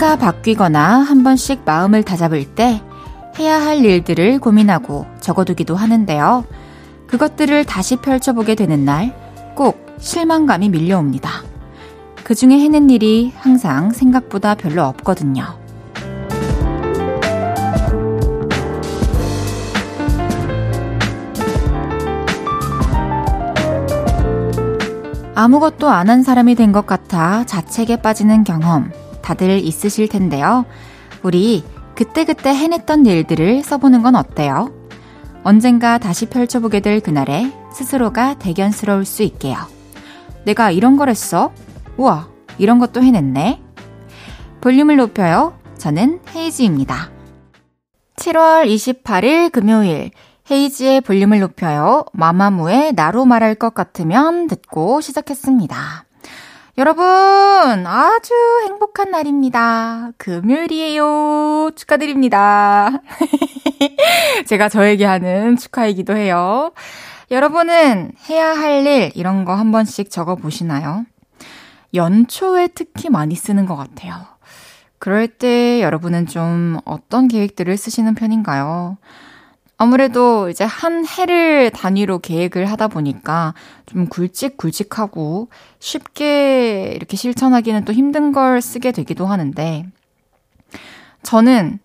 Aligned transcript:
해가 0.00 0.16
바뀌거나 0.16 1.00
한 1.00 1.22
번씩 1.22 1.60
마음을 1.66 2.02
다잡을 2.02 2.46
때 2.54 2.80
해야 3.38 3.60
할 3.60 3.84
일들을 3.84 4.38
고민하고 4.38 5.04
적어두기도 5.20 5.76
하는데요. 5.76 6.46
그것들을 7.06 7.66
다시 7.66 7.96
펼쳐보게 7.96 8.54
되는 8.54 8.86
날 8.86 9.12
꼭 9.54 9.84
실망감이 9.98 10.70
밀려옵니다. 10.70 11.42
그 12.24 12.34
중에 12.34 12.52
해낸 12.60 12.88
일이 12.88 13.30
항상 13.36 13.90
생각보다 13.90 14.54
별로 14.54 14.84
없거든요. 14.84 15.44
아무것도 25.34 25.88
안 25.88 26.08
한 26.10 26.22
사람이 26.22 26.54
된 26.54 26.72
것 26.72 26.86
같아 26.86 27.44
자책에 27.46 27.96
빠지는 27.96 28.44
경험 28.44 28.90
다들 29.30 29.64
있으실 29.64 30.08
텐데요. 30.08 30.66
우리 31.22 31.62
그때그때 31.94 32.50
해냈던 32.50 33.06
일들을 33.06 33.62
써보는 33.62 34.02
건 34.02 34.16
어때요? 34.16 34.72
언젠가 35.44 35.98
다시 35.98 36.26
펼쳐보게 36.26 36.80
될 36.80 36.98
그날에 36.98 37.52
스스로가 37.72 38.34
대견스러울 38.40 39.04
수 39.04 39.22
있게요. 39.22 39.56
내가 40.44 40.72
이런 40.72 40.96
걸 40.96 41.08
했어? 41.08 41.52
우와, 41.96 42.28
이런 42.58 42.80
것도 42.80 43.04
해냈네. 43.04 43.62
볼륨을 44.60 44.96
높여요. 44.96 45.56
저는 45.78 46.20
헤이지입니다. 46.34 47.10
7월 48.16 48.66
28일 48.66 49.52
금요일 49.52 50.10
헤이지의 50.50 51.02
볼륨을 51.02 51.38
높여요. 51.38 52.04
마마무의 52.12 52.94
나로 52.94 53.24
말할 53.26 53.54
것 53.54 53.74
같으면 53.74 54.48
듣고 54.48 55.00
시작했습니다. 55.00 56.09
여러분, 56.78 57.04
아주 57.86 58.32
행복한 58.64 59.10
날입니다. 59.10 60.12
금요일이에요. 60.16 61.72
축하드립니다. 61.74 62.90
제가 64.46 64.68
저에게 64.68 65.04
하는 65.04 65.56
축하이기도 65.56 66.16
해요. 66.16 66.72
여러분은 67.30 68.12
해야 68.28 68.48
할 68.56 68.86
일, 68.86 69.10
이런 69.14 69.44
거 69.44 69.52
한 69.54 69.72
번씩 69.72 70.10
적어 70.10 70.36
보시나요? 70.36 71.04
연초에 71.92 72.68
특히 72.68 73.08
많이 73.10 73.34
쓰는 73.34 73.66
것 73.66 73.76
같아요. 73.76 74.14
그럴 74.98 75.26
때 75.28 75.82
여러분은 75.82 76.26
좀 76.26 76.78
어떤 76.84 77.26
계획들을 77.28 77.76
쓰시는 77.76 78.14
편인가요? 78.14 78.96
아무래도 79.82 80.50
이제 80.50 80.62
한 80.62 81.06
해를 81.06 81.70
단위로 81.70 82.18
계획을 82.18 82.66
하다 82.66 82.88
보니까 82.88 83.54
좀 83.86 84.08
굵직굵직하고 84.08 85.48
쉽게 85.78 86.92
이렇게 86.94 87.16
실천하기는 87.16 87.86
또 87.86 87.94
힘든 87.94 88.32
걸 88.32 88.60
쓰게 88.60 88.92
되기도 88.92 89.24
하는데 89.24 89.86
저는 91.22 91.78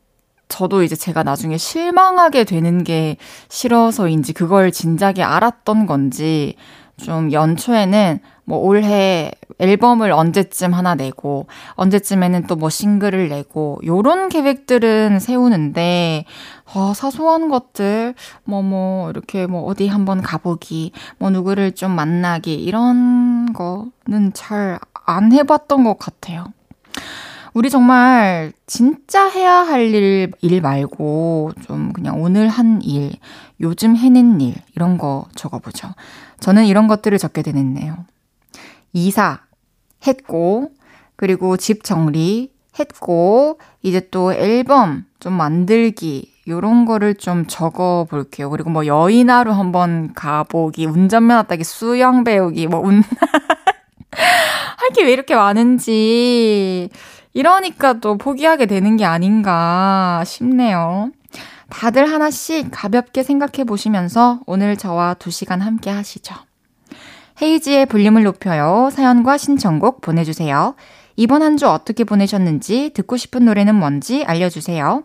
저도 0.49 0.83
이제 0.83 0.97
제가 0.97 1.23
나중에 1.23 1.55
실망하게 1.57 2.43
되는 2.43 2.83
게 2.83 3.15
싫어서인지 3.47 4.33
그걸 4.33 4.73
진작에 4.73 5.23
알았던 5.23 5.85
건지 5.85 6.57
좀 6.97 7.31
연초에는 7.31 8.19
뭐 8.45 8.59
올해 8.59 9.31
앨범을 9.57 10.11
언제쯤 10.11 10.73
하나 10.73 10.95
내고 10.95 11.47
언제쯤에는 11.75 12.47
또 12.47 12.55
뭐 12.55 12.69
싱글을 12.69 13.29
내고 13.29 13.79
요런 13.85 14.29
계획들은 14.29 15.19
세우는데 15.19 16.25
어, 16.73 16.93
사소한 16.93 17.49
것들 17.49 18.15
뭐뭐 18.43 18.63
뭐 18.63 19.09
이렇게 19.09 19.45
뭐 19.47 19.63
어디 19.63 19.87
한번 19.87 20.21
가보기 20.21 20.91
뭐 21.17 21.29
누구를 21.29 21.73
좀 21.73 21.91
만나기 21.91 22.55
이런 22.55 23.53
거는 23.53 24.33
잘 24.33 24.79
안 25.05 25.31
해봤던 25.31 25.83
것 25.83 25.97
같아요. 25.97 26.45
우리 27.53 27.69
정말 27.69 28.51
진짜 28.65 29.29
해야 29.29 29.59
할 29.59 29.81
일, 29.93 30.31
일 30.41 30.61
말고 30.61 31.53
좀 31.65 31.93
그냥 31.93 32.21
오늘 32.21 32.49
한 32.49 32.81
일, 32.81 33.13
요즘 33.61 33.95
해낸 33.95 34.41
일, 34.41 34.55
이런 34.75 34.97
거 34.97 35.25
적어보죠. 35.35 35.87
저는 36.39 36.65
이런 36.65 36.87
것들을 36.87 37.17
적게 37.17 37.41
되는데요. 37.41 38.05
이사 38.93 39.39
했고, 40.05 40.69
그리고 41.15 41.57
집 41.57 41.83
정리 41.83 42.51
했고, 42.79 43.59
이제 43.81 44.07
또 44.11 44.33
앨범 44.33 45.05
좀 45.19 45.33
만들기, 45.33 46.33
요런 46.47 46.85
거를 46.85 47.15
좀 47.15 47.45
적어 47.47 48.05
볼게요. 48.09 48.49
그리고 48.49 48.69
뭐 48.69 48.85
여인하루 48.85 49.51
한번 49.51 50.13
가보기, 50.13 50.85
운전면허 50.85 51.43
따기, 51.43 51.63
수영 51.63 52.23
배우기, 52.23 52.67
뭐 52.67 52.79
운, 52.81 53.01
할 54.11 54.93
게 54.93 55.03
왜 55.03 55.11
이렇게 55.13 55.35
많은지, 55.35 56.89
이러니까 57.33 57.93
또 57.99 58.17
포기하게 58.17 58.65
되는 58.67 58.95
게 58.97 59.05
아닌가 59.05 60.23
싶네요. 60.25 61.11
다들 61.75 62.09
하나씩 62.09 62.69
가볍게 62.71 63.21
생각해 63.21 63.65
보시면서 63.65 64.39
오늘 64.45 64.77
저와 64.77 65.15
2시간 65.15 65.59
함께 65.59 65.89
하시죠. 65.89 66.33
헤이지의 67.41 67.87
볼륨을 67.87 68.23
높여요. 68.23 68.89
사연과 68.93 69.37
신청곡 69.37 69.99
보내주세요. 69.99 70.75
이번 71.17 71.41
한 71.41 71.57
주 71.57 71.67
어떻게 71.67 72.05
보내셨는지 72.05 72.91
듣고 72.93 73.17
싶은 73.17 73.43
노래는 73.43 73.75
뭔지 73.75 74.23
알려주세요. 74.23 75.03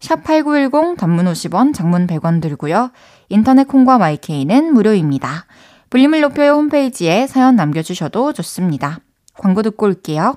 샵8910 0.00 0.98
단문 0.98 1.24
50원, 1.24 1.72
장문 1.72 2.06
100원 2.06 2.42
들고요. 2.42 2.90
인터넷 3.30 3.66
콩과 3.66 3.96
마이케이는 3.96 4.74
무료입니다. 4.74 5.46
볼륨을 5.88 6.20
높여요 6.20 6.52
홈페이지에 6.52 7.26
사연 7.26 7.56
남겨주셔도 7.56 8.34
좋습니다. 8.34 8.98
광고 9.34 9.62
듣고 9.62 9.86
올게요. 9.86 10.34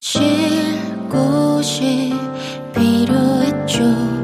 쉴 0.00 0.20
곳이 1.08 2.12
필요했죠. 2.74 4.23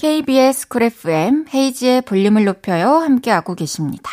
KBS 0.00 0.68
쿨 0.68 0.84
FM 0.84 1.44
헤이즈의 1.52 2.00
볼륨을 2.00 2.46
높여요 2.46 2.88
함께하고 3.00 3.54
계십니다. 3.54 4.10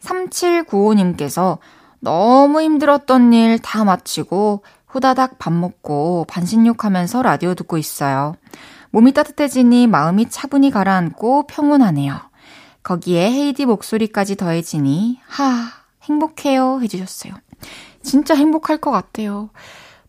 3795님께서 0.00 1.58
너무 2.00 2.62
힘들었던 2.62 3.30
일 3.34 3.58
다 3.58 3.84
마치고 3.84 4.64
후다닥 4.86 5.38
밥 5.38 5.52
먹고 5.52 6.24
반신욕하면서 6.30 7.20
라디오 7.20 7.52
듣고 7.54 7.76
있어요. 7.76 8.36
몸이 8.90 9.12
따뜻해지니 9.12 9.86
마음이 9.86 10.30
차분히 10.30 10.70
가라앉고 10.70 11.46
평온하네요. 11.46 12.18
거기에 12.82 13.30
헤이즈 13.30 13.66
목소리까지 13.66 14.36
더해지니, 14.36 15.20
하, 15.26 15.72
행복해요. 16.04 16.80
해주셨어요. 16.80 17.34
진짜 18.02 18.34
행복할 18.34 18.78
것 18.78 18.90
같아요. 18.90 19.50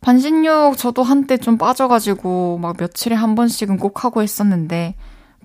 반신욕 0.03 0.77
저도 0.77 1.01
한때 1.03 1.38
좀 1.38 1.57
빠져가지고 1.57 2.59
막 2.61 2.75
며칠에 2.77 3.15
한 3.15 3.35
번씩은 3.35 3.77
꼭 3.77 4.03
하고 4.03 4.21
했었는데 4.21 4.95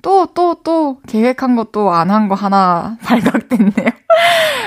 또, 0.03 0.27
또, 0.35 0.57
또 0.63 1.01
계획한 1.07 1.57
것도 1.57 1.91
안 1.93 2.11
한 2.11 2.29
거 2.29 2.35
하나 2.35 2.97
발각됐네요. 3.03 3.89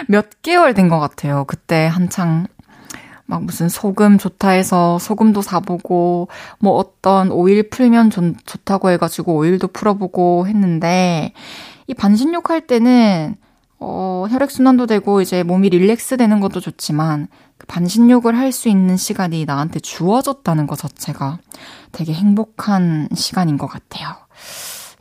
몇 0.07 0.41
개월 0.41 0.73
된 0.73 0.89
것 0.89 0.99
같아요. 0.99 1.43
그때 1.45 1.87
한창 1.87 2.47
막 3.25 3.43
무슨 3.43 3.69
소금 3.69 4.17
좋다 4.17 4.49
해서 4.49 4.97
소금도 4.99 5.41
사보고 5.41 6.27
뭐 6.59 6.73
어떤 6.73 7.31
오일 7.31 7.69
풀면 7.69 8.09
좋, 8.09 8.33
좋다고 8.45 8.89
해가지고 8.91 9.35
오일도 9.35 9.67
풀어보고 9.69 10.47
했는데 10.47 11.33
이 11.87 11.93
반신욕 11.93 12.49
할 12.49 12.61
때는 12.67 13.35
어, 13.79 14.25
혈액순환도 14.29 14.85
되고 14.85 15.21
이제 15.21 15.43
몸이 15.43 15.69
릴렉스 15.69 16.17
되는 16.17 16.39
것도 16.39 16.59
좋지만 16.59 17.27
그 17.50 17.50
반신욕을 17.67 18.37
할 18.37 18.51
수 18.51 18.67
있는 18.69 18.97
시간이 18.97 19.45
나한테 19.45 19.79
주어졌다는 19.79 20.67
것 20.67 20.77
자체가 20.77 21.39
되게 21.91 22.13
행복한 22.13 23.07
시간인 23.15 23.57
것 23.57 23.67
같아요. 23.67 24.09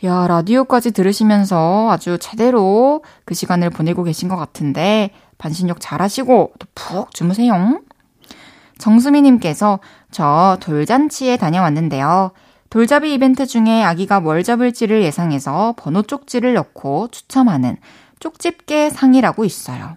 야, 0.05 0.27
라디오까지 0.27 0.93
들으시면서 0.93 1.91
아주 1.91 2.17
제대로 2.21 3.03
그 3.25 3.35
시간을 3.35 3.71
보내고 3.71 4.03
계신 4.05 4.29
것 4.29 4.37
같은데 4.37 5.11
반신욕 5.39 5.79
잘 5.81 6.01
하시고 6.01 6.53
또 6.59 6.67
푹 6.75 7.13
주무세요. 7.13 7.81
정수미님께서 8.79 9.79
저 10.11 10.57
돌잔치에 10.61 11.37
다녀왔는데요. 11.37 12.31
돌잡이 12.71 13.13
이벤트 13.13 13.47
중에 13.47 13.83
아기가 13.83 14.21
뭘 14.21 14.43
잡을지를 14.43 15.03
예상해서 15.03 15.75
번호 15.77 16.03
쪽지를 16.03 16.55
넣고 16.55 17.09
추첨하는 17.09 17.77
쪽집게 18.21 18.91
상이라고 18.91 19.45
있어요. 19.45 19.97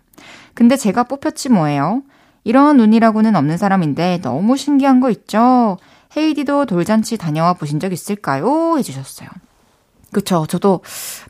근데 0.54 0.76
제가 0.76 1.04
뽑혔지 1.04 1.50
뭐예요? 1.50 2.02
이런 2.44 2.80
운이라고는 2.80 3.36
없는 3.36 3.58
사람인데 3.58 4.20
너무 4.22 4.58
신기한 4.58 5.00
거 5.00 5.10
있죠? 5.10 5.78
헤이디도 6.18 6.66
돌잔치 6.66 7.18
다녀와 7.18 7.54
보신 7.54 7.80
적 7.80 7.92
있을까요? 7.94 8.78
해주셨어요. 8.78 9.30
그쵸. 10.12 10.46
저도 10.48 10.82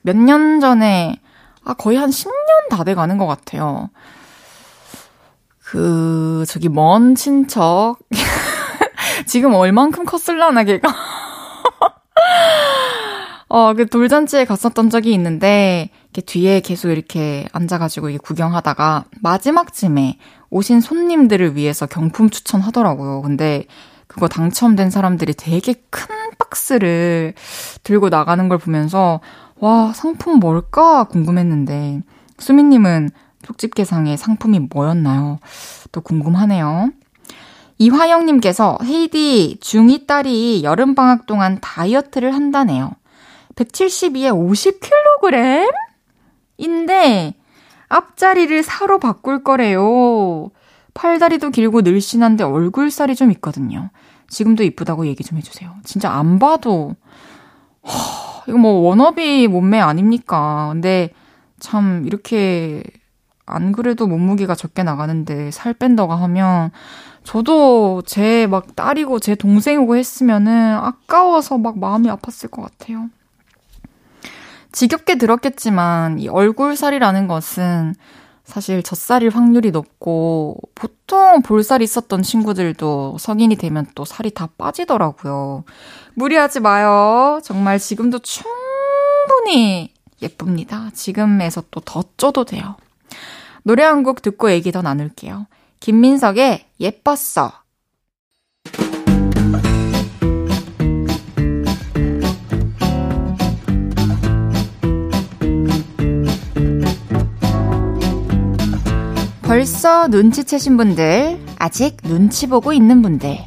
몇 0.01 0.15
년 0.17 0.59
전에, 0.59 1.19
아, 1.63 1.73
거의 1.73 1.97
한 1.97 2.09
10년 2.09 2.69
다 2.69 2.83
돼 2.83 2.93
가는 2.95 3.17
것 3.17 3.25
같아요. 3.27 3.89
그, 5.63 6.43
저기, 6.47 6.67
먼 6.69 7.15
친척. 7.15 7.95
지금 9.25 9.53
얼만큼 9.53 10.05
컸을라나, 10.05 10.63
걔가. 10.65 10.93
어, 13.53 13.75
그 13.75 13.85
돌잔치에 13.85 14.45
갔었던 14.45 14.89
적이 14.89 15.13
있는데, 15.13 15.91
이렇게 16.05 16.21
뒤에 16.21 16.59
계속 16.61 16.89
이렇게 16.89 17.45
앉아가지고 17.51 18.09
이게 18.09 18.17
구경하다가, 18.17 19.05
마지막쯤에 19.21 20.17
오신 20.49 20.81
손님들을 20.81 21.55
위해서 21.55 21.85
경품 21.85 22.31
추천하더라고요. 22.31 23.21
근데 23.21 23.65
그거 24.07 24.27
당첨된 24.27 24.89
사람들이 24.89 25.35
되게 25.35 25.75
큰 25.91 26.07
박스를 26.39 27.35
들고 27.83 28.09
나가는 28.09 28.49
걸 28.49 28.57
보면서 28.57 29.21
와, 29.59 29.93
상품 29.93 30.39
뭘까 30.39 31.03
궁금했는데 31.03 32.01
수민님은 32.39 33.11
쪽집게상의 33.43 34.17
상품이 34.17 34.61
뭐였나요? 34.71 35.37
또 35.91 36.01
궁금하네요. 36.01 36.89
이화영님께서 37.77 38.79
헤이디 38.83 39.59
중2 39.61 40.07
딸이 40.07 40.63
여름방학 40.63 41.27
동안 41.27 41.59
다이어트를 41.61 42.33
한다네요. 42.33 42.93
172에 43.55 44.31
50kg? 44.31 45.71
인데 46.57 47.33
앞자리를 47.89 48.63
사로 48.63 48.99
바꿀 48.99 49.43
거래요. 49.43 50.49
팔다리도 50.93 51.49
길고 51.51 51.81
늘씬한데 51.81 52.43
얼굴살이 52.43 53.15
좀 53.15 53.31
있거든요. 53.31 53.89
지금도 54.29 54.63
이쁘다고 54.63 55.07
얘기 55.07 55.23
좀 55.23 55.37
해주세요. 55.37 55.71
진짜 55.83 56.11
안 56.11 56.39
봐도, 56.39 56.95
허, 57.83 58.43
이거 58.47 58.57
뭐 58.57 58.73
워너비 58.87 59.47
몸매 59.47 59.79
아닙니까? 59.79 60.69
근데 60.71 61.09
참 61.59 62.03
이렇게 62.05 62.83
안 63.45 63.71
그래도 63.71 64.07
몸무게가 64.07 64.55
적게 64.55 64.83
나가는데 64.83 65.51
살 65.51 65.73
뺀다고 65.73 66.13
하면 66.13 66.71
저도 67.23 68.01
제 68.05 68.47
막 68.47 68.75
딸이고 68.75 69.19
제 69.19 69.35
동생이고 69.35 69.95
했으면은 69.95 70.75
아까워서 70.77 71.57
막 71.57 71.77
마음이 71.79 72.07
아팠을 72.09 72.49
것 72.51 72.61
같아요. 72.63 73.09
지겹게 74.73 75.17
들었겠지만 75.17 76.19
이 76.19 76.27
얼굴살이라는 76.27 77.27
것은 77.27 77.95
사실 78.43 78.83
젖살일 78.83 79.29
확률이 79.29 79.71
높고 79.71 80.57
보통 80.75 81.41
볼살 81.41 81.81
있었던 81.81 82.23
친구들도 82.23 83.17
성인이 83.17 83.55
되면 83.55 83.87
또 83.95 84.03
살이 84.03 84.31
다 84.31 84.49
빠지더라고요. 84.57 85.63
무리하지 86.15 86.59
마요. 86.59 87.39
정말 87.43 87.79
지금도 87.79 88.19
충분히 88.19 89.93
예쁩니다. 90.21 90.89
지금에서 90.93 91.63
또 91.71 91.79
더 91.81 92.03
쪄도 92.17 92.43
돼요. 92.45 92.75
노래 93.63 93.83
한 93.83 94.03
곡 94.03 94.21
듣고 94.21 94.51
얘기 94.51 94.71
더 94.73 94.81
나눌게요. 94.81 95.47
김민석의 95.79 96.65
예뻤어. 96.81 97.62
벌써 109.53 110.07
눈치채신 110.07 110.77
분들, 110.77 111.39
아직 111.59 111.97
눈치 112.01 112.47
보고 112.47 112.73
있는 112.73 113.03
분들, 113.03 113.37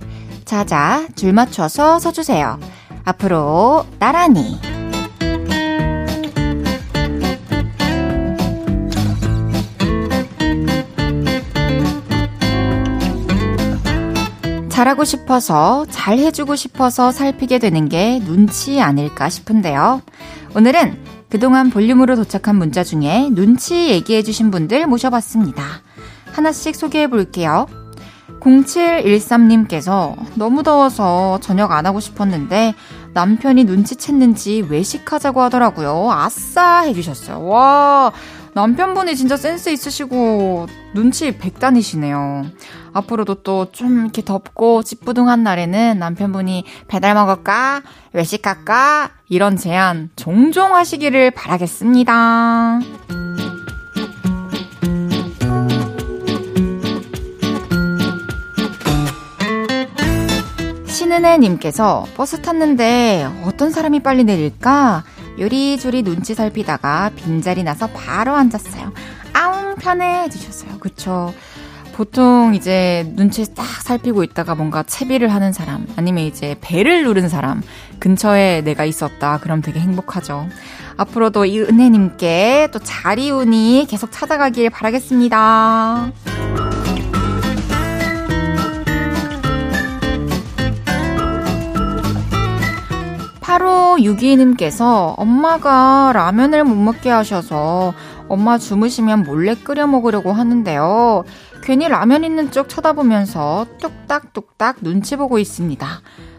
자자, 0.44 1.04
줄 1.16 1.32
맞춰서 1.32 1.98
서주세요. 1.98 2.60
앞으로 3.04 3.84
나란히. 3.98 4.56
잘하고 14.68 15.02
싶어서, 15.02 15.86
잘 15.90 16.18
해주고 16.18 16.54
싶어서 16.54 17.10
살피게 17.10 17.58
되는 17.58 17.88
게 17.88 18.20
눈치 18.20 18.80
아닐까 18.80 19.28
싶은데요. 19.28 20.02
오늘은 20.54 20.98
그동안 21.30 21.70
볼륨으로 21.70 22.14
도착한 22.14 22.54
문자 22.54 22.84
중에 22.84 23.28
눈치 23.32 23.88
얘기해주신 23.88 24.52
분들 24.52 24.86
모셔봤습니다. 24.86 25.84
하나씩 26.36 26.76
소개해 26.76 27.08
볼게요. 27.08 27.66
0713님께서 28.40 30.14
너무 30.34 30.62
더워서 30.62 31.38
저녁 31.40 31.72
안 31.72 31.86
하고 31.86 32.00
싶었는데 32.00 32.74
남편이 33.14 33.64
눈치챘는지 33.64 34.70
외식하자고 34.70 35.40
하더라고요. 35.40 36.10
아싸! 36.10 36.80
해주셨어요. 36.80 37.46
와, 37.46 38.12
남편분이 38.52 39.16
진짜 39.16 39.36
센스 39.36 39.70
있으시고 39.70 40.66
눈치 40.94 41.36
백단이시네요. 41.38 42.46
앞으로도 42.92 43.42
또 43.42 43.66
좀 43.72 44.02
이렇게 44.02 44.22
덥고 44.22 44.82
찌뿌둥한 44.82 45.42
날에는 45.42 45.98
남편분이 45.98 46.64
배달 46.88 47.14
먹을까? 47.14 47.82
외식할까? 48.12 49.10
이런 49.28 49.56
제안 49.56 50.10
종종 50.16 50.74
하시기를 50.74 51.30
바라겠습니다. 51.32 52.80
신은혜님께서 61.06 62.04
버스 62.16 62.42
탔는데 62.42 63.28
어떤 63.44 63.70
사람이 63.70 64.00
빨리 64.00 64.24
내릴까? 64.24 65.04
요리조리 65.38 66.02
눈치 66.02 66.34
살피다가 66.34 67.12
빈자리 67.14 67.62
나서 67.62 67.86
바로 67.86 68.34
앉았어요. 68.34 68.92
아웅 69.32 69.76
편해 69.76 70.24
해주셨어요. 70.24 70.78
그쵸. 70.80 71.32
보통 71.94 72.54
이제 72.56 73.10
눈치 73.14 73.54
딱 73.54 73.64
살피고 73.64 74.24
있다가 74.24 74.56
뭔가 74.56 74.82
채비를 74.82 75.32
하는 75.32 75.52
사람, 75.52 75.86
아니면 75.96 76.24
이제 76.24 76.56
배를 76.60 77.04
누른 77.04 77.28
사람, 77.28 77.62
근처에 78.00 78.62
내가 78.62 78.84
있었다. 78.84 79.38
그럼 79.38 79.62
되게 79.62 79.78
행복하죠. 79.78 80.48
앞으로도 80.96 81.44
이 81.44 81.60
은혜님께 81.60 82.70
또 82.72 82.80
자리운이 82.80 83.86
계속 83.88 84.10
찾아가길 84.10 84.70
바라겠습니다. 84.70 86.10
8562님께서 93.58 95.14
엄마가 95.16 96.12
라면을 96.14 96.64
못 96.64 96.74
먹게 96.74 97.10
하셔서 97.10 97.94
엄마 98.28 98.58
주무시면 98.58 99.22
몰래 99.22 99.54
끓여 99.54 99.86
먹으려고 99.86 100.32
하는데요. 100.32 101.24
괜히 101.62 101.88
라면 101.88 102.24
있는 102.24 102.50
쪽 102.50 102.68
쳐다보면서 102.68 103.66
뚝딱뚝딱 103.80 104.78
눈치 104.82 105.16
보고 105.16 105.38
있습니다. 105.38 105.86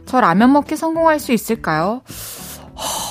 저 0.06 0.22
라면 0.22 0.54
먹기 0.54 0.76
성공할 0.76 1.20
수 1.20 1.32
있을까요? 1.34 2.02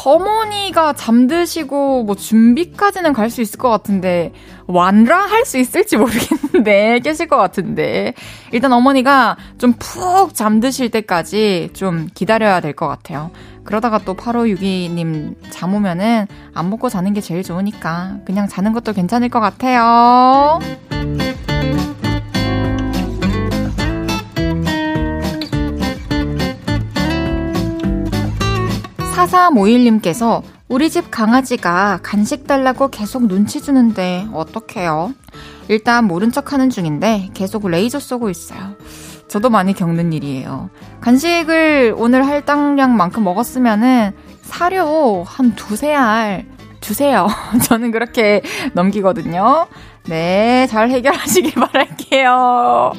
어머니가 0.04 0.92
잠드시고 0.92 2.04
뭐 2.04 2.14
준비까지는 2.14 3.12
갈 3.12 3.30
수 3.30 3.42
있을 3.42 3.58
것 3.58 3.68
같은데 3.68 4.32
완라 4.66 5.16
할 5.18 5.44
수 5.44 5.58
있을지 5.58 5.96
모르겠는데 5.96 6.98
깨실 7.04 7.28
것 7.28 7.36
같은데 7.36 8.14
일단 8.52 8.72
어머니가 8.72 9.36
좀 9.58 9.74
푹 9.78 10.34
잠드실 10.34 10.90
때까지 10.90 11.70
좀 11.72 12.08
기다려야 12.14 12.60
될 12.60 12.72
것 12.74 12.88
같아요. 12.88 13.30
그러다가 13.64 13.98
또 13.98 14.14
8562님 14.14 15.34
잠 15.50 15.74
오면은 15.74 16.26
안 16.54 16.70
먹고 16.70 16.88
자는 16.88 17.12
게 17.14 17.20
제일 17.20 17.42
좋으니까 17.42 18.18
그냥 18.24 18.48
자는 18.48 18.72
것도 18.72 18.92
괜찮을 18.92 19.28
것 19.28 19.40
같아요. 19.40 20.58
4351님께서 29.16 30.42
우리 30.68 30.90
집 30.90 31.10
강아지가 31.10 32.00
간식 32.02 32.46
달라고 32.46 32.88
계속 32.88 33.26
눈치 33.26 33.62
주는데 33.62 34.26
어떡해요? 34.32 35.14
일단 35.68 36.04
모른 36.04 36.30
척 36.30 36.52
하는 36.52 36.70
중인데 36.70 37.30
계속 37.34 37.66
레이저 37.68 37.98
쏘고 37.98 38.28
있어요. 38.30 38.76
저도 39.28 39.50
많이 39.50 39.72
겪는 39.72 40.12
일이에요. 40.12 40.70
간식을 41.00 41.94
오늘 41.96 42.26
할당량만큼 42.26 43.24
먹었으면은 43.24 44.12
사료 44.42 45.24
한 45.26 45.54
두세 45.56 45.94
알 45.94 46.46
주세요. 46.80 47.26
저는 47.64 47.90
그렇게 47.90 48.42
넘기거든요. 48.74 49.66
네, 50.08 50.66
잘 50.68 50.90
해결하시길 50.90 51.54
바랄게요. 51.54 52.92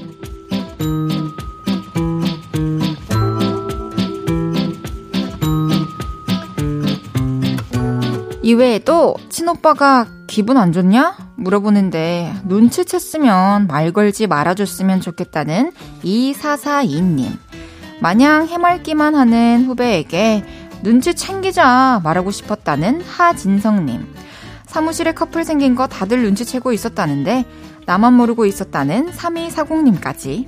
이외에도 8.48 9.18
친오빠가 9.27 10.08
기분 10.25 10.56
안 10.56 10.72
좋냐? 10.72 11.18
물어보는데 11.36 12.34
눈치챘으면 12.48 13.68
말 13.68 13.92
걸지 13.92 14.25
말아줬으면 14.25 15.01
좋겠다는 15.01 15.74
2442님. 16.01 17.38
마냥 18.00 18.48
해맑기만 18.48 19.16
하는 19.16 19.66
후배에게 19.66 20.46
눈치 20.82 21.13
챙기자 21.13 22.00
말하고 22.06 22.32
싶었다는 22.32 23.01
하진성님. 23.01 24.16
사무실에 24.66 25.12
커플 25.12 25.44
생긴 25.44 25.75
거 25.75 25.88
다들 25.88 26.24
눈치채고 26.24 26.72
있었다는데 26.72 27.44
나만 27.86 28.13
모르고 28.13 28.46
있었다는 28.46 29.12
3240님까지 29.12 30.48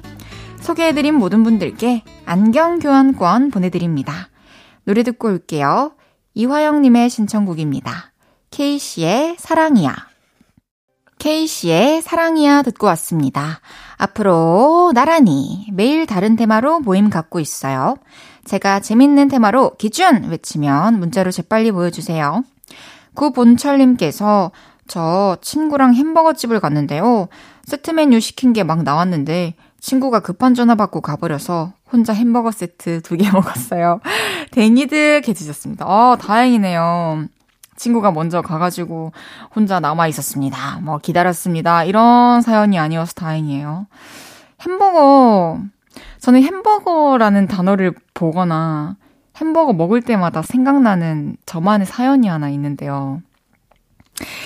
소개해드린 0.61 1.15
모든 1.15 1.43
분들께 1.43 2.03
안경 2.23 2.79
교환권 2.79 3.51
보내드립니다. 3.51 4.29
노래 4.85 5.03
듣고 5.03 5.27
올게요. 5.27 5.91
이화영님의 6.39 7.09
신청곡입니다. 7.09 8.13
케이씨의 8.51 9.35
사랑이야. 9.37 9.93
케이씨의 11.17 12.01
사랑이야 12.01 12.61
듣고 12.61 12.87
왔습니다. 12.87 13.59
앞으로 13.97 14.93
나란히 14.95 15.67
매일 15.73 16.05
다른 16.05 16.37
테마로 16.37 16.79
모임 16.79 17.09
갖고 17.09 17.41
있어요. 17.41 17.97
제가 18.45 18.79
재밌는 18.79 19.27
테마로 19.27 19.75
기준 19.77 20.29
외치면 20.29 21.01
문자로 21.01 21.31
재빨리 21.31 21.73
보여주세요. 21.73 22.45
구본철님께서 23.15 24.51
저 24.87 25.37
친구랑 25.41 25.93
햄버거 25.93 26.31
집을 26.31 26.61
갔는데요. 26.61 27.27
세트 27.65 27.91
메뉴 27.91 28.21
시킨 28.21 28.53
게 28.53 28.63
막 28.63 28.83
나왔는데 28.83 29.55
친구가 29.79 30.19
급한 30.19 30.53
전화 30.53 30.75
받고 30.75 31.01
가버려서 31.01 31.73
혼자 31.91 32.13
햄버거 32.13 32.51
세트 32.51 33.01
두 33.01 33.17
개 33.17 33.29
먹었어요. 33.31 33.99
댕이득 34.51 35.27
해주셨습니다. 35.27 35.85
어, 35.85 36.17
다행이네요. 36.17 37.25
친구가 37.75 38.11
먼저 38.11 38.41
가가지고 38.41 39.13
혼자 39.55 39.79
남아 39.79 40.07
있었습니다. 40.07 40.79
뭐 40.81 40.97
기다렸습니다. 40.97 41.85
이런 41.85 42.41
사연이 42.41 42.77
아니어서 42.77 43.13
다행이에요. 43.13 43.87
햄버거, 44.61 45.59
저는 46.19 46.43
햄버거라는 46.43 47.47
단어를 47.47 47.93
보거나 48.13 48.97
햄버거 49.37 49.71
먹을 49.71 50.01
때마다 50.01 50.41
생각나는 50.41 51.37
저만의 51.45 51.87
사연이 51.87 52.27
하나 52.27 52.49
있는데요. 52.49 53.21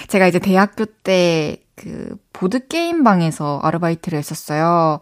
제가 0.08 0.28
이제 0.28 0.38
대학교 0.38 0.86
때 0.86 1.58
그 1.76 2.16
보드게임 2.34 3.04
방에서 3.04 3.60
아르바이트를 3.64 4.18
했었어요. 4.20 5.00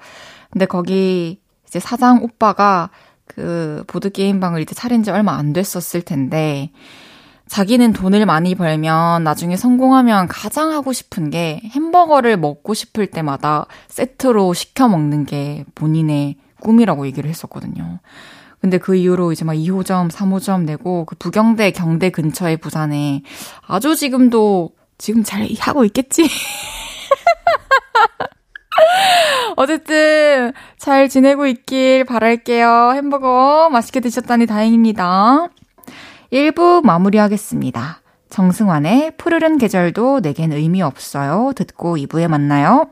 근데 0.51 0.65
거기 0.65 1.41
이제 1.67 1.79
사장 1.79 2.23
오빠가 2.23 2.89
그 3.25 3.83
보드게임 3.87 4.39
방을 4.39 4.61
이제 4.61 4.75
차린 4.75 5.03
지 5.03 5.11
얼마 5.11 5.33
안 5.33 5.53
됐었을 5.53 6.01
텐데, 6.01 6.71
자기는 7.47 7.91
돈을 7.91 8.25
많이 8.25 8.55
벌면 8.55 9.25
나중에 9.25 9.57
성공하면 9.57 10.29
가장 10.29 10.71
하고 10.71 10.93
싶은 10.93 11.29
게 11.29 11.61
햄버거를 11.65 12.37
먹고 12.37 12.73
싶을 12.73 13.07
때마다 13.07 13.65
세트로 13.89 14.53
시켜 14.53 14.87
먹는 14.87 15.25
게 15.25 15.65
본인의 15.75 16.37
꿈이라고 16.61 17.05
얘기를 17.07 17.29
했었거든요. 17.29 17.99
근데 18.61 18.77
그 18.77 18.95
이후로 18.95 19.31
이제 19.31 19.43
막 19.43 19.53
2호점, 19.53 20.09
3호점 20.11 20.63
내고 20.63 21.03
그 21.05 21.15
부경대 21.15 21.71
경대 21.71 22.09
근처에 22.09 22.55
부산에 22.57 23.23
아주 23.67 23.95
지금도 23.95 24.69
지금 25.01 25.24
잘 25.24 25.48
하고 25.60 25.84
있겠지? 25.84 26.29
어쨌든 29.58 30.53
잘 30.77 31.10
지내고 31.10 31.48
있길 31.48 32.05
바랄게요. 32.05 32.91
햄버거 32.93 33.67
맛있게 33.72 34.00
드셨다니 34.00 34.46
다행입니다. 34.46 35.48
1부 36.31 36.86
마무리하겠습니다. 36.86 38.01
정승환의 38.29 39.17
푸르른 39.17 39.58
계절도 39.58 40.20
내겐 40.22 40.53
의미 40.53 40.84
없어요. 40.84 41.51
듣고 41.55 41.98
2부에 41.98 42.27
만나요. 42.27 42.91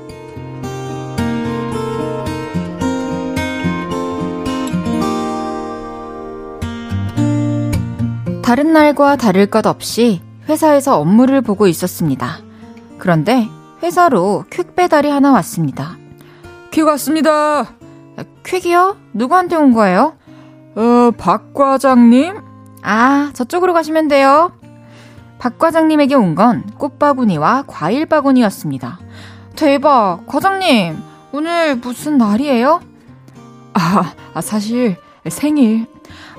다른 8.51 8.73
날과 8.73 9.15
다를 9.15 9.45
것 9.45 9.65
없이 9.65 10.21
회사에서 10.49 10.99
업무를 10.99 11.39
보고 11.39 11.67
있었습니다. 11.67 12.39
그런데 12.97 13.47
회사로 13.81 14.43
퀵 14.51 14.75
배달이 14.75 15.09
하나 15.09 15.31
왔습니다. 15.31 15.95
퀵 16.69 16.81
왔습니다. 16.85 17.69
퀵이요? 18.45 18.97
누구한테 19.13 19.55
온 19.55 19.71
거예요? 19.71 20.17
어, 20.75 21.11
박 21.17 21.53
과장님? 21.53 22.41
아, 22.83 23.29
저쪽으로 23.31 23.71
가시면 23.71 24.09
돼요. 24.09 24.51
박 25.39 25.57
과장님에게 25.57 26.15
온 26.15 26.35
건 26.35 26.63
꽃바구니와 26.77 27.63
과일 27.67 28.05
바구니였습니다. 28.05 28.99
대박! 29.55 30.27
과장님, 30.27 30.97
오늘 31.31 31.77
무슨 31.77 32.17
날이에요? 32.17 32.81
아, 33.75 34.13
아 34.33 34.41
사실 34.41 34.97
생일. 35.29 35.87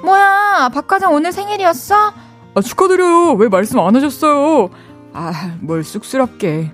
뭐야, 0.02 0.70
박 0.72 0.86
과장 0.88 1.12
오늘 1.14 1.32
생일이었어? 1.32 2.12
아, 2.54 2.60
축하드려요. 2.60 3.32
왜 3.34 3.48
말씀 3.48 3.78
안 3.78 3.94
하셨어요? 3.96 4.70
아, 5.12 5.56
뭘 5.60 5.84
쑥스럽게. 5.84 6.72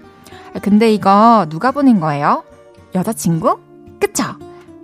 근데 0.62 0.92
이거 0.92 1.46
누가 1.48 1.70
보낸 1.70 2.00
거예요? 2.00 2.42
여자친구? 2.94 3.58
그쵸? 4.00 4.24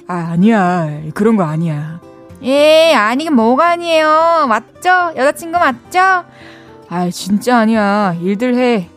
아, 0.06 0.14
아니야. 0.32 0.88
그런 1.14 1.36
거 1.36 1.44
아니야. 1.44 2.00
예, 2.42 2.92
아니긴 2.94 3.34
뭐가 3.34 3.70
아니에요. 3.70 4.46
맞죠? 4.48 5.12
여자친구 5.16 5.58
맞죠? 5.58 6.24
아, 6.90 7.10
진짜 7.10 7.58
아니야. 7.58 8.14
일들 8.20 8.54
해. 8.56 8.90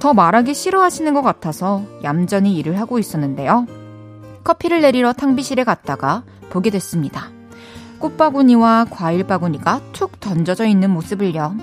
더 0.00 0.14
말하기 0.14 0.54
싫어하시는 0.54 1.12
것 1.14 1.22
같아서 1.22 1.82
얌전히 2.02 2.56
일을 2.56 2.78
하고 2.80 2.98
있었는데요. 2.98 3.66
커피를 4.42 4.80
내리러 4.80 5.12
탕비실에 5.12 5.64
갔다가 5.64 6.22
보게 6.50 6.70
됐습니다. 6.70 7.28
꽃바구니와 7.98 8.86
과일 8.90 9.24
바구니가 9.24 9.80
툭 9.92 10.20
던져져 10.20 10.66
있는 10.66 10.90
모습을요. 10.90 11.56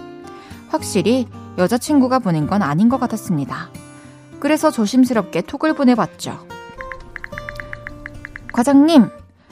확실히 0.69 1.27
여자친구가 1.57 2.19
보낸 2.19 2.47
건 2.47 2.61
아닌 2.61 2.89
것 2.89 2.99
같았습니다. 2.99 3.69
그래서 4.39 4.71
조심스럽게 4.71 5.41
톡을 5.41 5.73
보내봤죠. 5.75 6.47
과장님, 8.53 9.09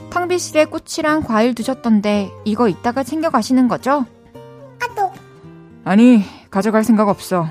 탕비실에 0.10 0.66
꽃이랑 0.66 1.22
과일 1.22 1.54
두셨던데 1.54 2.32
이거 2.46 2.68
이따가 2.68 3.04
챙겨가시는 3.04 3.68
거죠? 3.68 4.06
아또. 4.82 5.12
아니, 5.86 6.24
가져갈 6.50 6.84
생각 6.84 7.08
없어. 7.08 7.48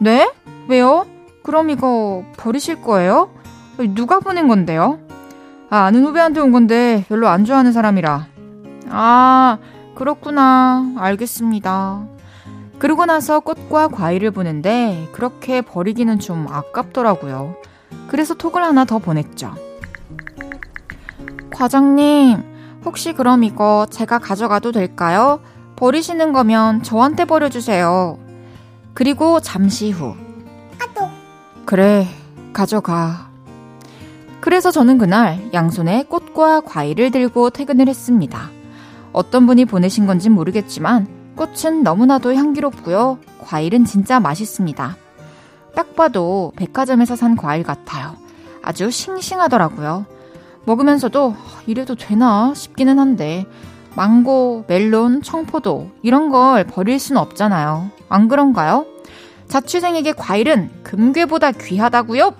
네? 0.00 0.30
왜요? 0.68 1.06
그럼 1.42 1.70
이거 1.70 2.24
버리실 2.38 2.82
거예요? 2.82 3.30
누가 3.94 4.20
보낸 4.20 4.48
건데요? 4.48 4.98
아, 5.68 5.84
아는 5.84 6.04
후배한테 6.04 6.40
온 6.40 6.52
건데 6.52 7.04
별로 7.08 7.28
안 7.28 7.44
좋아하는 7.44 7.72
사람이라. 7.72 8.33
아, 8.96 9.58
그렇구나. 9.96 10.92
알겠습니다. 10.96 12.04
그러고 12.78 13.06
나서 13.06 13.40
꽃과 13.40 13.88
과일을 13.88 14.30
보는데 14.30 15.08
그렇게 15.12 15.62
버리기는 15.62 16.18
좀 16.20 16.46
아깝더라고요. 16.48 17.56
그래서 18.08 18.34
톡을 18.34 18.62
하나 18.62 18.84
더 18.84 18.98
보냈죠. 18.98 19.54
과장님, 21.54 22.42
혹시 22.84 23.12
그럼 23.12 23.42
이거 23.42 23.86
제가 23.90 24.18
가져가도 24.18 24.70
될까요? 24.72 25.40
버리시는 25.76 26.32
거면 26.32 26.82
저한테 26.82 27.24
버려주세요. 27.24 28.18
그리고 28.92 29.40
잠시 29.40 29.90
후. 29.90 30.14
그래, 31.64 32.06
가져가. 32.52 33.28
그래서 34.40 34.70
저는 34.70 34.98
그날 34.98 35.50
양손에 35.52 36.04
꽃과 36.04 36.60
과일을 36.60 37.10
들고 37.10 37.50
퇴근을 37.50 37.88
했습니다. 37.88 38.53
어떤 39.14 39.46
분이 39.46 39.64
보내신 39.64 40.06
건진 40.06 40.32
모르겠지만 40.32 41.06
꽃은 41.36 41.82
너무나도 41.82 42.34
향기롭고요. 42.34 43.18
과일은 43.40 43.84
진짜 43.84 44.20
맛있습니다. 44.20 44.96
딱 45.74 45.96
봐도 45.96 46.52
백화점에서 46.56 47.16
산 47.16 47.36
과일 47.36 47.62
같아요. 47.62 48.16
아주 48.62 48.90
싱싱하더라고요. 48.90 50.04
먹으면서도 50.64 51.34
이래도 51.66 51.94
되나 51.94 52.52
싶기는 52.54 52.98
한데 52.98 53.46
망고, 53.96 54.64
멜론, 54.66 55.22
청포도 55.22 55.90
이런 56.02 56.30
걸 56.30 56.64
버릴 56.64 56.98
수는 56.98 57.20
없잖아요. 57.20 57.90
안 58.08 58.28
그런가요? 58.28 58.86
자취생에게 59.46 60.12
과일은 60.12 60.70
금괴보다 60.82 61.52
귀하다고요? 61.52 62.34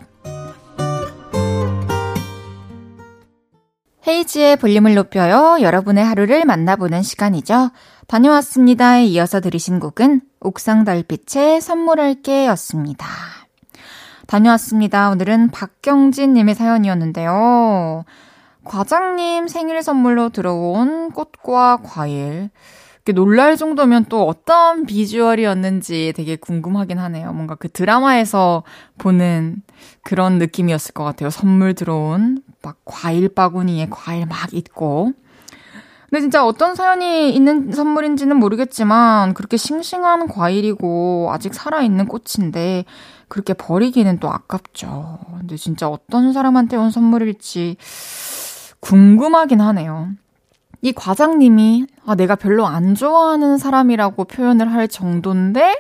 헤이지의 4.07 4.57
볼륨을 4.57 4.95
높여요. 4.95 5.59
여러분의 5.61 6.05
하루를 6.05 6.45
만나보는 6.45 7.03
시간이죠. 7.03 7.71
다녀왔습니다에 8.07 9.07
이어서 9.07 9.41
들으신 9.41 9.81
곡은 9.81 10.21
옥상 10.41 10.85
달빛의 10.85 11.61
선물할게 11.61 12.47
였습니다. 12.49 13.07
다녀왔습니다. 14.27 15.11
오늘은 15.11 15.51
박경진 15.51 16.35
님의 16.35 16.55
사연이었는데요. 16.55 18.05
과장님 18.65 19.49
생일 19.49 19.83
선물로 19.83 20.31
들어온 20.31 21.11
꽃과 21.11 21.79
과일. 21.83 22.51
놀랄 23.15 23.57
정도면 23.59 24.07
또 24.09 24.27
어떤 24.27 24.87
비주얼이었는지 24.87 26.15
되게 26.17 26.37
궁금하긴 26.37 26.99
하네요. 26.99 27.33
뭔가 27.35 27.55
그 27.55 27.71
드라마에서 27.71 28.63
보는 28.97 29.63
그런 30.03 30.39
느낌이었을 30.39 30.95
것 30.95 31.05
같아요. 31.05 31.29
선물 31.29 31.75
들어온 31.75 32.43
막 32.65 32.77
과일 32.85 33.29
바구니에 33.29 33.89
과일 33.91 34.27
막 34.27 34.53
있고. 34.53 35.13
근데 36.11 36.21
진짜 36.21 36.47
어떤 36.47 36.75
사연이 36.75 37.35
있는 37.35 37.73
선물인지는 37.73 38.37
모르겠지만 38.37 39.35
그렇게 39.35 39.57
싱싱한 39.57 40.29
과일이고 40.29 41.31
아직 41.33 41.55
살아있는 41.55 42.07
꽃인데 42.07 42.85
그렇게 43.29 43.53
버리기는 43.53 44.21
또 44.21 44.31
아깝죠. 44.31 45.19
근데 45.39 45.57
진짜 45.57 45.89
어떤 45.89 46.33
사람한테 46.33 46.77
온 46.77 46.91
선물일지 46.91 47.77
궁금하긴 48.81 49.61
하네요. 49.61 50.11
이 50.83 50.93
과장님이 50.93 51.87
아 52.07 52.15
내가 52.15 52.37
별로 52.37 52.67
안 52.67 52.95
좋아하는 52.95 53.59
사람이라고 53.59 54.25
표현을 54.25 54.73
할 54.73 54.87
정도인데 54.87 55.75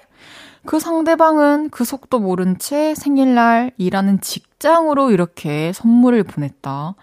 그 0.66 0.80
상대방은 0.80 1.70
그 1.70 1.84
속도 1.84 2.18
모른 2.18 2.58
채 2.58 2.94
생일날 2.94 3.72
일하는 3.76 4.20
직장으로 4.20 5.10
이렇게 5.10 5.72
선물을 5.72 6.22
보냈다. 6.24 6.94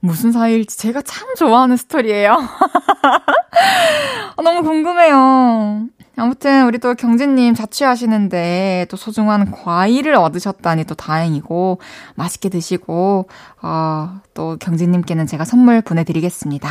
무슨 0.00 0.32
사이일지 0.32 0.78
제가 0.78 1.02
참 1.02 1.34
좋아하는 1.34 1.76
스토리예요. 1.76 2.32
아, 4.36 4.42
너무 4.42 4.62
궁금해요. 4.62 5.88
아무튼 6.16 6.66
우리 6.66 6.78
또 6.78 6.94
경진님 6.94 7.54
자취하시는데 7.54 8.86
또 8.90 8.96
소중한 8.96 9.50
과일을 9.50 10.14
얻으셨다니 10.14 10.84
또 10.84 10.94
다행이고 10.94 11.80
맛있게 12.14 12.48
드시고 12.48 13.28
어, 13.62 14.20
또 14.34 14.56
경진님께는 14.60 15.26
제가 15.26 15.44
선물 15.44 15.80
보내드리겠습니다. 15.80 16.68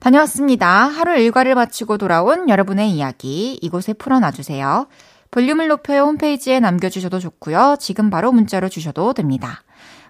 다녀왔습니다. 0.00 0.68
하루 0.86 1.18
일과를 1.18 1.54
마치고 1.54 1.98
돌아온 1.98 2.48
여러분의 2.48 2.90
이야기 2.90 3.58
이곳에 3.60 3.92
풀어놔주세요. 3.92 4.86
볼륨을 5.30 5.68
높여 5.68 6.02
홈페이지에 6.04 6.60
남겨주셔도 6.60 7.18
좋고요. 7.18 7.76
지금 7.78 8.10
바로 8.10 8.32
문자로 8.32 8.68
주셔도 8.68 9.12
됩니다. 9.12 9.62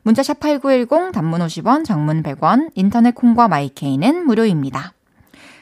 문자 0.03 0.23
샵 0.23 0.39
8910 0.41 1.13
단문 1.13 1.41
50원, 1.41 1.85
장문 1.85 2.23
100원, 2.23 2.71
인터넷 2.75 3.15
콩과 3.15 3.49
마이케이는 3.49 4.25
무료입니다. 4.27 4.93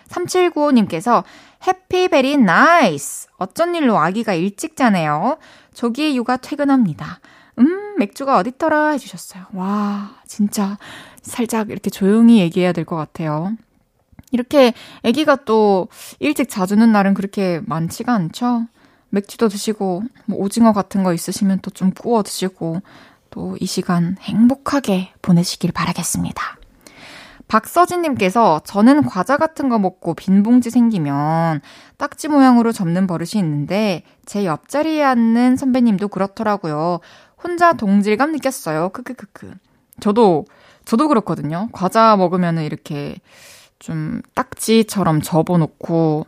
3795님께서 0.09 1.25
happy 1.67 2.05
very 2.05 2.37
nice! 2.37 3.29
어쩐 3.39 3.75
일로 3.75 3.99
아기가 3.99 4.35
일찍 4.35 4.77
자네요. 4.77 5.39
조기 5.75 6.17
육아 6.17 6.37
퇴근합니다. 6.37 7.21
음, 7.59 7.97
맥주가 7.99 8.37
어딨더라 8.37 8.91
해주셨어요. 8.91 9.47
와, 9.55 10.13
진짜 10.27 10.79
살짝 11.23 11.71
이렇게 11.71 11.91
조용히 11.91 12.39
얘기해야 12.41 12.73
될 12.73 12.85
것 12.85 12.97
같아요. 12.97 13.53
이렇게 14.33 14.75
아기가 15.03 15.37
또 15.45 15.89
일찍 16.19 16.49
자주는 16.51 16.91
날은 16.93 17.15
그렇게 17.15 17.61
많지가 17.65 18.13
않죠? 18.13 18.67
맥주도 19.17 19.49
드시고, 19.49 20.03
뭐 20.27 20.39
오징어 20.39 20.73
같은 20.73 21.03
거 21.03 21.13
있으시면 21.15 21.61
또 21.63 21.71
좀 21.71 21.91
구워 21.93 22.23
드시고, 22.23 22.81
또 23.31 23.57
이 23.61 23.67
시간 23.67 24.17
행복하게 24.21 25.13
보내시길 25.23 25.73
바라겠습니다. 25.73 26.57
박서진님께서 27.49 28.61
저는 28.65 29.05
과자 29.05 29.37
같은 29.37 29.69
거 29.69 29.79
먹고 29.79 30.15
빈 30.15 30.43
봉지 30.43 30.71
생기면 30.71 31.61
딱지 31.97 32.29
모양으로 32.29 32.73
접는 32.73 33.07
버릇이 33.07 33.33
있는데 33.37 34.03
제 34.25 34.45
옆자리에 34.45 35.03
앉는 35.05 35.57
선배님도 35.57 36.09
그렇더라고요. 36.09 37.01
혼자 37.43 37.73
동질감 37.75 38.33
느꼈어요. 38.33 38.89
크크크크. 38.89 39.55
저도 40.01 40.47
저도 40.85 41.07
그렇거든요. 41.09 41.69
과자 41.73 42.17
먹으면은 42.17 42.65
이렇게 42.65 43.17
좀 43.79 44.23
딱지처럼 44.35 45.21
접어놓고 45.23 46.27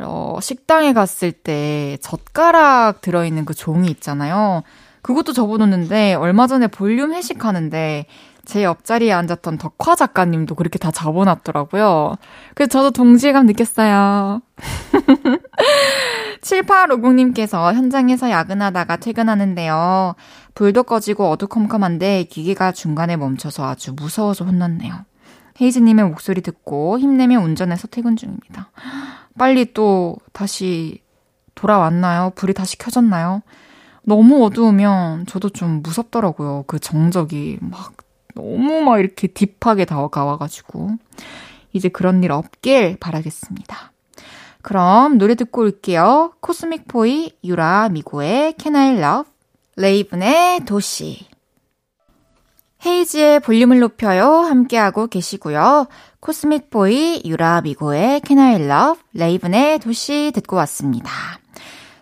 어, 0.00 0.38
식당에 0.40 0.92
갔을 0.92 1.32
때 1.32 1.96
젓가락 2.00 3.00
들어있는 3.00 3.44
그 3.44 3.54
종이 3.54 3.88
있잖아요. 3.88 4.62
그것도 5.02 5.32
접어놓는데 5.32 6.14
얼마 6.14 6.46
전에 6.46 6.66
볼륨 6.66 7.12
회식하는데 7.12 8.06
제 8.44 8.62
옆자리에 8.62 9.12
앉았던 9.12 9.58
덕화 9.58 9.94
작가님도 9.94 10.54
그렇게 10.54 10.78
다 10.78 10.90
접어놨더라고요. 10.90 12.16
그래서 12.54 12.70
저도 12.70 12.90
동질감 12.90 13.46
느꼈어요. 13.46 14.40
7850님께서 16.42 17.72
현장에서 17.72 18.30
야근하다가 18.30 18.96
퇴근하는데요. 18.96 20.14
불도 20.54 20.82
꺼지고 20.82 21.30
어두컴컴한데 21.30 22.24
기계가 22.24 22.72
중간에 22.72 23.16
멈춰서 23.16 23.66
아주 23.66 23.94
무서워서 23.94 24.44
혼났네요. 24.44 25.04
헤이즈님의 25.60 26.04
목소리 26.06 26.42
듣고 26.42 26.98
힘내며 26.98 27.40
운전해서 27.40 27.88
퇴근 27.88 28.16
중입니다. 28.16 28.70
빨리 29.38 29.72
또 29.72 30.16
다시 30.32 31.00
돌아왔나요? 31.54 32.32
불이 32.34 32.54
다시 32.54 32.78
켜졌나요? 32.78 33.42
너무 34.02 34.44
어두우면 34.44 35.26
저도 35.26 35.50
좀 35.50 35.82
무섭더라고요. 35.82 36.64
그 36.66 36.78
정적이 36.78 37.58
막 37.60 37.94
너무 38.34 38.82
막 38.82 38.98
이렇게 38.98 39.26
딥하게 39.26 39.84
다가와가지고. 39.84 40.90
이제 41.72 41.88
그런 41.88 42.22
일 42.22 42.32
없길 42.32 42.96
바라겠습니다. 43.00 43.92
그럼 44.62 45.18
노래 45.18 45.34
듣고 45.34 45.62
올게요. 45.62 46.32
코스믹 46.40 46.88
포이, 46.88 47.32
유라, 47.44 47.88
미고의 47.90 48.54
Can 48.58 48.76
I 48.76 48.96
Love, 48.98 49.30
레이븐의 49.76 50.64
도시. 50.64 51.26
헤이지의 52.86 53.40
볼륨을 53.40 53.80
높여요. 53.80 54.26
함께하고 54.26 55.06
계시고요. 55.06 55.86
코스믹 56.24 56.70
보이, 56.70 57.20
유라, 57.26 57.60
미고의 57.60 58.22
Can 58.26 58.38
I 58.42 58.54
Love, 58.62 59.02
레이븐의 59.12 59.78
도시 59.78 60.32
듣고 60.34 60.56
왔습니다. 60.56 61.10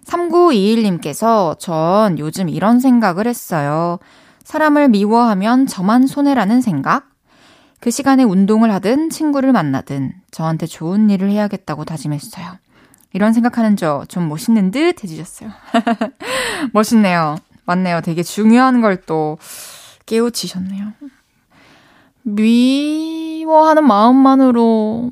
3921님께서 0.05 1.59
전 1.59 2.21
요즘 2.21 2.49
이런 2.49 2.79
생각을 2.79 3.27
했어요. 3.27 3.99
사람을 4.45 4.91
미워하면 4.91 5.67
저만 5.67 6.07
손해라는 6.07 6.61
생각? 6.61 7.11
그 7.81 7.91
시간에 7.91 8.23
운동을 8.23 8.73
하든 8.75 9.11
친구를 9.11 9.51
만나든 9.51 10.13
저한테 10.31 10.67
좋은 10.67 11.11
일을 11.11 11.29
해야겠다고 11.31 11.85
다짐했어요. 11.85 12.59
이런 13.15 13.33
생각하는 13.33 13.75
저 13.77 14.05
좀 14.07 14.29
멋있는 14.29 14.71
듯 14.71 15.03
해주셨어요. 15.03 15.51
멋있네요. 16.73 17.39
맞네요. 17.65 18.03
되게 18.03 18.23
중요한 18.23 18.83
걸 18.83 18.99
또 19.05 19.39
깨우치셨네요. 20.07 20.93
미워하는 22.23 23.87
마음만으로 23.87 25.11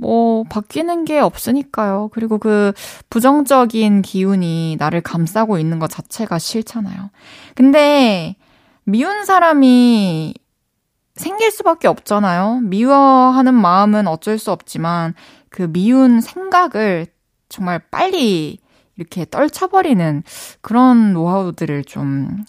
뭐 0.00 0.44
바뀌는 0.44 1.04
게 1.04 1.18
없으니까요. 1.18 2.10
그리고 2.12 2.38
그 2.38 2.72
부정적인 3.10 4.02
기운이 4.02 4.76
나를 4.78 5.00
감싸고 5.00 5.58
있는 5.58 5.78
것 5.78 5.90
자체가 5.90 6.38
싫잖아요. 6.38 7.10
근데 7.54 8.36
미운 8.84 9.24
사람이 9.24 10.34
생길 11.14 11.50
수밖에 11.50 11.86
없잖아요. 11.88 12.60
미워하는 12.62 13.54
마음은 13.54 14.08
어쩔 14.08 14.38
수 14.38 14.52
없지만 14.52 15.14
그 15.50 15.70
미운 15.70 16.20
생각을 16.20 17.06
정말 17.48 17.80
빨리 17.90 18.58
이렇게 18.96 19.26
떨쳐버리는 19.28 20.22
그런 20.60 21.12
노하우들을 21.12 21.84
좀 21.84 22.44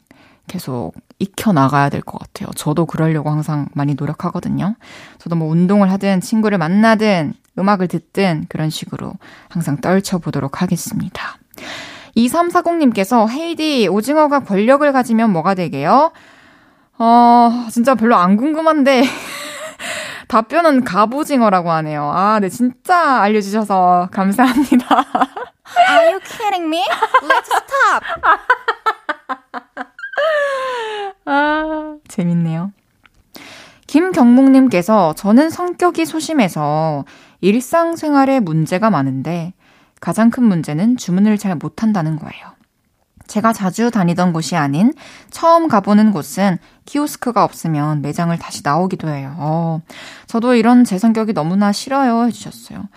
계속 0.48 0.94
익혀 1.22 1.52
나가야 1.54 1.90
될 1.90 2.02
것 2.02 2.18
같아요. 2.20 2.50
저도 2.56 2.86
그러려고 2.86 3.30
항상 3.30 3.68
많이 3.74 3.94
노력하거든요. 3.96 4.76
저도 5.20 5.36
뭐 5.36 5.48
운동을 5.50 5.92
하든 5.92 6.20
친구를 6.22 6.58
만나든 6.58 7.34
음악을 7.60 7.88
듣든 7.88 8.46
그런 8.50 8.70
식으로 8.70 9.14
항상 9.50 9.78
떨쳐보도록 9.78 10.62
하겠습니다. 10.62 11.38
2340님께서 12.18 13.30
헤이디 13.30 13.88
오징어가 13.88 14.40
권력을 14.42 14.92
가지면 14.92 15.32
뭐가 15.32 15.54
되게요? 15.54 16.12
어, 16.98 17.68
진짜 17.72 17.96
별로 17.96 18.16
안 18.16 18.36
궁금한데 18.38 19.04
답변은 20.28 20.84
갑오징어라고 20.84 21.72
하네요. 21.72 22.10
아, 22.14 22.40
네, 22.40 22.50
진짜 22.50 23.22
알려 23.22 23.42
주셔서 23.42 24.10
감사합니다. 24.12 25.04
Are 25.90 26.12
you 26.12 26.20
kidding 26.24 26.66
me? 26.68 26.84
Let's 27.24 27.48
stop! 27.48 28.04
아, 31.26 31.98
재밌네요. 32.08 32.72
김경목님께서 33.88 35.14
저는 35.16 35.50
성격이 35.50 36.06
소심해서 36.06 37.06
일상생활에 37.42 38.40
문제가 38.40 38.90
많은데 38.90 39.54
가장 40.00 40.30
큰 40.30 40.44
문제는 40.44 40.98
주문을 40.98 41.38
잘 41.38 41.56
못한다는 41.56 42.18
거예요. 42.18 42.52
제가 43.28 43.54
자주 43.54 43.92
다니던 43.92 44.34
곳이 44.34 44.58
아닌 44.58 44.94
처음 45.30 45.68
가보는 45.68 46.12
곳은 46.12 46.58
키오스크가 46.86 47.44
없으면 47.44 48.02
매장을 48.02 48.38
다시 48.38 48.62
나오기도 48.64 49.08
해요. 49.08 49.36
어, 49.38 49.82
저도 50.28 50.56
이런 50.56 50.84
제 50.84 50.98
성격이 50.98 51.34
너무나 51.34 51.72
싫어요 51.72 52.26
해주셨어요. 52.26 52.90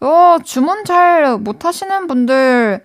어, 0.00 0.38
주문 0.42 0.84
잘 0.84 1.38
못하시는 1.38 2.06
분들 2.06 2.82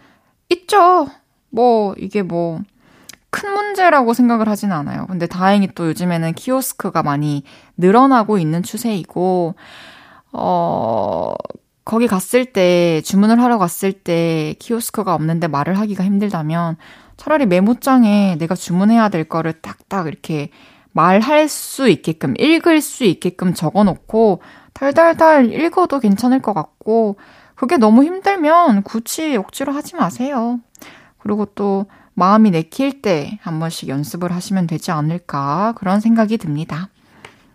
있죠. 0.49 1.07
뭐, 1.49 1.95
이게 1.97 2.21
뭐, 2.21 2.59
큰 3.31 3.51
문제라고 3.53 4.13
생각을 4.13 4.47
하진 4.49 4.71
않아요. 4.71 5.05
근데 5.07 5.27
다행히 5.27 5.67
또 5.75 5.87
요즘에는 5.87 6.33
키오스크가 6.33 7.03
많이 7.03 7.43
늘어나고 7.77 8.37
있는 8.39 8.63
추세이고, 8.63 9.55
어, 10.33 11.33
거기 11.85 12.07
갔을 12.07 12.45
때, 12.45 13.01
주문을 13.01 13.41
하러 13.41 13.57
갔을 13.57 13.93
때 13.93 14.55
키오스크가 14.59 15.13
없는데 15.13 15.47
말을 15.47 15.77
하기가 15.79 16.03
힘들다면 16.03 16.77
차라리 17.17 17.45
메모장에 17.45 18.37
내가 18.37 18.55
주문해야 18.55 19.09
될 19.09 19.23
거를 19.25 19.53
딱딱 19.53 20.07
이렇게 20.07 20.49
말할 20.91 21.47
수 21.49 21.89
있게끔, 21.89 22.33
읽을 22.37 22.81
수 22.81 23.03
있게끔 23.03 23.53
적어 23.53 23.83
놓고 23.83 24.41
달달달 24.73 25.53
읽어도 25.53 25.99
괜찮을 25.99 26.41
것 26.41 26.53
같고, 26.53 27.17
그게 27.55 27.75
너무 27.77 28.03
힘들면 28.05 28.83
굳이 28.83 29.35
억지로 29.35 29.73
하지 29.73 29.95
마세요. 29.97 30.59
그리고 31.17 31.45
또 31.45 31.87
마음이 32.19 32.51
내킬 32.51 33.01
때 33.01 33.39
한 33.41 33.59
번씩 33.59 33.89
연습을 33.89 34.31
하시면 34.31 34.67
되지 34.67 34.91
않을까 34.91 35.73
그런 35.77 35.99
생각이 35.99 36.37
듭니다. 36.37 36.89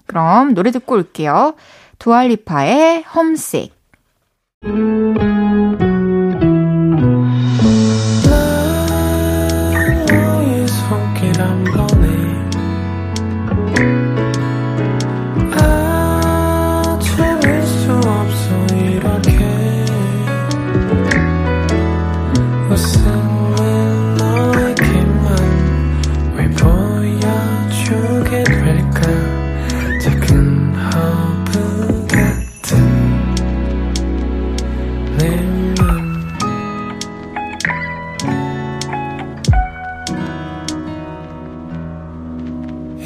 그럼 0.06 0.54
노래 0.54 0.70
듣고 0.70 0.94
올게요. 0.96 1.54
두알리파의 1.98 3.04
홈식. 3.14 3.72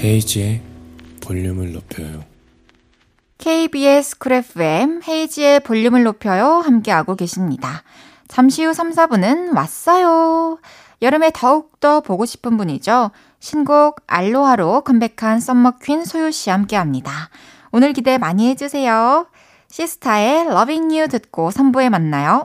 헤이즈의 0.09 0.63
볼륨을 1.21 1.73
높여요. 1.73 2.25
KBS 3.37 4.17
쿨 4.17 4.33
FM 4.33 5.03
헤이즈의 5.07 5.61
볼륨을 5.61 6.03
높여요 6.03 6.63
함께하고 6.65 7.15
계십니다. 7.15 7.83
잠시 8.27 8.65
후 8.65 8.73
3, 8.73 8.93
4부는 8.93 9.55
왔어요. 9.55 10.61
여름에 11.03 11.31
더욱더 11.35 12.01
보고 12.01 12.25
싶은 12.25 12.57
분이죠. 12.57 13.11
신곡 13.39 14.01
Aloha로 14.07 14.81
컴백한 14.81 15.41
summer 15.41 15.77
queen 15.77 16.07
소유 16.07 16.33
씨 16.33 16.49
함께합니다. 16.49 17.29
오늘 17.71 17.93
기대 17.93 18.17
많이 18.17 18.49
해주세요. 18.49 19.27
시스타의 19.71 20.47
Loving 20.47 20.97
You 20.97 21.09
듣고 21.09 21.51
3부에 21.51 21.91
만나요. 21.91 22.45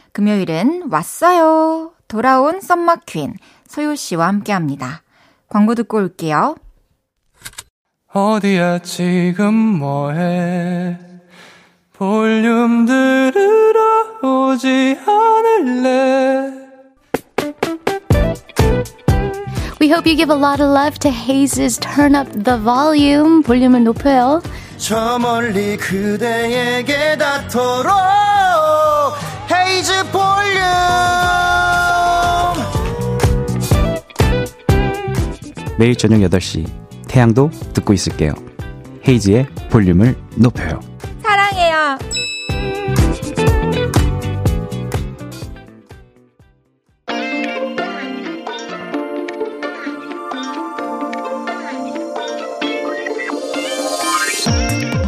금요일은 0.13 0.89
왔어요. 0.91 1.91
돌아온 2.07 2.59
썸머퀸 2.61 3.35
소유 3.67 3.95
씨와 3.95 4.27
함께 4.27 4.51
합니다. 4.51 5.01
광고 5.47 5.75
듣고 5.75 5.97
올게요. 5.97 6.55
어디야 8.13 8.79
지금 8.79 9.53
뭐해 9.53 10.97
볼륨 11.93 12.85
들으러 12.85 14.19
오지 14.21 14.97
않을래 15.07 16.51
We 19.79 19.89
hope 19.89 20.05
you 20.05 20.15
give 20.17 20.29
a 20.29 20.37
lot 20.37 20.61
of 20.61 20.69
love 20.69 20.99
to 20.99 21.09
Haze's 21.09 21.79
Turn 21.79 22.13
Up 22.15 22.29
the 22.43 22.59
Volume 22.61 23.41
볼륨을 23.43 23.83
높여요. 23.83 24.41
저 24.77 25.17
멀리 25.17 25.77
그대에게 25.77 27.17
닿도록 27.17 27.91
헤이즈 29.71 30.11
볼륨 30.11 30.61
매일 35.77 35.95
저녁 35.95 36.17
8시 36.29 36.67
태양도 37.07 37.49
듣고 37.73 37.93
있을게요. 37.93 38.33
헤이즈의 39.07 39.47
볼륨을 39.69 40.17
높여요. 40.35 40.81
사랑해요. 41.23 41.97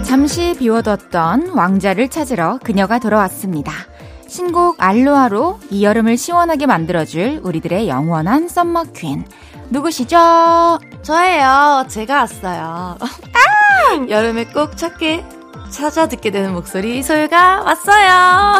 잠시 0.04 0.56
비워뒀던 0.58 1.50
왕자를 1.50 2.08
찾으러 2.08 2.60
그녀가 2.64 3.00
돌아왔습니다. 3.00 3.93
신곡 4.34 4.78
알로하로 4.80 5.60
이 5.70 5.84
여름을 5.84 6.18
시원하게 6.18 6.66
만들어줄 6.66 7.42
우리들의 7.44 7.88
영원한 7.88 8.48
썸머 8.48 8.86
퀸. 8.96 9.26
누구시죠? 9.70 10.80
저예요. 11.04 11.86
제가 11.88 12.16
왔어요. 12.16 12.98
아! 13.00 14.10
여름에 14.10 14.46
꼭 14.46 14.76
찾게 14.76 15.24
찾아 15.70 16.08
듣게 16.08 16.32
되는 16.32 16.52
목소리 16.52 16.98
이소유가 16.98 17.62
왔어요. 17.62 18.60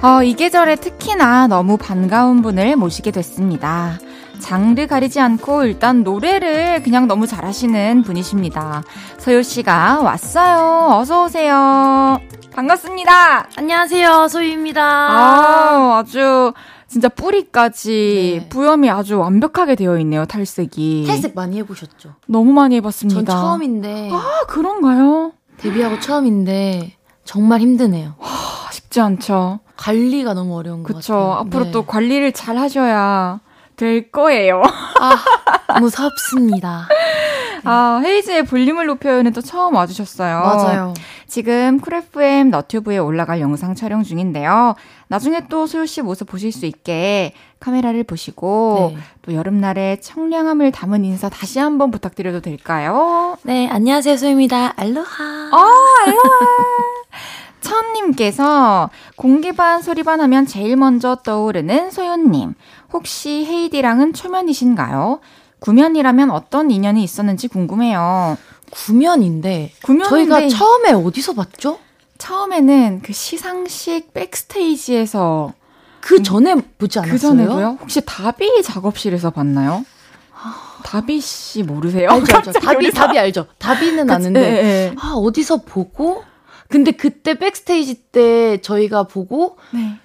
어, 0.00 0.22
이 0.22 0.32
계절에 0.32 0.76
특히나 0.76 1.46
너무 1.46 1.76
반가운 1.76 2.40
분을 2.40 2.76
모시게 2.76 3.10
됐습니다. 3.10 3.98
장르 4.40 4.86
가리지 4.86 5.20
않고 5.20 5.64
일단 5.64 6.02
노래를 6.02 6.82
그냥 6.82 7.06
너무 7.06 7.26
잘하시는 7.26 8.02
분이십니다. 8.02 8.82
소요 9.18 9.42
씨가 9.42 10.00
왔어요. 10.00 10.96
어서 10.98 11.24
오세요. 11.24 12.20
반갑습니다. 12.54 13.48
안녕하세요. 13.56 14.28
소유입니다. 14.28 14.82
아, 14.82 15.98
아주 15.98 16.52
진짜 16.88 17.08
뿌리까지 17.08 18.38
네. 18.42 18.48
부염이 18.48 18.88
아주 18.88 19.18
완벽하게 19.18 19.74
되어 19.74 19.98
있네요. 19.98 20.24
탈색이. 20.24 21.04
탈색 21.06 21.34
많이 21.34 21.58
해보셨죠? 21.58 22.14
너무 22.26 22.52
많이 22.52 22.76
해봤습니다. 22.76 23.24
전 23.24 23.26
처음인데. 23.26 24.10
아, 24.12 24.44
그런가요? 24.48 25.32
데뷔하고 25.58 26.00
처음인데 26.00 26.94
정말 27.24 27.60
힘드네요. 27.60 28.14
와, 28.18 28.28
쉽지 28.70 29.00
않죠. 29.00 29.60
관리가 29.76 30.32
너무 30.34 30.56
어려운 30.56 30.82
것 30.82 30.94
그쵸. 30.94 31.14
같아요. 31.14 31.32
앞으로 31.40 31.64
네. 31.64 31.70
또 31.72 31.84
관리를 31.84 32.32
잘 32.32 32.56
하셔야 32.56 33.40
될 33.76 34.10
거예요. 34.10 34.62
아, 35.00 35.78
무섭습니다. 35.80 36.88
아, 37.64 38.00
헤이즈의 38.04 38.44
볼륨을 38.44 38.86
높여요는 38.86 39.32
또 39.32 39.40
처음 39.40 39.74
와주셨어요. 39.74 40.40
맞아요. 40.40 40.94
지금 41.26 41.80
쿨 41.80 41.94
FM 41.94 42.50
너튜브에 42.50 42.98
올라갈 42.98 43.40
영상 43.40 43.74
촬영 43.74 44.02
중인데요. 44.04 44.76
나중에 45.08 45.42
또 45.48 45.66
소유 45.66 45.86
씨 45.86 46.00
모습 46.02 46.28
보실 46.28 46.52
수 46.52 46.66
있게 46.66 47.32
카메라를 47.58 48.04
보시고 48.04 48.92
네. 48.94 49.02
또 49.22 49.34
여름날의 49.34 50.00
청량함을 50.00 50.70
담은 50.72 51.04
인사 51.04 51.28
다시 51.28 51.58
한번 51.58 51.90
부탁드려도 51.90 52.40
될까요? 52.40 53.36
네, 53.42 53.68
안녕하세요 53.68 54.16
소유입니다. 54.16 54.74
알로하. 54.76 55.50
어, 55.52 55.58
알로하. 56.06 56.38
천님께서 57.66 58.90
공기반 59.16 59.82
소리반 59.82 60.20
하면 60.20 60.46
제일 60.46 60.76
먼저 60.76 61.16
떠오르는 61.16 61.90
소연님. 61.90 62.54
혹시 62.92 63.44
헤이디랑은 63.44 64.12
초면이신가요? 64.12 65.20
구면이라면 65.58 66.30
어떤 66.30 66.70
인연이 66.70 67.02
있었는지 67.02 67.48
궁금해요. 67.48 68.36
구면인데, 68.70 69.72
구면인데 69.82 70.08
저희가 70.08 70.48
처음에 70.48 70.92
어디서 70.92 71.34
봤죠? 71.34 71.78
처음에는 72.18 73.00
그 73.02 73.12
시상식 73.12 74.12
백스테이지에서 74.14 75.52
그 76.00 76.22
전에 76.22 76.54
보지 76.78 76.98
않았어요? 77.00 77.12
그 77.14 77.18
전에도요? 77.18 77.78
혹시 77.80 78.00
다비 78.04 78.62
작업실에서 78.62 79.30
봤나요? 79.30 79.84
다비 80.84 81.20
씨 81.20 81.64
모르세요? 81.64 82.10
알죠, 82.10 82.36
알죠. 82.36 82.52
다비, 82.52 82.92
다비 82.92 83.18
알죠. 83.18 83.46
다비는 83.58 84.08
아는데, 84.08 84.40
네, 84.40 84.62
네. 84.62 84.94
아, 85.00 85.14
어디서 85.14 85.58
보고, 85.58 86.22
근데 86.68 86.90
그때 86.92 87.34
백스테이지 87.34 87.94
때 88.12 88.60
저희가 88.60 89.04
보고 89.04 89.56
네. 89.72 89.98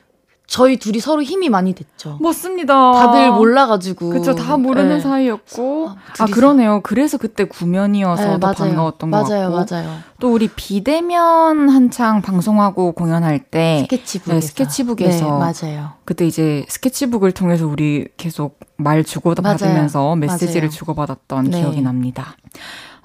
저희 0.48 0.76
둘이 0.76 1.00
서로 1.00 1.24
힘이 1.24 1.48
많이 1.48 1.74
됐죠. 1.74 2.18
맞습니다. 2.20 2.92
다들 2.92 3.32
몰라가지고. 3.32 4.10
그쵸, 4.10 4.36
다 4.36 4.58
모르는 4.58 4.98
네. 4.98 5.00
사이였고. 5.00 5.88
아, 5.88 5.96
아, 6.20 6.26
그러네요. 6.26 6.82
그래서 6.84 7.18
그때 7.18 7.46
구면이어서 7.46 8.22
네, 8.22 8.32
더 8.34 8.38
맞아요. 8.38 8.54
반가웠던 8.56 9.10
맞아요, 9.10 9.24
것 9.24 9.56
같고. 9.56 9.74
맞아요, 9.76 9.86
맞아요. 9.86 10.00
또 10.20 10.34
우리 10.34 10.50
비대면 10.50 11.70
한창 11.70 12.22
방송하고 12.22 12.92
공연할 12.92 13.40
때. 13.40 13.80
스케치북에서. 13.84 14.34
네, 14.34 14.42
스케치북에서. 14.42 15.24
네, 15.26 15.32
맞아요. 15.72 15.92
그때 16.04 16.28
이제 16.28 16.66
스케치북을 16.68 17.32
통해서 17.32 17.66
우리 17.66 18.10
계속 18.18 18.60
말 18.76 19.06
주고받으면서 19.06 20.18
메시지를 20.18 20.64
맞아요. 20.64 20.70
주고받았던 20.72 21.46
네. 21.46 21.62
기억이 21.62 21.82
납니다. 21.82 22.36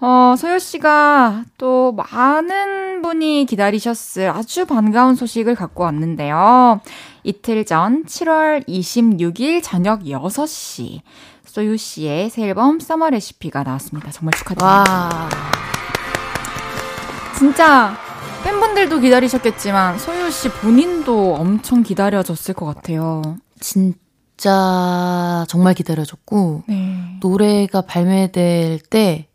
어, 0.00 0.34
소요 0.36 0.58
씨가 0.58 1.44
또 1.56 1.92
많은 1.92 3.00
분이 3.02 3.46
기다리셨을 3.46 4.28
아주 4.28 4.66
반가운 4.66 5.14
소식을 5.14 5.54
갖고 5.54 5.84
왔는데요. 5.84 6.80
이틀 7.24 7.64
전 7.64 8.04
7월 8.04 8.66
26일 8.68 9.62
저녁 9.62 10.02
6시 10.02 11.00
소유 11.44 11.76
씨의 11.78 12.28
새 12.28 12.42
앨범 12.42 12.78
서머 12.78 13.08
레시피가 13.08 13.62
나왔습니다. 13.62 14.10
정말 14.10 14.34
축하드립니다. 14.34 14.66
와. 14.66 15.28
진짜 17.38 17.96
팬분들도 18.44 19.00
기다리셨겠지만 19.00 19.98
소유 19.98 20.30
씨 20.30 20.50
본인도 20.50 21.34
엄청 21.34 21.82
기다려졌을 21.82 22.54
것 22.54 22.66
같아요. 22.66 23.22
진짜 23.58 25.46
정말 25.48 25.72
기다려졌고 25.74 26.64
네. 26.68 27.16
노래가 27.20 27.80
발매될 27.80 28.80
때 28.90 29.28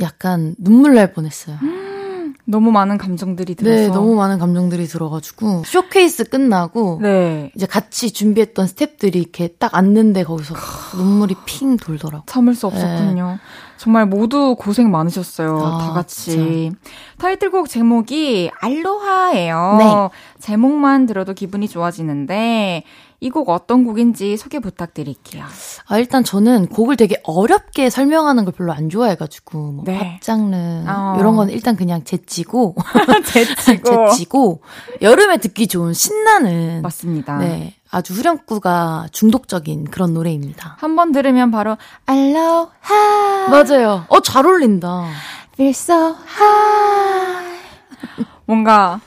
약간 0.00 0.54
눈물 0.58 0.94
날 0.94 1.12
뻔했어요. 1.12 1.58
너무 2.46 2.72
많은 2.72 2.98
감정들이 2.98 3.54
들어서 3.54 3.74
네, 3.74 3.88
너무 3.88 4.14
많은 4.16 4.38
감정들이 4.38 4.86
들어가지고 4.86 5.62
쇼케이스 5.64 6.24
끝나고 6.24 6.98
네. 7.00 7.50
이제 7.56 7.64
같이 7.64 8.10
준비했던 8.10 8.66
스탭들이 8.66 9.16
이렇게 9.16 9.48
딱 9.48 9.74
앉는데 9.74 10.24
거기서 10.24 10.54
눈물이 10.96 11.36
핑 11.46 11.78
돌더라고. 11.78 12.24
참을 12.26 12.54
수 12.54 12.66
없었군요. 12.66 13.28
네. 13.28 13.38
정말 13.78 14.06
모두 14.06 14.56
고생 14.58 14.90
많으셨어요. 14.90 15.58
아, 15.58 15.78
다 15.78 15.92
같이. 15.92 16.32
진짜. 16.32 16.76
타이틀곡 17.18 17.68
제목이 17.68 18.50
알로하예요. 18.60 19.76
네. 19.78 19.84
제목만 20.38 21.06
들어도 21.06 21.32
기분이 21.32 21.66
좋아지는데 21.68 22.84
이 23.20 23.30
곡 23.30 23.48
어떤 23.48 23.84
곡인지 23.84 24.36
소개 24.36 24.58
부탁드릴게요. 24.58 25.44
아, 25.88 25.98
일단 25.98 26.22
저는 26.24 26.66
곡을 26.66 26.96
되게 26.96 27.16
어렵게 27.24 27.88
설명하는 27.90 28.44
걸 28.44 28.52
별로 28.52 28.72
안 28.72 28.90
좋아해가지고, 28.90 29.58
뭐, 29.72 29.84
네. 29.86 29.98
팝 29.98 30.20
장르, 30.20 30.54
어. 30.56 31.16
이런 31.18 31.34
건 31.36 31.48
일단 31.50 31.74
그냥 31.76 32.04
제치고, 32.04 32.74
제치고, 33.24 34.08
제치고, 34.12 34.60
여름에 35.02 35.38
듣기 35.38 35.66
좋은 35.68 35.94
신나는. 35.94 36.82
맞습니다. 36.82 37.38
네. 37.38 37.74
아주 37.90 38.12
후렴구가 38.14 39.06
중독적인 39.12 39.84
그런 39.90 40.12
노래입니다. 40.14 40.76
한 40.80 40.96
번 40.96 41.12
들으면 41.12 41.50
바로, 41.50 41.76
알로하. 42.06 43.48
맞아요. 43.50 44.04
어, 44.08 44.20
잘 44.20 44.46
어울린다. 44.46 45.06
Feel 45.54 45.70
so 45.70 45.94
high. 45.94 47.58
뭔가, 48.46 49.00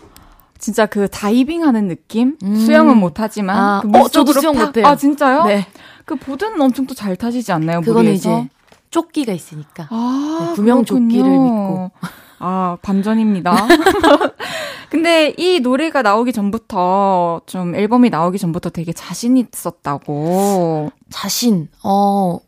진짜 0.59 0.85
그 0.85 1.07
다이빙 1.07 1.63
하는 1.63 1.87
느낌? 1.87 2.37
음. 2.43 2.55
수영은 2.55 2.97
못하지만. 2.97 3.57
아, 3.57 3.81
그 3.81 3.97
어, 3.97 4.07
저도 4.07 4.33
수영 4.33 4.55
못해요. 4.57 4.85
아, 4.85 4.95
진짜요? 4.95 5.43
네. 5.45 5.65
그 6.05 6.15
보드는 6.15 6.59
엄청 6.61 6.85
또 6.87 6.93
잘 6.95 7.15
타시지 7.15 7.51
않나요? 7.51 7.81
그거는 7.81 8.05
물에서? 8.11 8.39
이제 8.41 8.49
조끼가 8.91 9.33
있으니까. 9.33 9.87
아, 9.89 10.47
네, 10.49 10.55
구명 10.55 10.85
조끼를 10.85 11.29
믿고. 11.29 11.91
아, 12.39 12.77
반전입니다. 12.81 13.67
근데 14.89 15.33
이 15.37 15.59
노래가 15.59 16.01
나오기 16.01 16.31
전부터 16.31 17.41
좀 17.45 17.75
앨범이 17.75 18.09
나오기 18.09 18.37
전부터 18.39 18.69
되게 18.69 18.93
자신 18.93 19.35
있었다고. 19.37 20.91
자신. 21.09 21.67
어. 21.83 22.39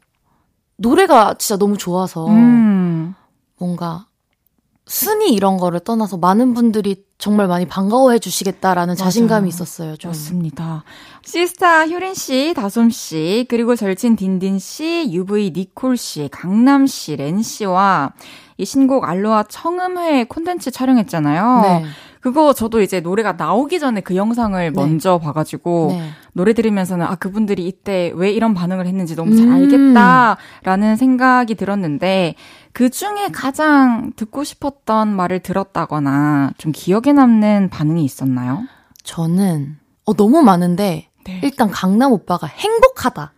노래가 0.77 1.33
진짜 1.37 1.57
너무 1.57 1.77
좋아서 1.77 2.25
음. 2.27 3.13
뭔가 3.57 4.05
순위 4.85 5.33
이런 5.33 5.57
거를 5.57 5.81
떠나서 5.81 6.15
많은 6.17 6.53
분들이 6.53 7.03
정말 7.19 7.47
많이 7.49 7.65
반가워해 7.67 8.17
주시겠다라는 8.17 8.93
맞아요. 8.93 8.95
자신감이 8.95 9.49
있었어요. 9.49 9.97
좀. 9.97 10.13
좋습니다. 10.13 10.85
시스타 11.25 11.85
효린 11.87 12.13
씨, 12.13 12.53
다솜 12.55 12.89
씨, 12.89 13.45
그리고 13.49 13.75
절친 13.75 14.15
딘딘 14.15 14.57
씨, 14.57 15.05
UV 15.11 15.51
니콜 15.53 15.97
씨, 15.97 16.29
강남 16.31 16.87
씨, 16.87 17.17
렌 17.17 17.41
씨와 17.41 18.13
이 18.57 18.63
신곡 18.63 19.03
알로아 19.03 19.43
청음회 19.49 20.23
콘텐츠 20.25 20.71
촬영했잖아요. 20.71 21.61
네. 21.61 21.85
그거 22.19 22.53
저도 22.53 22.81
이제 22.81 22.99
노래가 22.99 23.33
나오기 23.33 23.79
전에 23.79 24.01
그 24.01 24.15
영상을 24.15 24.59
네. 24.59 24.69
먼저 24.71 25.17
봐가지고 25.19 25.87
네. 25.91 26.09
노래 26.33 26.53
들으면서는 26.53 27.05
아 27.05 27.15
그분들이 27.15 27.65
이때 27.65 28.11
왜 28.15 28.31
이런 28.31 28.53
반응을 28.53 28.87
했는지 28.87 29.15
너무 29.15 29.35
잘 29.35 29.47
음. 29.47 29.53
알겠다라는 29.53 30.95
생각이 30.97 31.55
들었는데 31.55 32.35
그 32.73 32.89
중에 32.89 33.29
가장 33.31 34.11
듣고 34.15 34.43
싶었던 34.43 35.07
말을 35.15 35.39
들었다거나 35.39 36.51
좀 36.57 36.71
기억에 36.73 37.13
남는 37.13 37.69
반응이 37.69 38.03
있었나요? 38.03 38.63
저는 39.03 39.77
어 40.05 40.13
너무 40.13 40.41
많은데 40.41 41.09
네. 41.25 41.41
일단 41.43 41.69
강남 41.69 42.11
오빠가 42.11 42.47
행복하다 42.47 43.33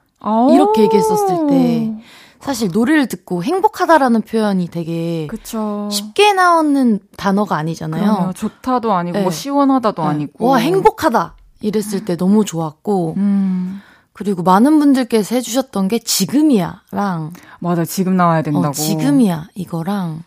이렇게 0.54 0.84
얘기했었을 0.84 1.48
때 1.48 1.94
사실 2.42 2.70
노래를 2.72 3.08
듣고 3.08 3.44
행복하다라는 3.44 4.22
표현이 4.24 4.68
되게 4.70 5.28
그쵸. 5.28 5.90
쉽게 5.92 6.34
나오는 6.34 7.00
단어가 7.16 7.58
아니잖아요. 7.58 8.02
그럼요. 8.02 8.34
좋다도 8.34 8.94
아니고 8.94 9.18
네. 9.18 9.24
뭐 9.24 9.32
시원하다도 9.32 10.02
네. 10.02 10.08
아니고 10.08 10.48
와 10.48 10.58
행복하다 10.58 11.36
이랬을 11.62 12.06
때 12.06 12.18
너무 12.18 12.44
좋았고 12.44 13.14
음. 13.18 13.82
그리고 14.14 14.44
많은 14.44 14.80
분들께서 14.80 15.36
해주셨던 15.36 15.88
게 15.88 16.00
지금이야랑 16.00 17.34
맞아 17.60 17.86
지금 17.86 18.18
나와야 18.18 18.42
된다고 18.42 18.68
어, 18.68 18.72
지금이야 18.72 19.48
이거랑 19.56 20.24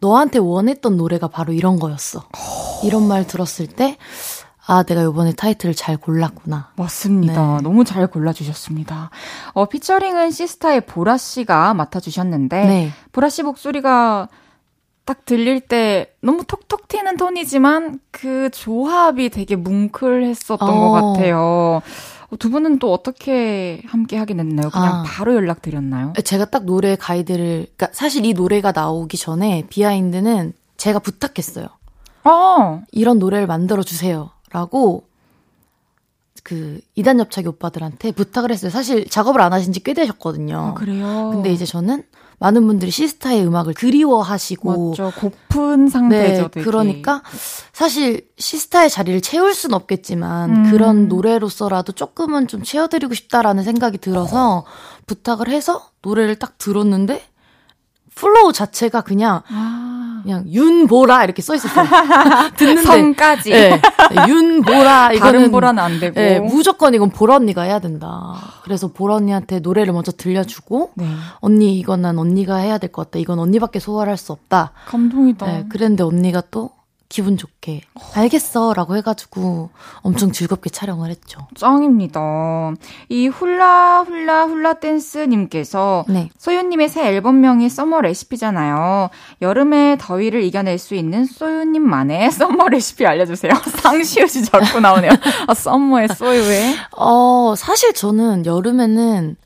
너한테 0.00 0.38
원했던 0.38 0.96
노래가 0.96 1.28
바로 1.28 1.52
이런 1.52 1.78
거였어 1.78 2.24
이런 2.84 3.08
말 3.08 3.26
들었을 3.26 3.66
때 3.66 3.96
아, 4.70 4.84
내가 4.84 5.02
요번에 5.02 5.32
타이틀을 5.32 5.74
잘 5.74 5.96
골랐구나. 5.96 6.70
맞습니다. 6.76 7.56
네. 7.56 7.62
너무 7.64 7.82
잘 7.82 8.06
골라주셨습니다. 8.06 9.10
어, 9.52 9.64
피처링은 9.66 10.30
시스타의 10.30 10.82
보라 10.82 11.16
씨가 11.16 11.74
맡아주셨는데, 11.74 12.64
네. 12.66 12.90
보라 13.10 13.30
씨 13.30 13.42
목소리가 13.42 14.28
딱 15.04 15.24
들릴 15.24 15.60
때 15.60 16.14
너무 16.22 16.44
톡톡 16.44 16.86
튀는 16.86 17.16
톤이지만 17.16 17.98
그 18.12 18.48
조합이 18.52 19.30
되게 19.30 19.56
뭉클했었던 19.56 20.68
어. 20.68 20.72
것 20.72 20.92
같아요. 20.92 21.82
어, 22.30 22.36
두 22.38 22.48
분은 22.48 22.78
또 22.78 22.92
어떻게 22.92 23.82
함께 23.86 24.18
하게 24.18 24.36
됐나요? 24.36 24.70
그냥 24.70 25.00
아. 25.00 25.02
바로 25.04 25.34
연락 25.34 25.62
드렸나요? 25.62 26.12
제가 26.24 26.44
딱 26.44 26.64
노래 26.64 26.94
가이드를, 26.94 27.66
그러니까 27.76 27.88
사실 27.90 28.24
이 28.24 28.34
노래가 28.34 28.70
나오기 28.70 29.16
전에 29.16 29.64
비하인드는 29.68 30.52
제가 30.76 31.00
부탁했어요. 31.00 31.66
어. 32.22 32.82
이런 32.92 33.18
노래를 33.18 33.48
만들어 33.48 33.82
주세요. 33.82 34.30
라고 34.50 35.04
그 36.42 36.80
이단 36.94 37.18
옆차기 37.20 37.48
오빠들한테 37.48 38.12
부탁을 38.12 38.50
했어요. 38.50 38.70
사실 38.70 39.08
작업을 39.08 39.40
안 39.40 39.52
하신 39.52 39.72
지 39.72 39.80
꽤 39.80 39.94
되셨거든요. 39.94 40.56
아, 40.58 40.74
그래요? 40.74 41.30
근데 41.32 41.52
이제 41.52 41.64
저는 41.66 42.02
많은 42.38 42.66
분들이 42.66 42.90
시스타의 42.90 43.46
음악을 43.46 43.74
그리워하시고 43.74 44.90
맞죠. 44.90 45.12
고픈 45.18 45.88
상태죠. 45.88 46.48
네, 46.48 46.62
그러니까 46.62 47.22
사실 47.74 48.26
시스타의 48.38 48.88
자리를 48.88 49.20
채울 49.20 49.52
순 49.52 49.74
없겠지만 49.74 50.50
음. 50.66 50.70
그런 50.70 51.08
노래로서라도 51.08 51.92
조금은 51.92 52.48
좀 52.48 52.62
채워드리고 52.62 53.12
싶다라는 53.12 53.62
생각이 53.62 53.98
들어서 53.98 54.58
어. 54.60 54.64
부탁을 55.06 55.50
해서 55.50 55.90
노래를 56.00 56.36
딱 56.38 56.56
들었는데 56.56 57.22
flow 58.14 58.54
자체가 58.54 59.02
그냥 59.02 59.42
아. 59.48 59.99
그냥 60.22 60.44
윤보라 60.48 61.24
이렇게 61.24 61.42
써 61.42 61.54
있었어요. 61.54 61.86
듣는데 62.56 62.82
성까지. 62.82 63.50
네, 63.50 63.80
윤보라 64.28 65.12
이거는 65.12 65.32
다른 65.32 65.50
보라는 65.50 65.82
안 65.82 66.00
되고. 66.00 66.14
네, 66.20 66.40
무조건 66.40 66.94
이건 66.94 67.10
보라 67.10 67.36
언니가 67.36 67.62
해야 67.62 67.78
된다. 67.78 68.34
그래서 68.62 68.88
보라 68.88 69.16
언니한테 69.16 69.60
노래를 69.60 69.92
먼저 69.92 70.12
들려주고 70.12 70.90
네. 70.96 71.06
언니 71.40 71.78
이건 71.78 72.02
난 72.02 72.18
언니가 72.18 72.56
해야 72.56 72.78
될 72.78 72.90
것 72.92 73.04
같다. 73.06 73.18
이건 73.20 73.38
언니밖에 73.38 73.78
소화할 73.78 74.16
수 74.16 74.32
없다. 74.32 74.72
감동이다. 74.86 75.46
네, 75.46 75.64
그랬는데 75.68 76.02
언니가 76.02 76.42
또 76.50 76.70
기분 77.10 77.36
좋게 77.36 77.80
알겠어 78.14 78.72
라고 78.72 78.96
해가지고 78.96 79.70
엄청 79.96 80.30
즐겁게 80.30 80.70
촬영을 80.70 81.10
했죠. 81.10 81.48
짱입니다. 81.56 82.20
이 83.08 83.26
훌라 83.26 84.02
훌라 84.06 84.44
훌라 84.46 84.74
댄스님께서 84.74 86.04
네. 86.08 86.30
소유님의 86.38 86.88
새 86.88 87.08
앨범명이 87.08 87.68
Summer 87.68 88.02
Recipe잖아요. 88.02 89.10
여름의 89.42 89.98
더위를 89.98 90.44
이겨낼 90.44 90.78
수 90.78 90.94
있는 90.94 91.24
소유님만의 91.24 92.30
Summer 92.32 92.68
Recipe 92.68 93.04
알려주세요. 93.04 93.54
쌍시옷이 93.82 94.44
자꾸 94.44 94.78
나오네요. 94.78 95.10
아, 95.48 95.52
Summer의 95.52 96.08
소유에. 96.14 96.76
어, 96.96 97.54
사실 97.56 97.92
저는 97.92 98.46
여름에는 98.46 99.36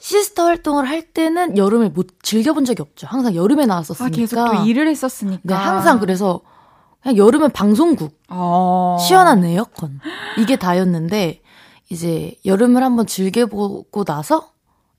씨스타 0.00 0.44
활동을 0.44 0.88
할 0.88 1.02
때는 1.02 1.56
여름에 1.56 1.90
못 1.90 2.08
즐겨본 2.22 2.64
적이 2.64 2.82
없죠. 2.82 3.06
항상 3.06 3.34
여름에 3.34 3.66
나왔었으니까. 3.66 4.06
아, 4.06 4.08
계속 4.10 4.36
또 4.36 4.64
일을 4.64 4.88
했었으니까. 4.88 5.40
네, 5.42 5.54
항상 5.54 6.00
그래서 6.00 6.40
그냥 7.02 7.16
여름은 7.16 7.50
방송국, 7.50 8.18
어. 8.28 8.96
시원한 9.00 9.44
에어컨 9.44 10.00
이게 10.38 10.56
다였는데 10.56 11.42
이제 11.90 12.34
여름을 12.44 12.82
한번 12.82 13.06
즐겨보고 13.06 14.04
나서 14.04 14.50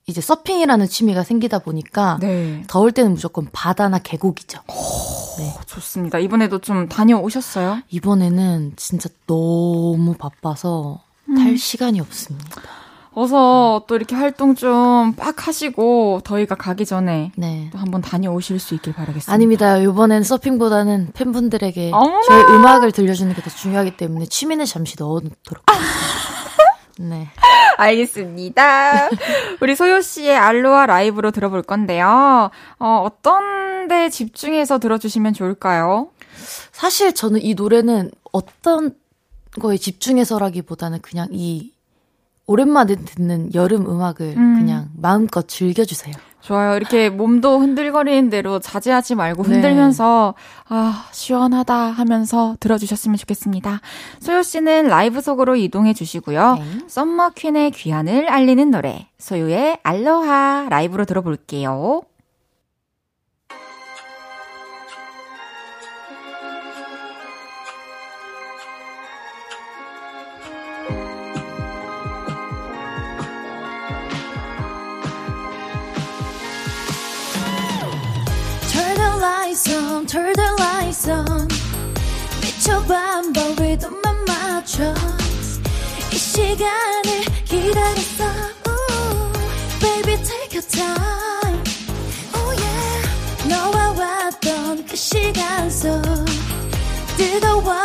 이제 0.07 0.21
서핑이라는 0.21 0.87
취미가 0.87 1.23
생기다 1.23 1.59
보니까 1.59 2.17
네. 2.21 2.63
더울 2.67 2.91
때는 2.91 3.13
무조건 3.13 3.47
바다나 3.51 3.97
계곡이죠. 3.99 4.59
네. 5.37 5.55
좋습니다. 5.65 6.19
이번에도 6.19 6.59
좀 6.59 6.87
다녀오셨어요? 6.89 7.81
이번에는 7.89 8.73
진짜 8.75 9.09
너무 9.25 10.15
바빠서 10.17 11.01
음. 11.29 11.35
탈 11.35 11.57
시간이 11.57 11.99
없습니다. 12.01 12.61
어서 13.13 13.83
또 13.87 13.95
이렇게 13.95 14.15
활동 14.15 14.55
좀 14.55 15.15
빡 15.17 15.47
하시고 15.47 16.21
더위가 16.23 16.55
가기 16.55 16.85
전에 16.85 17.31
네. 17.35 17.69
또 17.73 17.77
한번 17.77 18.01
다녀오실 18.01 18.59
수 18.59 18.73
있길 18.75 18.93
바라겠습니다. 18.93 19.31
아닙니다. 19.33 19.77
이번엔 19.77 20.23
서핑보다는 20.23 21.11
팬분들에게 21.13 21.91
어머나! 21.93 22.21
저희 22.27 22.43
음악을 22.55 22.91
들려주는 22.93 23.33
게 23.35 23.41
더 23.41 23.49
중요하기 23.49 23.97
때문에 23.97 24.25
취미는 24.27 24.65
잠시 24.65 24.95
넣어놓도록. 24.99 25.65
네. 26.99 27.27
알겠습니다. 27.77 29.09
우리 29.59 29.75
소요 29.75 30.01
씨의 30.01 30.37
알로하 30.37 30.85
라이브로 30.85 31.31
들어볼 31.31 31.63
건데요. 31.63 32.51
어, 32.79 33.03
어떤 33.05 33.87
데 33.87 34.09
집중해서 34.09 34.77
들어주시면 34.79 35.33
좋을까요? 35.33 36.09
사실 36.71 37.13
저는 37.13 37.41
이 37.41 37.55
노래는 37.55 38.11
어떤 38.31 38.93
거에 39.59 39.77
집중해서라기보다는 39.77 41.01
그냥 41.01 41.27
이 41.31 41.71
오랜만에 42.47 42.95
듣는 42.95 43.53
여름 43.53 43.85
음악을 43.89 44.33
음. 44.37 44.55
그냥 44.57 44.89
마음껏 44.95 45.47
즐겨주세요. 45.47 46.13
좋아요. 46.41 46.75
이렇게 46.75 47.09
몸도 47.09 47.59
흔들거리는 47.59 48.29
대로 48.29 48.59
자제하지 48.59 49.15
말고 49.15 49.43
네. 49.43 49.53
흔들면서 49.53 50.33
네. 50.35 50.75
아 50.75 51.07
시원하다 51.11 51.73
하면서 51.73 52.55
들어주셨으면 52.59 53.17
좋겠습니다. 53.17 53.79
소요 54.19 54.41
씨는 54.41 54.87
라이브 54.87 55.21
속으로 55.21 55.55
이동해 55.55 55.93
주시고요. 55.93 56.55
네. 56.55 56.79
썸머 56.87 57.31
퀸의 57.35 57.71
귀환을 57.71 58.27
알리는 58.27 58.71
노래 58.71 59.07
소요의 59.19 59.79
알로하 59.83 60.67
라이브로 60.69 61.05
들어볼게요. 61.05 62.01
맞춰. 84.81 84.93
이 86.11 86.15
시간을 86.17 87.21
기다렸어. 87.45 88.25
Ooh, 88.67 89.31
baby, 89.79 90.17
take 90.23 90.53
your 90.53 90.67
time. 90.67 91.61
Oh 92.33 92.51
yeah. 92.57 93.47
너와 93.47 93.91
왔던 93.91 94.85
그 94.87 94.95
시간 94.95 95.69
속. 95.69 96.01
뜨거웠 97.17 97.80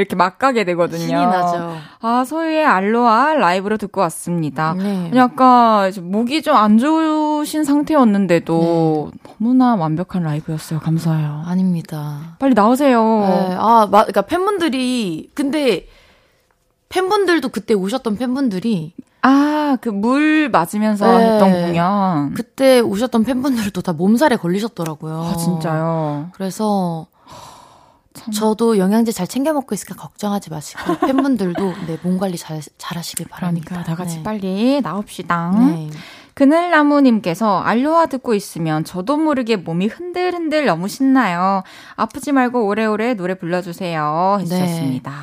이렇게 0.00 0.16
막 0.16 0.38
가게 0.38 0.64
되거든요. 0.64 0.98
신이 1.00 1.12
나죠. 1.12 1.76
아, 2.00 2.24
소유의 2.24 2.64
알로아 2.64 3.34
라이브로 3.34 3.76
듣고 3.76 4.00
왔습니다. 4.00 4.74
네. 4.76 5.10
약간 5.14 5.92
목이 6.00 6.42
좀 6.42 6.56
안 6.56 6.78
좋으신 6.78 7.64
상태였는데도 7.64 9.10
네. 9.12 9.18
너무나 9.38 9.74
완벽한 9.76 10.22
라이브였어요. 10.24 10.80
감사해요. 10.80 11.42
아닙니다. 11.46 12.36
빨리 12.38 12.54
나오세요. 12.54 13.00
네. 13.02 13.56
아, 13.58 13.86
마, 13.90 14.00
그러니까 14.02 14.22
팬분들이 14.22 15.30
근데 15.34 15.86
팬분들도 16.88 17.48
그때 17.50 17.74
오셨던 17.74 18.16
팬분들이 18.16 18.94
아, 19.22 19.76
그 19.80 19.90
물 19.90 20.48
맞으면서 20.50 21.06
네. 21.18 21.24
했던 21.32 21.52
공연. 21.52 22.34
그때 22.34 22.80
오셨던 22.80 23.24
팬분들도 23.24 23.80
다 23.82 23.92
몸살에 23.92 24.36
걸리셨더라고요. 24.36 25.30
아, 25.32 25.36
진짜요? 25.36 26.30
그래서 26.32 27.06
참. 28.20 28.32
저도 28.32 28.78
영양제 28.78 29.12
잘 29.12 29.26
챙겨 29.26 29.52
먹고 29.52 29.74
있으니까 29.74 29.94
걱정하지 30.00 30.50
마시고 30.50 30.98
팬분들도 31.06 31.74
네, 31.86 31.98
몸 32.02 32.18
관리 32.18 32.36
잘, 32.36 32.60
잘 32.78 32.98
하시길 32.98 33.26
바랍니다. 33.28 33.66
그러니까 33.68 33.90
다 33.90 33.96
같이 33.96 34.18
네. 34.18 34.22
빨리 34.22 34.80
나옵시다. 34.82 35.52
네. 35.58 35.90
그늘나무님께서 36.34 37.60
알로하 37.60 38.06
듣고 38.06 38.34
있으면 38.34 38.84
저도 38.84 39.16
모르게 39.16 39.56
몸이 39.56 39.88
흔들흔들 39.88 40.64
너무 40.64 40.88
신나요. 40.88 41.62
아프지 41.96 42.32
말고 42.32 42.66
오래오래 42.66 43.14
노래 43.14 43.34
불러주세요. 43.34 44.38
해주셨습니다. 44.40 45.10
네. 45.10 45.16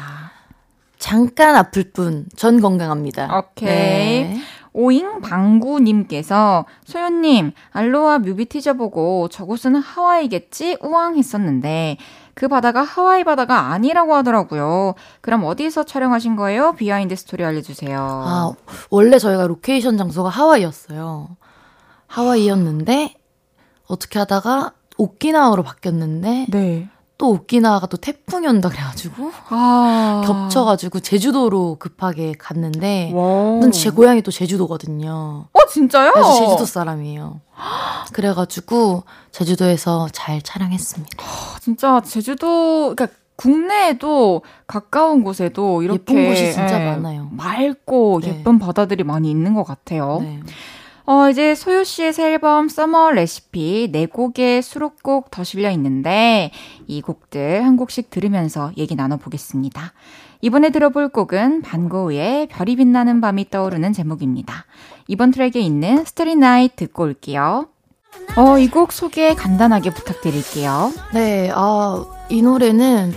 잠깐 1.00 1.56
아플 1.56 1.92
뿐, 1.92 2.26
전 2.36 2.60
건강합니다. 2.60 3.36
오케이. 3.38 3.68
네. 3.68 4.38
오잉 4.74 5.22
방구님께서 5.22 6.66
소연님 6.86 7.52
알로하 7.72 8.20
뮤비 8.20 8.46
티저 8.46 8.74
보고 8.74 9.28
저곳은 9.28 9.76
하와이겠지 9.76 10.78
우왕 10.82 11.18
했었는데 11.18 11.98
그 12.38 12.48
바다가 12.48 12.84
하와이 12.84 13.24
바다가 13.24 13.72
아니라고 13.72 14.14
하더라고요. 14.14 14.94
그럼 15.22 15.44
어디서 15.44 15.86
촬영하신 15.86 16.36
거예요? 16.36 16.74
behind 16.74 17.16
story 17.16 17.44
알려주세요. 17.44 17.98
아 18.00 18.52
원래 18.92 19.18
저희가 19.18 19.48
로케이션 19.48 19.98
장소가 19.98 20.30
하와이였어요. 20.30 21.30
하와이였는데 22.06 23.16
어떻게 23.88 24.20
하다가 24.20 24.74
오키나와로 25.00 25.64
바뀌었는데 25.64 26.46
네. 26.50 26.90
또 27.18 27.32
오키나와가 27.32 27.88
또 27.88 27.98
태풍이 27.98 28.46
온다 28.46 28.70
그래가지고 28.70 29.32
아. 29.50 30.22
겹쳐가지고 30.24 31.00
제주도로 31.00 31.78
급하게 31.80 32.34
갔는데 32.38 33.16
제 33.74 33.90
고향이 33.90 34.22
또 34.22 34.30
제주도거든요. 34.30 35.48
어 35.52 35.66
진짜요? 35.72 36.12
그래서 36.14 36.34
제주도 36.36 36.66
사람이에요. 36.66 37.42
그래가지고 38.14 39.04
제주도에서 39.32 40.08
잘 40.12 40.42
촬영했습니다. 40.42 41.18
아, 41.24 41.60
진짜 41.60 42.02
제주도 42.02 42.94
그러니까 42.96 43.18
국내에도 43.36 44.42
가까운 44.66 45.24
곳에도 45.24 45.84
이렇게 45.84 46.14
예쁜 46.14 46.30
곳이 46.30 46.54
진짜 46.54 46.82
예, 46.82 46.86
많아요. 46.86 47.30
맑고 47.32 48.22
네. 48.24 48.30
예쁜 48.30 48.60
바다들이 48.60 49.04
많이 49.04 49.30
있는 49.30 49.54
것 49.54 49.64
같아요. 49.64 50.20
네. 50.22 50.40
어, 51.06 51.30
이제 51.30 51.56
소유 51.56 51.86
씨의 51.86 52.12
새 52.12 52.34
앨범 52.34 52.68
서머 52.68 53.12
레시피 53.12 53.90
네 53.94 54.08
곡의 54.08 54.62
수록곡 54.62 55.32
더 55.32 55.44
실려 55.44 55.72
있는데 55.72 56.52
이 56.88 57.02
곡들 57.02 57.64
한 57.64 57.78
곡씩 57.78 58.10
들으면서 58.10 58.72
얘기 58.76 58.96
나눠보겠습니다. 58.96 59.94
이번에 60.42 60.70
들어볼 60.70 61.10
곡은 61.10 61.62
반고우의 61.62 62.48
별이 62.48 62.76
빛나는 62.76 63.22
밤이 63.22 63.50
떠오르는 63.50 63.94
제목입니다. 63.94 64.66
이번 65.08 65.32
트랙에 65.32 65.60
있는 65.60 66.04
Starry 66.06 66.36
Night 66.36 66.76
듣고 66.76 67.04
올게요. 67.04 67.68
어, 68.36 68.58
이 68.60 68.68
곡 68.70 68.92
소개 68.92 69.34
간단하게 69.36 69.92
부탁드릴게요. 69.92 70.92
네, 71.14 71.52
아, 71.54 72.06
이 72.30 72.42
노래는 72.42 73.14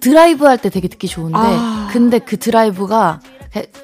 드라이브 0.00 0.44
할 0.46 0.58
때 0.58 0.70
되게 0.70 0.86
듣기 0.88 1.08
좋은데, 1.08 1.36
아. 1.38 1.88
근데 1.92 2.18
그 2.18 2.38
드라이브가 2.38 3.20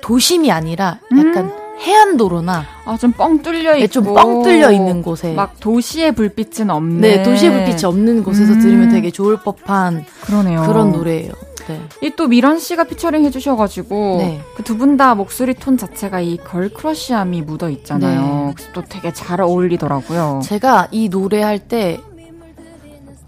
도심이 0.01 0.51
아니라 0.53 0.99
약간 1.13 1.45
음. 1.47 1.53
해안도로나 1.81 2.65
아, 2.85 2.97
좀 2.99 3.13
뻥 3.13 3.41
뚫려 3.43 3.77
있고 3.77 3.81
네, 3.81 3.87
좀뻥 3.89 4.43
뚫려 4.43 4.71
있는 4.71 5.01
곳에 5.03 5.33
막 5.33 5.59
도시의 5.61 6.13
불빛은 6.15 6.69
없는 6.71 7.01
네, 7.01 7.23
도시의 7.23 7.53
불빛이 7.53 7.85
없는 7.85 8.23
곳에서 8.23 8.53
음. 8.53 8.61
들으면 8.61 8.89
되게 8.91 9.11
좋을 9.11 9.39
법한 9.39 10.05
그러네요. 10.21 10.63
그런 10.67 10.93
노래예요. 10.93 11.33
네. 11.79 11.81
이또 12.03 12.27
미란이 12.29 12.59
씨가 12.59 12.85
피처링 12.85 13.25
해주셔가지고 13.25 14.17
네. 14.19 14.41
그두 14.57 14.77
분 14.77 14.97
다 14.97 15.15
목소리 15.15 15.55
톤 15.55 15.77
자체가 15.79 16.21
이 16.21 16.37
girl 16.39 16.71
crush함이 16.71 17.43
묻어 17.43 17.71
있잖아요. 17.71 18.47
네. 18.49 18.53
그래서 18.55 18.71
또 18.75 18.83
되게 18.83 19.13
잘 19.13 19.41
어울리더라고요. 19.41 20.41
제가 20.45 20.89
이 20.91 21.09
노래 21.09 21.43
할 21.43 21.59
때, 21.59 22.01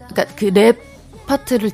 그러니까 0.08 0.24
그 0.36 0.46
랩 0.50 0.76
파트를 1.26 1.70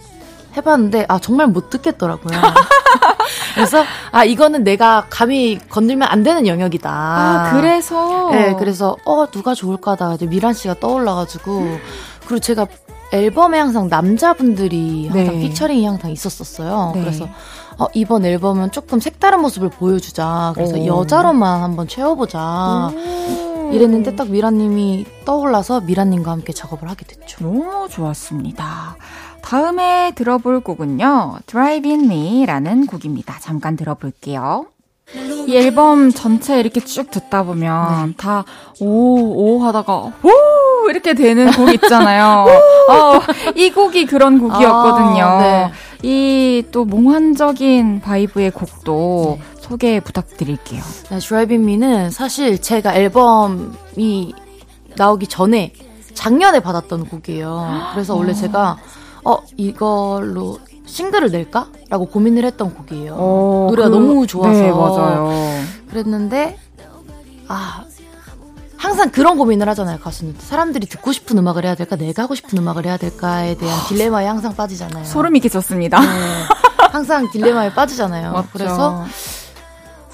해봤는데 0.57 1.07
아 1.09 1.19
정말 1.19 1.47
못 1.49 1.71
듣겠더라고요. 1.71 2.39
그래서 3.55 3.85
아 4.13 4.25
이거는 4.25 4.63
내가 4.65 5.07
감히 5.11 5.59
건들면 5.69 6.07
안 6.09 6.23
되는 6.23 6.47
영역이다. 6.47 6.91
아 6.91 7.53
그래서 7.55 8.31
네 8.31 8.55
그래서 8.59 8.97
어 9.05 9.27
누가 9.27 9.55
좋을까다 9.55 10.15
이제 10.15 10.27
미란 10.27 10.53
씨가 10.55 10.75
떠올라가지고 10.81 11.79
그리고 12.27 12.39
제가 12.41 12.67
앨범에 13.13 13.59
항상 13.59 13.89
남자분들이 13.89 15.09
항상 15.09 15.39
네. 15.39 15.41
피처링이 15.41 15.87
항상 15.87 16.11
있었었어요. 16.11 16.93
네. 16.95 17.01
그래서 17.01 17.29
어, 17.79 17.87
이번 17.95 18.25
앨범은 18.25 18.73
조금 18.73 19.01
색다른 19.01 19.41
모습을 19.41 19.71
보여주자. 19.71 20.53
그래서 20.55 20.77
오. 20.77 20.87
여자로만 20.87 21.63
한번 21.63 21.89
채워보자. 21.89 22.91
오. 22.93 23.71
이랬는데 23.73 24.17
딱 24.17 24.31
미라님이 24.31 25.07
떠올라서 25.25 25.81
미라님과 25.83 26.31
함께 26.31 26.53
작업을 26.53 26.89
하게 26.89 27.05
됐죠. 27.05 27.45
너무 27.45 27.89
좋았습니다. 27.89 28.97
다음에 29.43 30.13
들어볼 30.15 30.61
곡은요. 30.61 31.39
Drive 31.47 31.91
In 31.91 32.11
Me라는 32.11 32.87
곡입니다. 32.87 33.39
잠깐 33.41 33.77
들어볼게요. 33.77 34.67
이 35.47 35.57
앨범 35.57 36.13
전체 36.13 36.61
이렇게 36.61 36.81
쭉 36.81 37.11
듣다 37.11 37.43
보면 37.43 38.09
네. 38.09 38.15
다, 38.19 38.45
오, 38.81 39.57
오 39.57 39.63
하다가, 39.65 39.95
오! 39.95 40.91
이렇게 40.91 41.15
되는 41.15 41.51
곡 41.51 41.73
있잖아요. 41.75 42.47
어, 42.91 43.21
이 43.55 43.71
곡이 43.71 44.07
그런 44.07 44.39
곡이었거든요. 44.39 45.25
아, 45.25 45.39
네. 45.39 45.73
이또 46.03 46.85
몽환적인 46.85 48.01
바이브의 48.01 48.51
곡도 48.51 49.39
네. 49.41 49.61
소개 49.61 50.01
부탁드릴게요. 50.01 50.83
네, 51.11 51.19
In 51.33 51.63
Me는 51.63 52.11
사실 52.11 52.61
제가 52.61 52.95
앨범이 52.95 54.35
나오기 54.97 55.27
전에 55.27 55.73
작년에 56.15 56.61
받았던 56.61 57.07
곡이에요. 57.07 57.91
그래서 57.93 58.15
원래 58.17 58.35
제가 58.35 58.77
어, 59.25 59.39
이걸로 59.57 60.59
싱글을 60.89 61.31
낼까? 61.31 61.69
라고 61.91 62.07
고민을 62.07 62.45
했던 62.45 62.75
곡이에요. 62.75 63.15
어, 63.17 63.67
노래가 63.71 63.89
그, 63.89 63.95
너무 63.95 64.27
좋아서. 64.27 64.51
네, 64.61 64.71
맞아요. 64.71 65.31
그랬는데, 65.91 66.59
아, 67.47 67.85
항상 68.77 69.11
그런 69.11 69.37
고민을 69.37 69.69
하잖아요, 69.71 69.99
가수는. 69.99 70.37
사람들이 70.39 70.87
듣고 70.87 71.13
싶은 71.13 71.37
음악을 71.39 71.65
해야 71.65 71.75
될까? 71.75 71.97
내가 71.97 72.23
하고 72.23 72.35
싶은 72.35 72.59
음악을 72.59 72.87
해야 72.87 72.97
될까에 72.97 73.57
대한 73.57 73.79
딜레마에 73.89 74.27
항상 74.27 74.55
빠지잖아요. 74.55 75.05
소름이 75.05 75.41
끼쳤습니다. 75.41 76.01
네, 76.01 76.07
항상 76.93 77.31
딜레마에 77.31 77.75
빠지잖아요. 77.75 78.47
그래서 78.53 79.05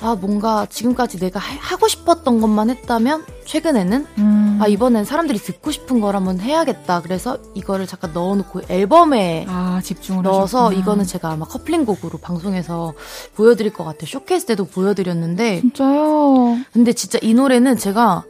아, 0.04 0.14
뭔가 0.14 0.66
지금까지 0.66 1.18
내가 1.18 1.40
하 1.40 1.76
고 1.76 1.88
싶었던 1.88 2.40
것만 2.40 2.70
했다면 2.70 3.24
최근에는 3.46 4.06
음. 4.18 4.58
아, 4.62 4.66
이번엔 4.68 5.04
사람들이 5.04 5.38
듣고 5.38 5.70
싶은 5.70 6.00
걸 6.00 6.14
한번 6.14 6.40
해야겠다. 6.40 7.02
그래서 7.02 7.38
이거를 7.54 7.86
잠깐 7.86 8.12
넣어 8.12 8.34
놓고 8.36 8.62
앨범에 8.68 9.46
아, 9.48 9.80
집중을 9.82 10.22
넣어서 10.22 10.66
하셨구나. 10.66 10.80
이거는 10.80 11.04
제가 11.04 11.30
아마 11.30 11.44
커플링 11.46 11.84
곡으로 11.84 12.18
방송에서 12.18 12.92
보여 13.34 13.54
드릴 13.56 13.72
것 13.72 13.84
같아요. 13.84 14.06
쇼케이스 14.06 14.46
때도 14.46 14.66
보여 14.66 14.94
드렸는데 14.94 15.60
진짜요? 15.62 16.58
근데 16.72 16.92
진짜 16.92 17.18
이 17.22 17.34
노래는 17.34 17.76
제가 17.78 18.24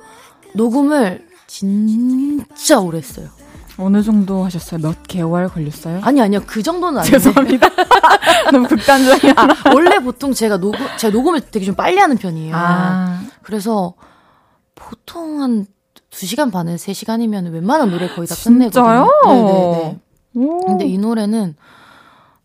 녹음을 0.54 1.26
진짜 1.46 2.80
오래 2.80 2.98
했어요. 2.98 3.28
어느 3.78 4.02
정도 4.02 4.44
하셨어요? 4.44 4.80
몇 4.80 5.02
개월 5.04 5.48
걸렸어요? 5.48 6.00
아니 6.02 6.20
아니요 6.20 6.40
그 6.46 6.62
정도는 6.62 7.00
아니에요. 7.00 7.10
죄송합니다. 7.10 7.68
너무 8.52 8.68
극단적이야. 8.68 9.32
아, 9.36 9.48
원래 9.74 9.98
보통 9.98 10.32
제가 10.32 10.58
녹음 10.58 10.78
제가 10.96 11.12
녹음을 11.12 11.40
되게 11.40 11.64
좀 11.66 11.74
빨리 11.74 11.98
하는 11.98 12.16
편이에요. 12.16 12.54
아. 12.56 13.20
그래서 13.42 13.94
보통 14.74 15.42
한 15.42 15.66
2시간 16.10 16.52
반에 16.52 16.76
3시간이면 16.76 17.52
웬만한 17.52 17.90
노래 17.90 18.08
거의 18.08 18.28
다 18.28 18.34
끝내거든요. 18.36 18.70
진짜요? 18.70 19.08
네네네. 19.26 19.98
오. 20.36 20.66
근데 20.66 20.86
이 20.86 20.98
노래는 20.98 21.56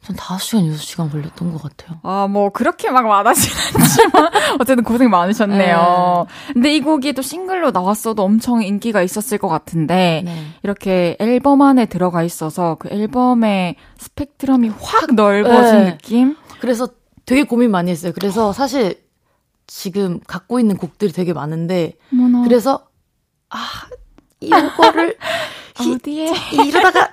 전 0.01 0.15
5시간, 0.15 0.73
6시간 0.73 1.11
걸렸던 1.11 1.51
것 1.51 1.61
같아요. 1.61 1.99
아, 2.03 2.27
뭐, 2.27 2.49
그렇게 2.51 2.89
막 2.89 3.05
많아진 3.05 3.51
않지만, 3.75 4.31
어쨌든 4.59 4.83
고생 4.83 5.09
많으셨네요. 5.09 6.25
네. 6.27 6.53
근데 6.53 6.75
이 6.75 6.79
곡이 6.79 7.13
또 7.13 7.21
싱글로 7.21 7.71
나왔어도 7.71 8.23
엄청 8.23 8.63
인기가 8.63 9.01
있었을 9.01 9.37
것 9.37 9.49
같은데, 9.49 10.21
네. 10.23 10.45
이렇게 10.63 11.17
앨범 11.19 11.61
안에 11.61 11.85
들어가 11.87 12.23
있어서 12.23 12.75
그 12.79 12.87
앨범의 12.89 13.75
스펙트럼이 13.97 14.69
확 14.79 15.13
넓어진 15.15 15.79
네. 15.83 15.91
느낌? 15.91 16.37
그래서 16.61 16.87
되게 17.25 17.43
고민 17.43 17.69
많이 17.69 17.91
했어요. 17.91 18.13
그래서 18.15 18.53
사실 18.53 19.03
지금 19.67 20.19
갖고 20.25 20.59
있는 20.61 20.77
곡들이 20.77 21.11
되게 21.11 21.33
많은데, 21.33 21.93
어머나. 22.13 22.43
그래서, 22.45 22.87
아, 23.49 23.57
이거를, 24.39 25.17
어디에? 25.77 26.31
이, 26.53 26.67
이러다가, 26.67 27.11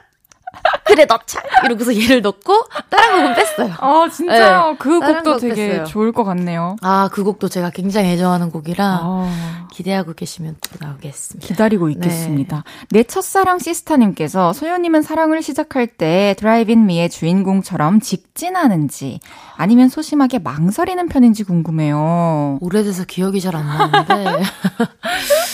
그 0.85 0.95
그래 0.95 1.05
넣자 1.05 1.43
이러고서 1.65 1.95
얘를 2.01 2.23
넣고 2.23 2.65
다른 2.89 3.17
곡은 3.23 3.35
뺐어요. 3.35 3.75
아 3.81 4.09
진짜요? 4.09 4.71
네, 4.71 4.77
그 4.79 5.01
곡도 5.01 5.39
되게 5.39 5.69
뺐어요. 5.69 5.85
좋을 5.87 6.13
것 6.13 6.25
같네요. 6.25 6.77
아그 6.81 7.25
곡도 7.25 7.49
제가 7.49 7.71
굉장히 7.71 8.11
애정하는 8.11 8.51
곡이라 8.51 9.01
아. 9.03 9.67
기대하고 9.73 10.15
계시면 10.15 10.57
또 10.61 10.85
나오겠습니다. 10.87 11.47
기다리고 11.47 11.87
네. 11.89 11.93
있겠습니다. 11.95 12.63
네. 12.91 12.99
내 12.99 13.03
첫사랑 13.03 13.59
시스타님께서 13.59 14.53
소연님은 14.53 15.03
사랑을 15.03 15.43
시작할 15.43 15.87
때 15.87 16.35
드라이브인 16.39 16.87
미의 16.87 17.11
주인공처럼 17.11 18.01
직진하는지 18.01 19.21
아니면 19.57 19.89
소심하게 19.89 20.39
망설이는 20.39 21.09
편인지 21.09 21.45
궁금해요. 21.45 22.59
오래돼서 22.61 23.05
기억이 23.05 23.41
잘 23.41 23.57
안 23.57 23.67
나는데 23.67 24.43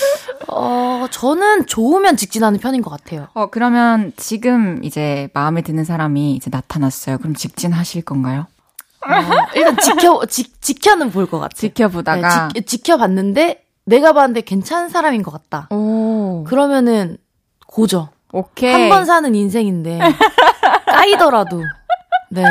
어, 0.49 1.07
저는 1.11 1.67
좋으면 1.67 2.17
직진하는 2.17 2.59
편인 2.61 2.83
것 2.83 2.91
같아요. 2.91 3.29
어, 3.35 3.47
그러면 3.47 4.13
지금 4.17 4.83
이제 4.85 5.29
마음에 5.35 5.63
드는 5.63 5.85
사람이 5.85 6.35
이제 6.35 6.51
나타났어요. 6.53 7.19
그럼 7.19 7.35
직진하실 7.35 8.03
건가요? 8.03 8.47
어, 9.05 9.09
일단 9.55 9.77
지켜, 9.79 10.25
지, 10.27 10.53
지켜는 10.61 11.11
볼 11.11 11.27
것 11.27 11.39
같아요. 11.41 11.59
지켜보다가. 11.59 12.49
네, 12.55 12.61
지, 12.61 12.79
지켜봤는데, 12.79 13.65
내가 13.85 14.13
봤는데 14.13 14.43
괜찮은 14.43 14.89
사람인 14.91 15.23
것 15.23 15.31
같다. 15.33 15.67
오. 15.75 16.45
그러면은, 16.45 17.17
고죠. 17.67 18.11
오케이. 18.33 18.73
한 18.73 18.89
번 18.89 19.05
사는 19.05 19.35
인생인데, 19.35 19.99
까이더라도, 20.87 21.63
네. 22.31 22.45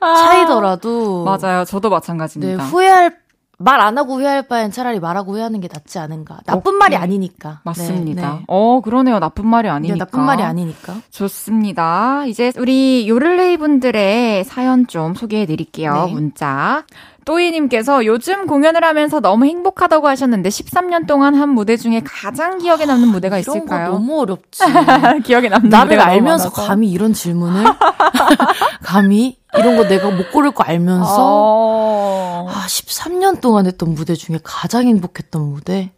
아, 0.00 0.14
차이더라도. 0.14 1.24
맞아요. 1.24 1.64
저도 1.64 1.90
마찬가지입니다. 1.90 2.62
네, 2.62 2.68
후회할 2.70 3.16
말 3.60 3.80
안 3.80 3.98
하고 3.98 4.14
후회할 4.14 4.46
바엔 4.46 4.70
차라리 4.70 5.00
말하고 5.00 5.32
후회하는 5.32 5.60
게 5.60 5.68
낫지 5.72 5.98
않은가. 5.98 6.38
나쁜 6.46 6.74
오케이. 6.74 6.78
말이 6.78 6.96
아니니까. 6.96 7.60
맞습니다. 7.64 8.22
네, 8.22 8.38
네. 8.38 8.44
어, 8.46 8.80
그러네요. 8.80 9.18
나쁜 9.18 9.46
말이 9.46 9.68
아니니까. 9.68 9.94
네, 9.94 9.98
나쁜 9.98 10.20
말이 10.22 10.42
아니니까. 10.44 10.96
좋습니다. 11.10 12.24
이제 12.26 12.52
우리 12.56 13.08
요를레이 13.08 13.56
분들의 13.56 14.44
사연 14.44 14.86
좀 14.86 15.14
소개해 15.14 15.46
드릴게요. 15.46 16.04
네. 16.06 16.12
문자. 16.12 16.84
또이님께서 17.28 18.06
요즘 18.06 18.46
공연을 18.46 18.82
하면서 18.82 19.20
너무 19.20 19.44
행복하다고 19.44 20.08
하셨는데 20.08 20.48
13년 20.48 21.06
동안 21.06 21.34
한 21.34 21.50
무대 21.50 21.76
중에 21.76 22.00
가장 22.02 22.56
기억에 22.56 22.86
남는 22.86 23.08
무대가 23.08 23.36
아, 23.36 23.38
있을까요? 23.38 23.90
너무 23.92 24.20
어렵지. 24.22 24.62
기억에 25.24 25.50
남는 25.50 25.68
나를 25.68 26.00
알면서 26.00 26.50
감히 26.50 26.90
이런 26.90 27.12
질문을 27.12 27.64
감히 28.82 29.38
이런 29.58 29.76
거 29.76 29.86
내가 29.86 30.10
못 30.10 30.30
고를 30.30 30.52
거 30.52 30.64
알면서 30.64 31.16
어... 31.18 32.46
아 32.48 32.64
13년 32.66 33.42
동안 33.42 33.66
했던 33.66 33.92
무대 33.94 34.14
중에 34.14 34.38
가장 34.42 34.86
행복했던 34.86 35.42
무대 35.42 35.92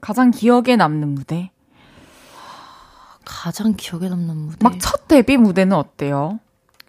가장 0.00 0.32
기억에 0.32 0.74
남는 0.74 1.08
무대 1.14 1.52
가장 3.24 3.74
기억에 3.76 4.08
남는 4.08 4.36
무대 4.36 4.58
막 4.60 4.72
첫 4.80 5.06
데뷔 5.06 5.36
무대는 5.36 5.76
어때요? 5.76 6.40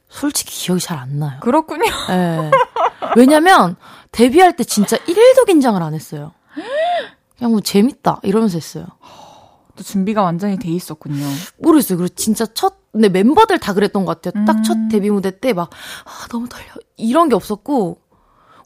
솔직히 0.10 0.56
기억이 0.56 0.80
잘 0.82 0.98
안 1.00 1.20
나요. 1.20 1.40
그렇군요. 1.42 1.86
네. 2.08 2.52
왜냐면 3.16 3.76
데뷔할 4.12 4.56
때 4.56 4.64
진짜 4.64 4.98
1도 4.98 5.46
긴장을 5.46 5.82
안 5.82 5.94
했어요. 5.94 6.32
그냥 7.38 7.52
뭐 7.52 7.62
재밌다 7.62 8.20
이러면서 8.24 8.58
했어요. 8.58 8.86
또 9.76 9.84
준비가 9.84 10.22
완전히 10.22 10.58
돼 10.58 10.70
있었군요. 10.70 11.26
모르겠어요. 11.58 11.98
그리고 11.98 12.14
진짜 12.14 12.46
첫, 12.46 12.76
근데 12.92 13.10
멤버들 13.10 13.60
다 13.60 13.74
그랬던 13.74 14.06
것 14.06 14.22
같아요. 14.22 14.42
음. 14.42 14.46
딱첫 14.46 14.78
데뷔 14.92 15.10
무대 15.10 15.40
때 15.40 15.54
막, 15.54 15.70
아, 16.06 16.28
너무 16.30 16.48
떨려. 16.48 16.66
이런 16.96 17.30
게 17.30 17.36
없었고, 17.36 17.98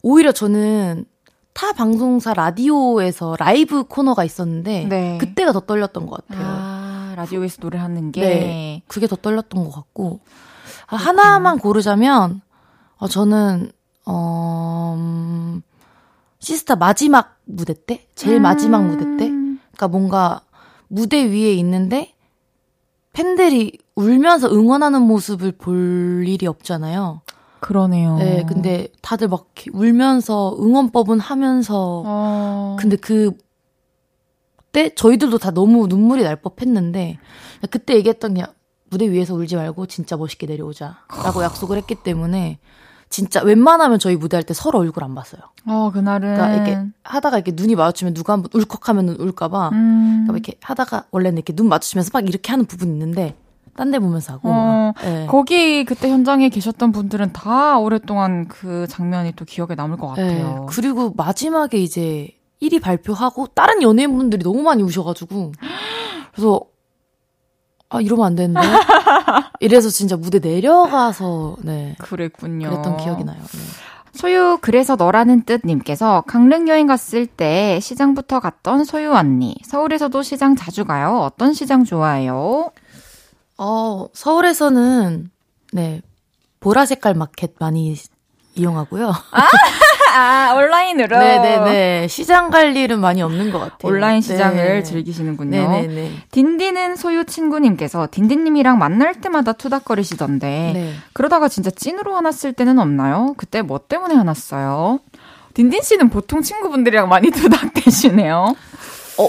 오히려 0.02 0.32
저는 0.32 1.06
타 1.54 1.72
방송사 1.72 2.34
라디오에서 2.34 3.36
라이브 3.38 3.84
코너가 3.84 4.22
있었는데, 4.22 4.84
네. 4.84 5.18
그때가 5.18 5.52
더 5.52 5.60
떨렸던 5.60 6.06
것 6.06 6.26
같아요. 6.26 6.46
아, 6.46 7.14
라디오에서 7.16 7.56
노래하는 7.60 8.12
게? 8.12 8.20
네. 8.20 8.82
그게 8.86 9.06
더 9.06 9.16
떨렸던 9.16 9.64
것 9.64 9.70
같고, 9.70 10.20
아, 10.88 10.96
하나만 10.96 11.58
고르자면, 11.58 12.42
어, 12.96 13.08
저는, 13.08 13.72
어, 14.08 14.94
음, 14.96 15.62
시스타 16.38 16.76
마지막 16.76 17.36
무대 17.44 17.74
때? 17.74 18.06
제일 18.14 18.36
음. 18.36 18.42
마지막 18.42 18.84
무대 18.84 19.04
때? 19.16 19.28
그러니까 19.28 19.88
뭔가 19.88 20.40
무대 20.88 21.24
위에 21.24 21.52
있는데 21.54 22.14
팬들이 23.12 23.78
울면서 23.94 24.48
응원하는 24.50 25.02
모습을 25.02 25.52
볼 25.52 26.24
일이 26.26 26.46
없잖아요. 26.46 27.22
그러네요. 27.60 28.16
네, 28.18 28.44
근데 28.48 28.88
다들 29.02 29.28
막 29.28 29.48
울면서 29.72 30.56
응원법은 30.60 31.18
하면서 31.18 32.02
어... 32.06 32.76
근데 32.78 32.96
그 32.96 33.32
때 34.72 34.90
저희들도 34.94 35.38
다 35.38 35.50
너무 35.50 35.86
눈물이 35.86 36.22
날 36.22 36.36
법했는데 36.36 37.18
그때 37.70 37.94
얘기했던 37.94 38.34
게 38.34 38.44
무대 38.90 39.10
위에서 39.10 39.34
울지 39.34 39.56
말고 39.56 39.86
진짜 39.86 40.16
멋있게 40.16 40.46
내려오자라고 40.46 41.42
약속을 41.42 41.76
했기 41.78 41.94
때문에 41.94 42.58
진짜 43.10 43.42
웬만하면 43.42 43.98
저희 43.98 44.16
무대할 44.16 44.44
때 44.44 44.54
서로 44.54 44.78
얼굴 44.80 45.04
안 45.04 45.14
봤어요. 45.14 45.40
어, 45.66 45.90
그날은. 45.92 46.34
그러니까 46.34 46.54
이렇게 46.54 46.86
하다가 47.04 47.38
이렇게 47.38 47.52
눈이 47.54 47.74
마주치면 47.74 48.14
누가 48.14 48.34
한번 48.34 48.50
울컥하면 48.52 49.08
울까봐. 49.18 49.70
음. 49.72 50.24
그러니까 50.26 50.32
이렇게 50.34 50.58
하다가 50.62 51.06
원래는 51.10 51.38
이렇게 51.38 51.54
눈 51.54 51.68
마주치면서 51.68 52.10
막 52.12 52.28
이렇게 52.28 52.50
하는 52.50 52.66
부분이 52.66 52.90
있는데 52.92 53.34
딴데 53.76 54.00
보면서 54.00 54.34
하고. 54.34 54.50
어, 54.52 54.92
네. 55.02 55.26
거기 55.26 55.84
그때 55.84 56.10
현장에 56.10 56.48
계셨던 56.48 56.92
분들은 56.92 57.32
다 57.32 57.78
오랫동안 57.78 58.48
그 58.48 58.86
장면이 58.88 59.32
또 59.36 59.44
기억에 59.44 59.74
남을 59.74 59.96
것 59.96 60.08
같아요. 60.08 60.26
네. 60.26 60.66
그리고 60.68 61.12
마지막에 61.16 61.78
이제 61.78 62.28
1위 62.60 62.82
발표하고 62.82 63.46
다른 63.48 63.82
연예인분들이 63.82 64.42
너무 64.42 64.62
많이 64.62 64.82
우셔가지고. 64.82 65.52
그래서 66.34 66.60
아 67.90 68.00
이러면 68.00 68.26
안 68.26 68.34
되는데 68.34 68.60
이래서 69.60 69.88
진짜 69.88 70.16
무대 70.16 70.38
내려가서 70.38 71.56
네 71.62 71.96
그랬군요. 71.98 72.68
그랬던 72.70 72.96
기억이 72.98 73.24
나요. 73.24 73.38
네. 73.40 73.58
소유 74.12 74.58
그래서 74.60 74.96
너라는 74.96 75.42
뜻님께서 75.42 76.24
강릉 76.26 76.68
여행 76.68 76.86
갔을 76.86 77.26
때 77.26 77.78
시장부터 77.80 78.40
갔던 78.40 78.84
소유 78.84 79.12
언니 79.14 79.56
서울에서도 79.64 80.22
시장 80.22 80.56
자주 80.56 80.84
가요. 80.84 81.18
어떤 81.20 81.52
시장 81.54 81.84
좋아해요? 81.84 82.70
어 83.56 84.06
서울에서는 84.12 85.30
네 85.72 86.02
보라 86.60 86.84
색깔 86.86 87.14
마켓 87.14 87.54
많이 87.58 87.94
이용하고요. 88.54 89.08
아, 89.08 89.48
아 90.10 90.54
온라인으로. 90.54 91.18
네네네. 91.18 92.08
시장 92.08 92.50
갈 92.50 92.76
일은 92.76 93.00
많이 93.00 93.22
없는 93.22 93.50
것 93.52 93.58
같아요. 93.58 93.78
온라인 93.92 94.20
시장을 94.20 94.56
네. 94.56 94.82
즐기시는군요. 94.82 95.50
네네네. 95.50 96.12
딘딘은 96.30 96.96
소유 96.96 97.24
친구님께서 97.24 98.08
딘딘님이랑 98.10 98.78
만날 98.78 99.20
때마다 99.20 99.52
투닥거리시던데 99.52 100.70
네. 100.74 100.92
그러다가 101.12 101.48
진짜 101.48 101.70
찐으로 101.70 102.14
화났을 102.14 102.52
때는 102.52 102.78
없나요? 102.78 103.34
그때 103.36 103.62
뭐 103.62 103.78
때문에 103.78 104.14
화났어요? 104.14 105.00
딘딘 105.54 105.82
씨는 105.82 106.08
보통 106.10 106.42
친구분들이랑 106.42 107.08
많이 107.08 107.30
투닥대시네요. 107.32 108.54
어, 109.18 109.28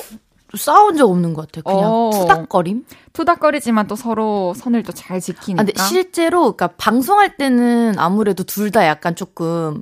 싸운 0.56 0.96
적 0.98 1.10
없는 1.10 1.34
것 1.34 1.52
같아요. 1.52 1.64
그냥 1.64 1.90
어, 1.92 2.10
투닥거림? 2.14 2.86
투닥거리지만 3.14 3.88
또 3.88 3.96
서로 3.96 4.54
선을 4.56 4.84
또 4.84 4.92
잘 4.94 5.20
지키니까. 5.20 5.62
아, 5.62 5.66
근데 5.66 5.82
실제로, 5.84 6.42
그러니까 6.56 6.70
방송할 6.78 7.38
때는 7.38 7.96
아무래도 7.98 8.44
둘 8.44 8.70
다 8.72 8.86
약간 8.86 9.16
조금 9.16 9.82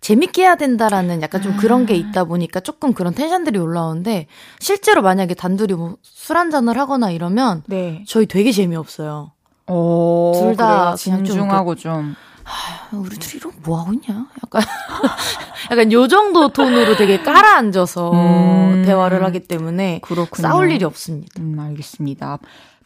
재밌게 0.00 0.42
해야 0.42 0.54
된다라는 0.56 1.22
약간 1.22 1.42
좀 1.42 1.56
그런 1.56 1.86
게 1.86 1.94
아. 1.94 1.96
있다 1.96 2.24
보니까 2.24 2.60
조금 2.60 2.92
그런 2.92 3.14
텐션들이 3.14 3.58
올라오는데 3.58 4.26
실제로 4.60 5.02
만약에 5.02 5.34
단둘이 5.34 5.74
뭐 5.74 5.96
술 6.02 6.36
한잔을 6.38 6.76
하거나 6.76 7.12
이러면 7.12 7.62
네. 7.68 8.02
저희 8.08 8.26
되게 8.26 8.50
재미없어요. 8.50 9.30
둘 9.66 10.56
다 10.56 10.96
진중하고 10.96 11.76
좀, 11.76 11.92
좀. 11.92 12.14
하, 12.42 12.96
우리 12.96 13.16
둘이 13.16 13.38
이런 13.40 13.52
뭐 13.64 13.78
하고 13.80 13.92
있냐? 13.92 14.26
약간 14.44 14.62
약간 15.70 15.92
요 15.92 16.06
정도 16.08 16.48
톤으로 16.48 16.96
되게 16.96 17.22
깔아 17.22 17.56
앉아서 17.58 18.10
음, 18.12 18.82
대화를 18.84 19.22
하기 19.24 19.40
때문에 19.46 20.00
그렇군요. 20.02 20.48
싸울 20.48 20.70
일이 20.72 20.84
없습니다. 20.84 21.40
음, 21.40 21.58
알겠습니다. 21.60 22.38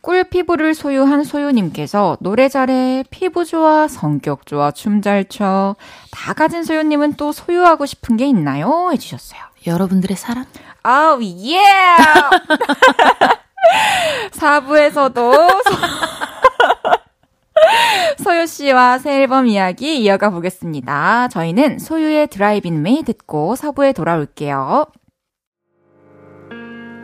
꿀 0.03 0.24
피부를 0.24 0.74
소유한 0.74 1.24
소유님께서 1.24 2.16
노래 2.20 2.48
잘해, 2.48 3.05
피부 3.11 3.44
좋아, 3.44 3.86
성격 3.86 4.46
좋아, 4.46 4.70
춤 4.70 5.03
잘 5.03 5.24
춰. 5.26 5.76
다 6.11 6.32
가진 6.32 6.64
소유님은 6.64 7.14
또 7.14 7.32
소유하고 7.32 7.86
싶은 7.86 8.16
게 8.16 8.26
있나요? 8.26 8.90
해주셨어요. 8.92 9.40
여러분들의 9.66 10.16
사랑? 10.16 10.46
아우, 10.82 11.22
예! 11.22 11.59
4부에서도 14.32 15.32
소유 18.22 18.46
씨와 18.46 18.98
새 18.98 19.20
앨범 19.22 19.46
이야기 19.46 20.01
이어가 20.01 20.30
보겠습니다. 20.30 21.28
저희는 21.28 21.78
소유의 21.78 22.28
Driving 22.28 22.83
Me 22.83 23.03
듣고 23.03 23.55
4부에 23.55 23.94
돌아올게요. 23.94 24.86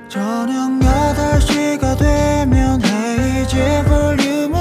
저녁 0.09 0.71
8시가 0.81 1.99
되면 1.99 2.81
헤이즈 2.83 3.85
볼륨 3.89 4.56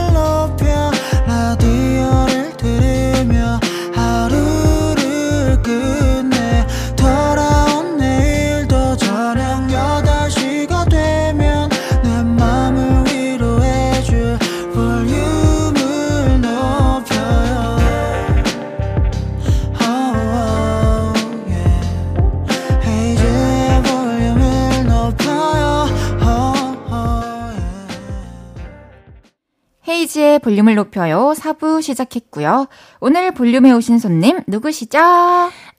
볼륨을 30.45 30.75
높여요. 30.75 31.33
4부 31.35 31.81
시작했고요. 31.81 32.67
오늘 32.99 33.31
볼륨에 33.31 33.71
오신 33.71 33.97
손님 33.97 34.41
누구시죠? 34.45 34.99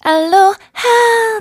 알로하 0.03 0.57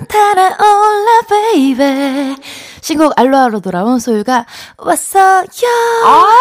달아올라 0.08 1.22
baby 1.28 2.36
신곡 2.82 3.18
Aloha로 3.18 3.58
돌아온 3.58 3.98
소유가 3.98 4.46
왔어요. 4.78 5.44
아, 6.04 6.36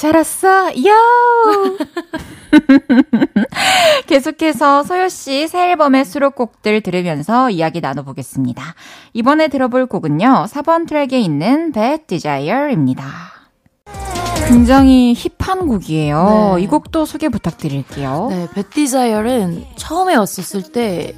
잘 0.00 0.16
왔어요. 0.16 0.74
계속해서 4.08 4.82
소유씨 4.82 5.46
새 5.46 5.70
앨범의 5.70 6.06
수록곡들 6.06 6.80
들으면서 6.80 7.50
이야기 7.50 7.80
나눠보겠습니다. 7.80 8.74
이번에 9.12 9.46
들어볼 9.46 9.86
곡은요. 9.86 10.46
4번 10.48 10.88
트랙에 10.88 11.20
있는 11.20 11.70
Bad 11.70 12.06
Desire입니다. 12.08 13.04
굉장히 14.48 15.14
hip한 15.14 15.66
곡이에요. 15.66 16.54
네. 16.56 16.62
이 16.62 16.66
곡도 16.66 17.06
소개 17.06 17.28
부탁드릴게요. 17.28 18.28
네, 18.30 18.48
Bad 18.54 18.81
Desire은 18.81 19.64
처음에 19.76 20.14
왔었을 20.16 20.62
때 20.72 21.14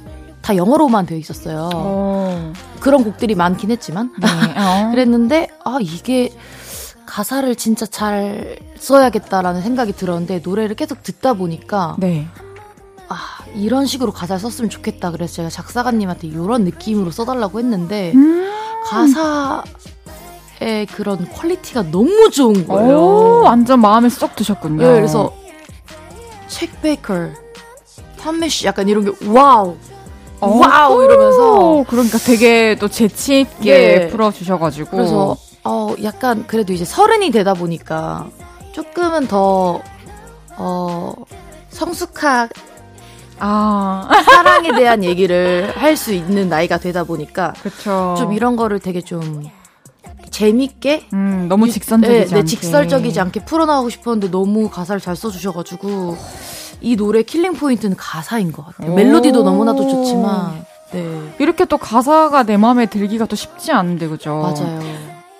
다 0.47 0.55
영어로만 0.55 1.05
되어 1.05 1.17
있었어요. 1.17 1.69
오. 1.73 1.75
어. 1.75 2.53
그런 2.79 3.03
곡들이 3.03 3.35
많긴 3.35 3.69
했지만. 3.69 4.13
네. 4.17 4.27
어. 4.55 4.91
그랬는데, 4.95 5.49
아, 5.65 5.77
이게 5.81 6.31
가사를 7.05 7.53
진짜 7.57 7.85
잘 7.85 8.57
써야겠다라는 8.77 9.61
생각이 9.61 9.91
들었는데, 9.91 10.39
노래를 10.45 10.77
계속 10.77 11.03
듣다 11.03 11.33
보니까. 11.33 11.97
네. 11.99 12.29
아, 13.09 13.17
이런 13.55 13.85
식으로 13.85 14.13
가사를 14.13 14.39
썼으면 14.39 14.69
좋겠다. 14.69 15.11
그래서 15.11 15.33
제가 15.33 15.49
작사가님한테 15.49 16.27
이런 16.27 16.63
느낌으로 16.63 17.11
써달라고 17.11 17.59
했는데, 17.59 18.13
음~ 18.15 18.49
가사 18.85 19.65
의 20.59 20.85
그런 20.87 21.29
quality가 21.31 21.83
너무 21.91 22.31
좋은 22.31 22.67
거예요. 22.67 22.97
오, 22.97 23.41
완전 23.43 23.79
마음에 23.79 24.09
쏙 24.09 24.35
드셨군요. 24.35 24.81
네, 24.81 24.93
그래서 24.95 25.31
책 26.47 26.81
베이커, 26.81 27.29
판매씨 28.19 28.65
약간 28.65 28.87
이런 28.87 29.05
게 29.05 29.27
wow. 29.27 29.75
오, 30.41 30.59
wow 30.59 31.03
이러면서 31.03 31.83
그러니까 31.87 32.17
되게 32.19 32.75
또 32.79 32.87
재치 32.87 33.41
있게 33.41 33.97
네. 33.99 34.07
풀어 34.07 34.31
주셔 34.31 34.57
가지고 34.57 34.91
그래서 34.97 35.37
어 35.63 35.93
약간 36.03 36.45
그래도 36.47 36.73
이제 36.73 36.85
서른이 36.85 37.31
되다 37.31 37.53
보니까 37.53 38.27
조금은 38.73 39.27
더 39.27 39.81
어 40.57 41.13
성숙한 41.69 42.49
아. 43.39 44.09
사랑에 44.25 44.71
대한 44.75 45.03
얘기를 45.03 45.71
할 45.75 45.95
수 45.95 46.13
있는 46.13 46.49
나이가 46.49 46.77
되다 46.79 47.03
보니까 47.03 47.53
그쵸. 47.61 48.15
좀 48.17 48.33
이런 48.33 48.55
거를 48.55 48.79
되게 48.79 49.01
좀 49.01 49.43
재밌게 50.37 51.07
음, 51.13 51.47
너무 51.49 51.67
직선적이지 51.67 52.33
네, 52.33 52.41
네, 52.41 52.45
직설적이지 52.45 53.19
않게 53.19 53.45
풀어나가고 53.45 53.89
싶었는데 53.89 54.29
너무 54.29 54.69
가사를 54.69 55.01
잘 55.01 55.15
써주셔가지고 55.15 56.15
이 56.81 56.95
노래 56.95 57.23
killing 57.23 57.53
point는 57.53 57.97
가사인 57.97 58.51
것 58.51 58.63
같아요. 58.63 58.93
멜로디도 58.93 59.41
너무나도 59.41 59.89
좋지만 59.89 60.63
네. 60.91 61.33
이렇게 61.39 61.65
또 61.65 61.77
가사가 61.79 62.43
내 62.43 62.55
마음에 62.55 62.85
들기가 62.85 63.25
또 63.25 63.35
쉽지 63.35 63.71
않은데 63.71 64.07
그죠? 64.07 64.35
맞아요. 64.35 64.79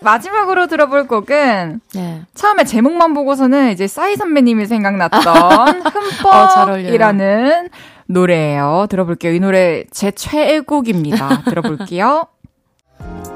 마지막으로 0.02 0.66
들어볼 0.66 1.08
곡은 1.08 1.80
네. 1.94 2.22
처음에 2.34 2.64
제목만 2.64 3.14
보고서는 3.14 3.72
이제 3.74 3.86
싸이 3.86 4.16
선배님이 4.16 4.66
생각났던 4.66 5.22
흠뻑이라는 6.24 7.66
어, 7.66 7.98
노래예요. 8.08 8.88
들어볼게요. 8.90 9.34
이 9.34 9.40
노래 9.40 9.84
제 9.92 10.10
최애곡입니다. 10.10 11.44
들어볼게요. 11.44 12.28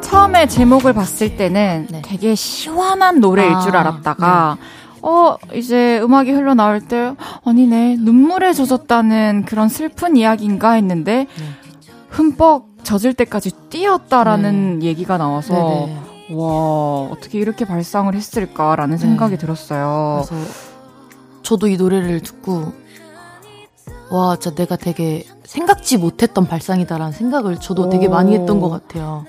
처음에 0.01 0.47
제목을 0.47 0.93
봤을 0.93 1.37
때는 1.37 1.87
네. 1.89 2.01
되게 2.03 2.35
시원한 2.35 3.19
노래일 3.19 3.53
아, 3.53 3.59
줄 3.61 3.75
알았다가 3.75 4.57
네. 4.59 4.67
어 5.03 5.37
이제 5.53 5.99
음악이 6.01 6.31
흘러나올 6.31 6.79
때 6.81 7.15
아니네 7.45 7.97
눈물에 7.99 8.53
젖었다는 8.53 9.45
그런 9.45 9.69
슬픈 9.69 10.15
이야기인가 10.15 10.73
했는데 10.73 11.27
네. 11.37 11.45
흠뻑 12.09 12.83
젖을 12.83 13.13
때까지 13.13 13.51
뛰었다라는 13.69 14.79
네. 14.79 14.87
얘기가 14.87 15.17
나와서 15.17 15.53
네네. 15.53 15.85
네. 15.85 16.35
와 16.35 17.09
어떻게 17.11 17.39
이렇게 17.39 17.65
발상을 17.65 18.13
했을까라는 18.13 18.97
생각이 18.97 19.35
네. 19.35 19.37
들었어요. 19.37 20.23
그래서 20.27 20.45
저도 21.41 21.67
이 21.67 21.77
노래를 21.77 22.21
듣고 22.21 22.73
와 24.11 24.35
진짜 24.37 24.55
내가 24.55 24.75
되게 24.75 25.25
생각지 25.43 25.97
못했던 25.97 26.45
발상이다라는 26.47 27.11
생각을 27.11 27.59
저도 27.59 27.89
되게 27.89 28.07
많이 28.07 28.33
했던 28.33 28.59
것 28.59 28.69
같아요. 28.69 29.25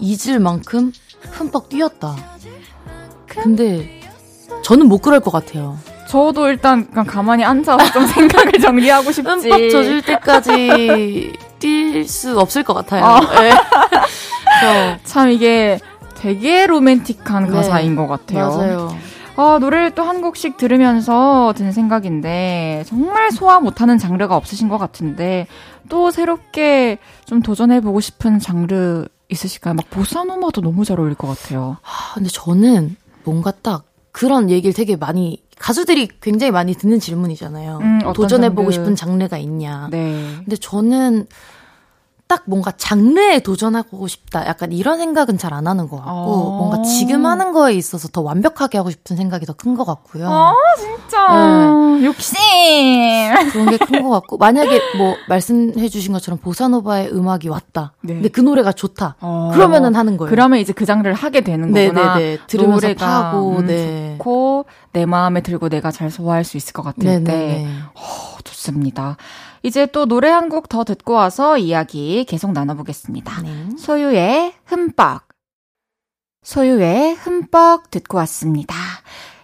잊을 0.00 0.38
만큼 0.40 0.92
흠뻑 1.32 1.68
뛰었다. 1.68 2.16
근데 3.26 4.00
저는 4.62 4.86
못 4.88 4.98
그럴 5.00 5.20
것 5.20 5.30
같아요. 5.30 5.78
저도 6.08 6.48
일단 6.48 6.88
그냥 6.88 7.06
가만히 7.06 7.44
앉아서 7.44 7.92
좀 7.92 8.06
생각을 8.08 8.52
정리하고 8.60 9.12
싶지. 9.12 9.48
흠뻑 9.50 9.70
젖을 9.70 10.02
때까지 10.02 11.32
뛸 11.60 12.04
수 12.08 12.38
없을 12.40 12.62
것 12.64 12.74
같아요. 12.74 13.04
아. 13.04 13.20
네. 13.40 13.52
참 15.04 15.30
이게 15.30 15.78
되게 16.16 16.66
로맨틱한 16.66 17.44
네. 17.44 17.50
가사인 17.50 17.96
것 17.96 18.06
같아요. 18.08 18.48
맞아요. 18.48 18.96
아, 19.36 19.58
노래를 19.58 19.92
또 19.92 20.02
한 20.02 20.20
곡씩 20.20 20.58
들으면서 20.58 21.54
든 21.56 21.72
생각인데, 21.72 22.84
정말 22.86 23.30
소화 23.30 23.58
못하는 23.60 23.96
장르가 23.96 24.36
없으신 24.36 24.68
것 24.68 24.76
같은데, 24.76 25.46
또 25.88 26.10
새롭게 26.10 26.98
좀 27.24 27.40
도전해보고 27.40 28.00
싶은 28.00 28.38
장르 28.38 29.06
있으실까요? 29.30 29.74
막 29.74 29.88
보사노마도 29.90 30.60
너무 30.60 30.84
잘 30.84 30.98
어울릴 30.98 31.14
것 31.14 31.28
같아요. 31.28 31.76
아, 31.82 32.14
근데 32.14 32.28
저는 32.28 32.96
뭔가 33.24 33.50
딱 33.50 33.84
그런 34.12 34.50
얘기를 34.50 34.72
되게 34.72 34.96
많이 34.96 35.42
가수들이 35.58 36.08
굉장히 36.20 36.50
많이 36.50 36.74
듣는 36.74 37.00
질문이잖아요. 37.00 37.78
음, 37.78 38.12
도전해보고 38.14 38.70
장르. 38.70 38.72
싶은 38.72 38.96
장르가 38.96 39.38
있냐. 39.38 39.88
네. 39.90 40.34
근데 40.38 40.56
저는 40.56 41.26
딱 42.30 42.44
뭔가 42.46 42.70
장르에 42.76 43.40
도전하고 43.40 44.06
싶다. 44.06 44.46
약간 44.46 44.70
이런 44.70 44.98
생각은 44.98 45.36
잘 45.36 45.50
안 45.52 45.66
하는 45.66 45.88
것 45.88 45.96
같고, 45.96 46.10
어. 46.12 46.56
뭔가 46.58 46.82
지금 46.82 47.26
하는 47.26 47.50
거에 47.50 47.74
있어서 47.74 48.06
더 48.06 48.20
완벽하게 48.22 48.78
하고 48.78 48.88
싶은 48.90 49.16
생각이 49.16 49.46
더 49.46 49.52
큰 49.54 49.74
것 49.76 49.84
같고요. 49.84 50.28
아, 50.30 50.54
진짜. 50.78 51.26
네. 51.98 52.04
욕심! 52.04 52.36
그런 53.50 53.66
게 53.70 53.78
큰 53.78 54.02
것 54.04 54.10
같고, 54.10 54.36
만약에 54.36 54.80
뭐, 54.96 55.16
말씀해주신 55.28 56.12
것처럼 56.12 56.38
보사노바의 56.38 57.10
음악이 57.12 57.48
왔다. 57.48 57.94
네. 58.00 58.14
근데 58.14 58.28
그 58.28 58.40
노래가 58.40 58.70
좋다. 58.70 59.16
어. 59.20 59.50
그러면은 59.52 59.96
하는 59.96 60.16
거예요. 60.16 60.30
그러면 60.30 60.60
이제 60.60 60.72
그 60.72 60.86
장르를 60.86 61.14
하게 61.14 61.40
되는 61.40 61.72
거구나. 61.72 62.14
네네네. 62.14 62.38
들으면서 62.46 62.74
노래가 62.86 63.32
파고, 63.32 63.56
음, 63.58 63.66
네. 63.66 64.14
좋고, 64.18 64.66
내 64.92 65.04
마음에 65.04 65.40
들고 65.40 65.68
내가 65.68 65.90
잘 65.90 66.12
소화할 66.12 66.44
수 66.44 66.56
있을 66.56 66.72
것 66.74 66.82
같을 66.84 67.02
네네네. 67.04 67.24
때. 67.24 67.66
어, 67.96 68.38
좋습니다. 68.44 69.16
이제 69.62 69.86
또 69.86 70.06
노래 70.06 70.28
한 70.30 70.48
곡 70.48 70.68
더 70.68 70.84
듣고 70.84 71.12
와서 71.14 71.58
이야기 71.58 72.24
계속 72.28 72.52
나눠보겠습니다. 72.52 73.42
네. 73.42 73.68
소유의 73.78 74.54
흠뻑. 74.64 75.22
소유의 76.42 77.14
흠뻑 77.14 77.90
듣고 77.90 78.16
왔습니다. 78.18 78.74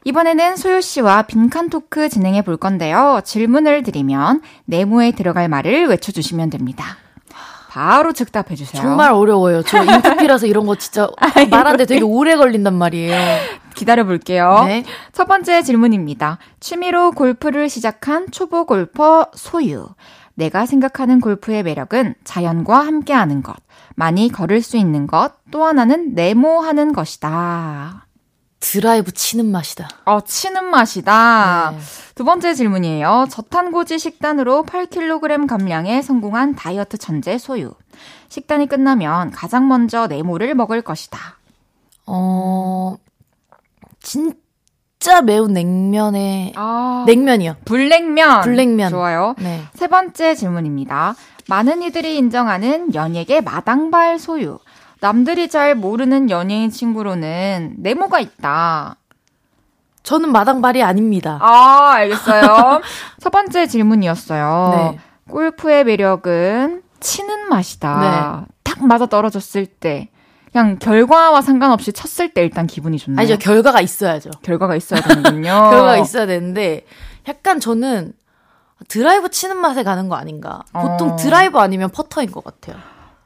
이번에는 0.05 0.57
소유 0.57 0.81
씨와 0.81 1.23
빈칸 1.23 1.69
토크 1.69 2.09
진행해 2.09 2.43
볼 2.43 2.57
건데요. 2.57 3.21
질문을 3.25 3.83
드리면 3.83 4.41
네모에 4.67 5.13
들어갈 5.13 5.49
말을 5.49 5.89
외쳐주시면 5.89 6.51
됩니다. 6.51 6.97
바로 7.69 8.13
즉답해 8.15 8.55
주세요. 8.55 8.81
정말 8.81 9.13
어려워요. 9.13 9.63
저 9.63 9.85
인프피라서 9.85 10.47
이런 10.47 10.65
거 10.67 10.77
진짜 10.77 11.11
말하는데 11.51 11.85
되게 11.85 12.03
오래 12.03 12.37
걸린단 12.37 12.73
말이에요. 12.73 13.15
기다려 13.77 14.05
볼게요. 14.05 14.65
네. 14.67 14.85
첫 15.13 15.27
번째 15.27 15.63
질문입니다. 15.63 16.39
취미로 16.59 17.13
골프를 17.13 17.69
시작한 17.69 18.31
초보 18.33 18.65
골퍼 18.65 19.31
소유. 19.35 19.87
내가 20.35 20.67
생각하는 20.67 21.21
골프의 21.21 21.63
매력은 21.63 22.15
자연과 22.25 22.79
함께하는 22.79 23.43
것, 23.43 23.57
많이 23.95 24.29
걸을 24.29 24.61
수 24.61 24.77
있는 24.77 25.07
것, 25.07 25.33
또 25.51 25.65
하나는 25.65 26.15
네모하는 26.15 26.93
것이다. 26.93 28.07
드라이브 28.61 29.13
치는 29.13 29.47
맛이다. 29.47 29.89
어, 30.07 30.21
치는 30.23 30.65
맛이다. 30.65 31.73
네. 31.73 31.79
두 32.15 32.25
번째 32.25 32.55
질문이에요. 32.55 33.27
저탄고지 33.31 33.99
식단으로 33.99 34.65
8kg 34.65 35.47
감량에 35.47 36.03
성공한 36.03 36.55
다이어트 36.55 36.99
천재 36.99 37.39
소유. 37.39 37.73
식단이 38.29 38.67
끝나면 38.67 39.31
가장 39.31 39.69
먼저 39.69 40.07
네모를 40.07 40.55
먹을 40.55 40.83
것이다. 40.83 41.19
어, 42.07 42.97
진짜 44.07 45.21
매운 45.21 45.53
냉면에 45.53 46.53
아, 46.55 47.05
냉면이요. 47.09 47.57
불냉면. 47.65 48.43
불냉면. 48.43 48.91
좋아요. 48.91 49.35
네. 49.39 49.63
세 49.75 49.89
번째 49.89 50.37
질문입니다. 50.37 51.17
많은 51.49 51.83
이들이 51.83 52.17
인정하는 52.17 52.95
연예계 52.95 53.41
마당발 53.41 54.21
소유. 54.21 54.61
남들이 55.01 55.49
잘 55.49 55.75
모르는 55.75 56.31
연예인 56.31 56.71
친구로는 56.71 57.75
네모가 57.79 58.21
있다. 58.21 58.97
저는 60.05 60.31
마당발이 60.31 60.85
아닙니다. 60.85 61.39
아, 61.43 61.95
알겠어요. 61.95 62.81
첫 63.21 63.31
번째 63.31 63.67
질문이었어요. 63.67 64.93
네. 64.93 64.99
골프의 65.29 65.83
매력은 65.83 66.83
치는 67.01 67.49
맛이다. 67.49 68.47
네. 68.47 68.55
딱 68.63 68.87
맞아 68.87 69.07
떨어졌을 69.07 69.67
때. 69.67 70.11
그냥 70.57 70.79
결과와 70.79 71.43
상관없이 71.43 71.93
쳤을 71.93 72.33
때 72.33 72.43
일단 72.43 72.67
기분이 72.67 72.99
좋나요? 72.99 73.21
아니죠. 73.21 73.37
결과가 73.37 73.83
있어야죠. 73.83 74.31
결과가 74.43 74.75
있어야 74.75 75.01
되는군요. 75.05 75.51
결과가 75.51 75.99
있어야 75.99 76.25
되는데 76.25 76.87
약간 77.29 77.61
저는 77.61 78.15
드라이브 78.89 79.29
치는 79.29 79.59
맛에 79.59 79.83
가는 79.83 80.09
거 80.09 80.15
아닌가. 80.17 80.63
보통 80.73 81.13
어. 81.13 81.17
드라이버 81.17 81.61
아니면 81.61 81.91
퍼터인 81.91 82.31
것 82.33 82.43
같아요. 82.43 82.77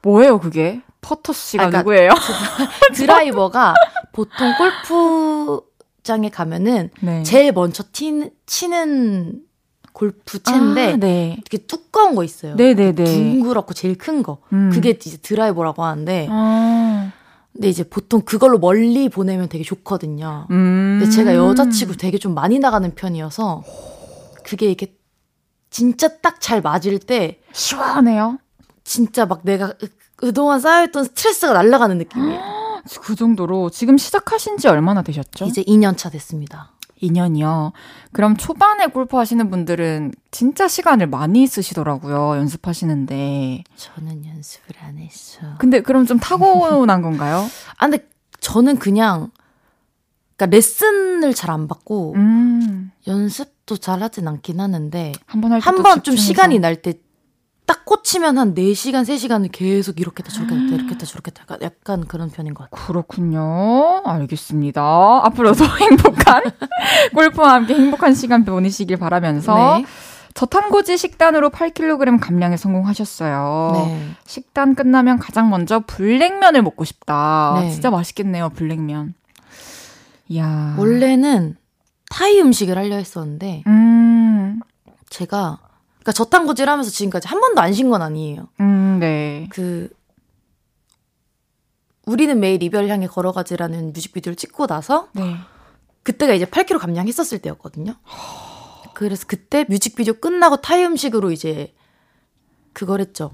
뭐예요, 0.02 0.40
그게? 0.40 0.80
퍼터 1.02 1.32
씨가 1.32 1.64
아, 1.64 1.66
그러니까 1.70 1.78
누구예요? 1.82 2.10
드라이버가 2.94 3.74
보통 4.12 4.52
골프장에 4.88 6.30
가면은 6.30 6.90
네. 7.00 7.22
제일 7.22 7.52
먼저 7.52 7.84
티, 7.92 8.28
치는 8.46 9.40
골프 9.92 10.42
채인데 10.42 10.92
아, 10.92 10.96
네. 10.96 11.36
이렇게 11.38 11.58
두꺼운 11.58 12.16
거 12.16 12.24
있어요. 12.24 12.56
네네네. 12.56 13.04
둥그랗고 13.04 13.72
제일 13.74 13.96
큰 13.96 14.24
거. 14.24 14.38
음. 14.52 14.70
그게 14.72 14.90
이제 14.90 15.16
드라이버라고 15.18 15.84
하는데. 15.84 16.26
아. 16.28 17.12
근데 17.52 17.68
이제 17.68 17.82
보통 17.82 18.20
그걸로 18.22 18.58
멀리 18.58 19.08
보내면 19.08 19.48
되게 19.48 19.64
좋거든요. 19.64 20.46
음. 20.50 20.98
근데 21.00 21.14
제가 21.14 21.34
여자치고 21.34 21.94
되게 21.94 22.18
좀 22.18 22.34
많이 22.34 22.58
나가는 22.58 22.94
편이어서 22.94 23.62
그게 24.44 24.70
이게 24.70 24.96
진짜 25.70 26.08
딱 26.20 26.40
잘 26.40 26.60
맞을 26.62 26.98
때 26.98 27.40
시원해요. 27.52 28.38
진짜 28.84 29.26
막 29.26 29.40
내가 29.44 29.74
그동안 30.16 30.58
쌓여있던 30.60 31.04
스트레스가 31.04 31.52
날아가는 31.52 31.98
느낌이에요. 31.98 32.40
그 33.02 33.14
정도로 33.14 33.70
지금 33.70 33.98
시작하신 33.98 34.56
지 34.56 34.66
얼마나 34.68 35.02
되셨죠? 35.02 35.44
이제 35.44 35.62
2년 35.64 35.96
차 35.96 36.08
됐습니다. 36.10 36.72
2년이요. 37.02 37.72
그럼 38.12 38.36
초반에 38.36 38.86
골프 38.86 39.16
하시는 39.16 39.48
분들은 39.50 40.12
진짜 40.30 40.68
시간을 40.68 41.06
많이 41.08 41.46
쓰시더라고요. 41.46 42.36
연습하시는데. 42.36 43.64
저는 43.76 44.26
연습을 44.26 44.76
안 44.82 44.98
했어. 44.98 45.40
근데 45.58 45.80
그럼 45.80 46.06
좀 46.06 46.18
타고난 46.18 47.02
건가요? 47.02 47.46
아, 47.78 47.88
근데 47.88 48.06
저는 48.40 48.78
그냥, 48.78 49.30
그러니까 50.36 50.56
레슨을 50.56 51.34
잘 51.34 51.50
안 51.50 51.68
받고, 51.68 52.14
음. 52.16 52.90
연습도 53.06 53.76
잘 53.76 54.02
하진 54.02 54.26
않긴 54.28 54.60
하는데, 54.60 55.12
한 55.26 55.40
번 55.40 55.52
할 55.52 55.60
때 55.60 55.64
한번 55.64 56.02
좀 56.02 56.16
시간이 56.16 56.58
날 56.58 56.76
때 56.82 56.94
딱 57.70 57.84
꽂히면 57.84 58.36
한 58.36 58.52
4시간, 58.56 59.04
3시간을 59.04 59.50
계속 59.52 60.00
이렇게 60.00 60.24
다 60.24 60.30
저렇게 60.30 60.56
다 60.56 60.60
이렇게 60.74 60.98
다 60.98 61.06
저렇게 61.06 61.30
다 61.30 61.44
약간 61.62 62.04
그런 62.04 62.28
편인 62.28 62.52
것 62.52 62.68
같아요. 62.68 62.84
그렇군요. 62.84 64.02
알겠습니다. 64.04 64.82
앞으로도 65.22 65.64
행복한 65.78 66.42
골프와 67.14 67.54
함께 67.54 67.74
행복한 67.74 68.12
시간 68.14 68.44
보내시길 68.44 68.96
바라면서 68.96 69.76
네. 69.78 69.84
저탄고지 70.34 70.96
식단으로 70.96 71.50
8kg 71.50 72.18
감량에 72.20 72.56
성공하셨어요. 72.56 73.70
네. 73.74 74.08
식단 74.26 74.74
끝나면 74.74 75.20
가장 75.20 75.48
먼저 75.48 75.78
블랙면을 75.86 76.62
먹고 76.62 76.84
싶다. 76.84 77.60
네. 77.60 77.70
진짜 77.70 77.90
맛있겠네요, 77.90 78.48
블랙면. 78.48 79.14
야. 80.36 80.74
원래는 80.76 81.56
타이 82.08 82.40
음식을 82.40 82.76
하려 82.76 82.96
했었는데 82.96 83.62
음. 83.68 84.58
제가 85.08 85.60
그러니까 86.00 86.12
저탄고지를 86.12 86.70
하면서 86.72 86.90
지금까지 86.90 87.28
한 87.28 87.40
번도 87.40 87.60
안 87.60 87.72
쉰 87.72 87.90
건 87.90 88.02
아니에요. 88.02 88.48
음, 88.60 88.98
네. 89.00 89.46
그 89.50 89.88
우리는 92.06 92.38
매일 92.40 92.62
이별 92.62 92.88
향해 92.88 93.06
걸어가지라는 93.06 93.92
뮤직비디오를 93.92 94.34
찍고 94.36 94.66
나서 94.66 95.08
네. 95.12 95.36
그때가 96.02 96.32
이제 96.34 96.44
8kg 96.46 96.78
감량했었을 96.78 97.38
때였거든요. 97.40 97.94
그래서 98.94 99.24
그때 99.26 99.64
뮤직비디오 99.68 100.14
끝나고 100.14 100.56
타이 100.56 100.84
음식으로 100.84 101.30
이제 101.30 101.74
그걸 102.72 103.00
했죠. 103.00 103.30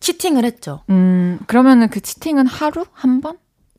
치팅을 0.00 0.44
했죠. 0.44 0.82
음, 0.90 1.38
그러면은 1.46 1.88
그 1.90 2.00
치팅은 2.00 2.46
하루 2.46 2.84
한 2.92 3.20
번? 3.20 3.38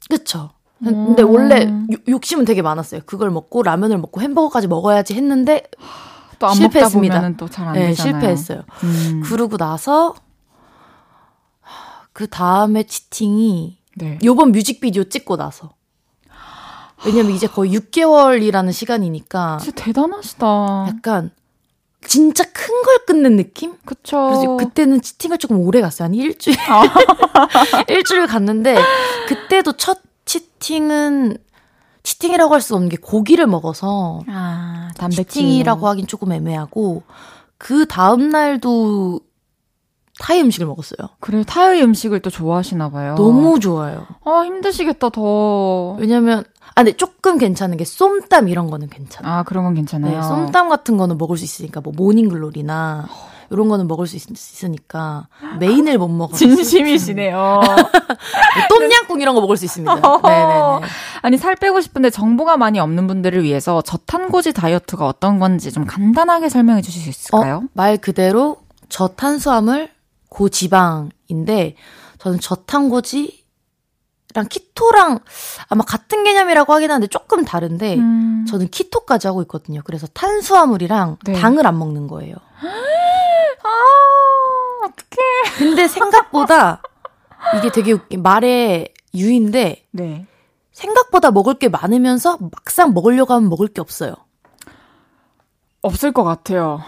그쵸. 0.10 0.52
근데 0.84 1.24
원래 1.24 1.68
욕심은 2.08 2.46
되게 2.46 2.62
많았어요. 2.62 3.02
그걸 3.08 3.32
먹고 3.32 3.64
라면을 3.64 3.98
먹고 3.98 4.22
햄버거까지 4.22 4.68
먹어야지 4.68 5.16
했는데 5.16 5.64
또 6.40 6.48
안 6.48 6.54
실패했습니다. 6.56 7.38
또잘 7.38 7.68
안 7.68 7.74
네, 7.74 7.88
되잖아요. 7.88 8.14
실패했어요. 8.20 8.64
음. 8.84 9.22
그러고 9.26 9.58
나서 9.58 10.14
그 12.14 12.28
다음에 12.28 12.84
치팅이 12.84 13.78
네. 13.96 14.20
요번 14.24 14.52
뮤직비디오 14.52 15.04
찍고 15.04 15.38
나서 15.38 15.72
왜냐면 17.06 17.32
이제 17.32 17.48
거의 17.48 17.72
6개월이라는 17.74 18.72
시간이니까 18.72 19.58
진짜 19.62 19.84
대단하시다. 19.84 20.46
약간 20.90 21.32
진짜 22.06 22.44
큰걸 22.52 23.06
끊는 23.06 23.36
느낌? 23.36 23.76
그쵸. 23.86 24.30
그래서 24.32 24.56
그때는 24.58 25.02
치팅을 25.02 25.38
조금 25.38 25.60
오래 25.60 25.82
갔어요. 25.82 26.06
한 26.06 26.14
일주일. 26.16 26.58
아. 26.70 26.84
일주일 27.90 28.28
갔는데, 28.28 28.78
그때도 29.28 29.74
첫 29.74 30.00
치팅은 30.26 31.38
치팅이라고 32.12 32.54
할 32.54 32.62
수 32.62 32.74
없는 32.76 32.88
게 32.90 32.96
고기를 32.98 33.48
먹어서 33.48 34.22
아, 34.30 34.90
단백질. 34.98 35.26
치팅이라고 35.26 35.88
하긴 35.90 36.08
조금 36.08 36.32
애매하고 36.32 37.04
그 37.58 37.86
다음 37.86 38.30
날도 38.30 39.20
타이 40.20 40.40
음식을 40.42 40.66
먹었어요. 40.68 41.10
그래 41.20 41.44
타이 41.46 41.82
음식을 41.84 42.22
또 42.22 42.30
좋아하시나 42.30 42.90
봐요. 42.90 43.16
너무 43.16 43.60
좋아요. 43.60 44.08
아 44.24 44.44
힘드시겠다 44.46 45.10
더. 45.10 45.92
왜냐면 46.00 46.44
아 46.76 46.84
근데 46.84 46.94
조금 46.96 47.38
괜찮은 47.38 47.76
게 47.78 47.84
쏨땀 47.84 48.48
이런 48.48 48.70
거는 48.70 48.90
괜찮아요. 48.90 49.32
아 49.34 49.44
그런 49.44 49.66
건 49.66 49.74
괜찮아요. 49.76 50.16
네, 50.20 50.22
쏨땀 50.28 50.70
같은 50.70 50.96
거는 50.98 51.18
먹을 51.18 51.38
수 51.38 51.44
있으니까 51.44 51.82
뭐 51.82 51.92
모닝글로리나 51.96 53.08
이런 53.50 53.70
거는 53.70 53.88
먹을 53.88 54.08
수 54.08 54.16
있, 54.16 54.24
으니까 54.64 55.28
메인을 55.60 55.98
못 55.98 56.08
먹어. 56.08 56.36
진심이시네요. 56.36 57.62
똠양꿍 58.70 59.22
이런 59.22 59.36
거 59.36 59.42
먹을 59.42 59.58
수 59.58 59.66
있습니다. 59.66 59.94
네네네. 59.96 60.88
아니 61.22 61.38
살 61.38 61.56
빼고 61.56 61.82
싶은데 61.82 62.10
정보가 62.10 62.58
많이 62.58 62.80
없는 62.80 63.08
분들을 63.08 63.44
위해서 63.44 63.82
저탄고지 63.82 64.54
다이어트가 64.54 65.06
어떤 65.08 65.40
건지 65.40 65.72
좀 65.72 65.86
간단하게 65.86 66.50
설명해 66.50 66.82
주실 66.82 67.02
수 67.02 67.10
있을까요? 67.10 67.58
어, 67.58 67.68
말 67.74 67.98
그대로 67.98 68.58
저탄수화물 68.90 69.90
고지방인데 70.30 71.76
저는 72.20 72.40
저탄고지 72.40 73.46
랑 74.34 74.46
키토랑 74.50 75.20
아마 75.70 75.84
같은 75.84 76.24
개념이라고 76.24 76.72
하긴 76.74 76.92
하는데 76.92 77.08
조금 77.08 77.44
다른데 77.44 77.96
음. 77.96 78.46
저는 78.48 78.68
키토까지 78.68 79.26
하고 79.26 79.42
있거든요. 79.44 79.82
그래서 79.84 80.06
탄수화물이랑 80.14 81.18
네. 81.24 81.34
당을 81.34 81.66
안 81.66 81.80
먹는 81.80 82.08
거예요. 82.08 82.36
아, 83.64 84.86
어떡해. 84.86 85.58
근데 85.58 85.88
생각보다 85.88 86.82
이게 87.58 87.72
되게 87.72 87.92
웃긴 87.94 88.22
말의 88.24 88.94
유인데 89.14 89.86
네. 89.92 90.26
생각보다 90.72 91.32
먹을 91.32 91.56
게 91.56 91.70
많으면서 91.70 92.38
막상 92.40 92.94
먹으려고 92.94 93.34
하면 93.34 93.50
먹을 93.50 93.68
게 93.68 93.82
없어요. 93.82 94.14
없을 95.82 96.12
것 96.12 96.24
같아요. 96.24 96.82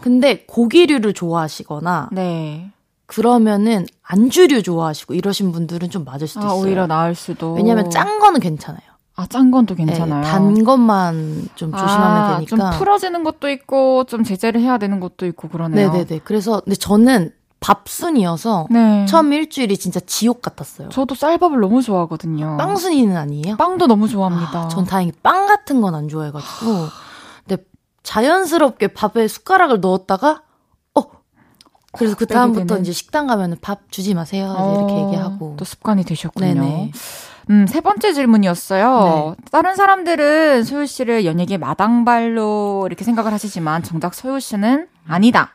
근데 0.00 0.44
고기류를 0.46 1.12
좋아하시거나 1.14 2.10
네. 2.12 2.70
그러면은 3.06 3.86
안주류 4.02 4.62
좋아하시고 4.62 5.14
이러신 5.14 5.52
분들은 5.52 5.90
좀 5.90 6.04
맞을 6.04 6.26
수도 6.28 6.42
아, 6.42 6.46
있어요. 6.46 6.60
오히려 6.60 6.86
나을 6.86 7.14
수도. 7.14 7.54
왜냐면 7.54 7.90
짠 7.90 8.18
거는 8.18 8.40
괜찮아요. 8.40 8.89
아, 9.20 9.26
짠 9.26 9.50
건 9.50 9.66
또 9.66 9.74
괜찮아요. 9.74 10.22
네, 10.22 10.26
단 10.30 10.64
것만 10.64 11.48
좀 11.54 11.72
조심하면 11.72 12.16
아, 12.24 12.36
되니까. 12.38 12.46
좀 12.70 12.78
풀어지는 12.78 13.22
것도 13.24 13.50
있고, 13.50 14.04
좀 14.04 14.24
제재를 14.24 14.60
해야 14.60 14.78
되는 14.78 14.98
것도 15.00 15.26
있고, 15.26 15.48
그러네요. 15.48 15.90
네네네. 15.92 16.20
그래서, 16.24 16.60
근데 16.60 16.74
저는 16.76 17.32
밥순이어서 17.60 18.68
네. 18.70 19.04
처음 19.04 19.32
일주일이 19.34 19.76
진짜 19.76 20.00
지옥 20.00 20.40
같았어요. 20.40 20.88
저도 20.88 21.14
쌀밥을 21.14 21.60
너무 21.60 21.82
좋아하거든요. 21.82 22.56
빵순이는 22.56 23.14
아니에요? 23.16 23.56
빵도 23.56 23.86
너무 23.86 24.08
좋아합니다. 24.08 24.58
아, 24.64 24.68
전 24.68 24.86
다행히 24.86 25.12
빵 25.22 25.46
같은 25.46 25.82
건 25.82 25.94
안 25.94 26.08
좋아해가지고. 26.08 26.86
근데 27.46 27.62
자연스럽게 28.02 28.88
밥에 28.88 29.28
숟가락을 29.28 29.80
넣었다가, 29.80 30.42
어! 30.94 31.02
그래서 31.92 32.16
그 32.16 32.24
다음부터 32.26 32.78
이제 32.78 32.92
식당 32.92 33.26
가면은 33.26 33.58
밥 33.60 33.90
주지 33.92 34.14
마세요. 34.14 34.74
이렇게 34.78 34.94
어, 34.94 35.04
얘기하고. 35.04 35.56
또 35.58 35.64
습관이 35.66 36.04
되셨군요. 36.04 36.54
네네. 36.54 36.92
음, 37.50 37.66
세 37.66 37.80
번째 37.80 38.12
질문이었어요. 38.12 39.34
네. 39.36 39.44
다른 39.50 39.74
사람들은 39.74 40.62
소유 40.62 40.86
씨를 40.86 41.24
연예계 41.24 41.58
마당발로 41.58 42.84
이렇게 42.86 43.04
생각을 43.04 43.32
하시지만 43.32 43.82
정작 43.82 44.14
소유 44.14 44.38
씨는 44.38 44.86
아니다. 45.06 45.54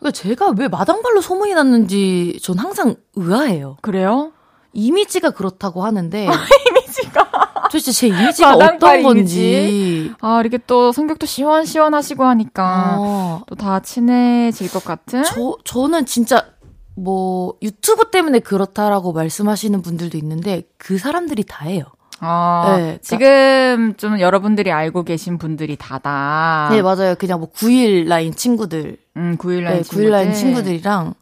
그러니까 0.00 0.10
제가 0.20 0.54
왜 0.58 0.66
마당발로 0.66 1.20
소문이 1.20 1.54
났는지 1.54 2.38
전 2.42 2.58
항상 2.58 2.96
의아해요. 3.14 3.76
그래요? 3.80 4.32
이미지가 4.72 5.30
그렇다고 5.30 5.84
하는데 5.84 6.26
이미지가 6.68 7.68
도대체 7.70 7.92
제 7.92 8.08
이미지가 8.08 8.54
어떤 8.56 9.02
건지 9.02 10.12
아 10.20 10.40
이렇게 10.40 10.58
또 10.66 10.92
성격도 10.92 11.26
시원시원하시고 11.26 12.24
하니까 12.24 12.96
어. 12.98 13.42
또다 13.46 13.80
친해질 13.80 14.70
것 14.70 14.84
같은 14.84 15.22
저 15.24 15.56
저는 15.64 16.06
진짜 16.06 16.46
뭐 16.94 17.54
유튜브 17.62 18.10
때문에 18.10 18.40
그렇다라고 18.40 19.12
말씀하시는 19.12 19.80
분들도 19.82 20.18
있는데 20.18 20.62
그 20.76 20.98
사람들이 20.98 21.44
다예요. 21.44 21.84
아, 22.22 22.74
네, 22.76 22.82
그러니까, 22.82 22.98
지금 23.02 23.94
좀 23.96 24.20
여러분들이 24.20 24.70
알고 24.70 25.04
계신 25.04 25.38
분들이 25.38 25.76
다다. 25.76 26.68
네, 26.70 26.82
맞아요. 26.82 27.14
그냥 27.18 27.40
뭐 27.40 27.50
91 27.50 28.06
라인 28.08 28.34
친구들. 28.34 28.98
음, 29.16 29.38
91 29.38 29.62
라인 29.62 29.76
네, 29.78 29.82
친구들. 29.82 30.04
91 30.04 30.10
라인 30.10 30.34
친구들이랑 30.34 31.14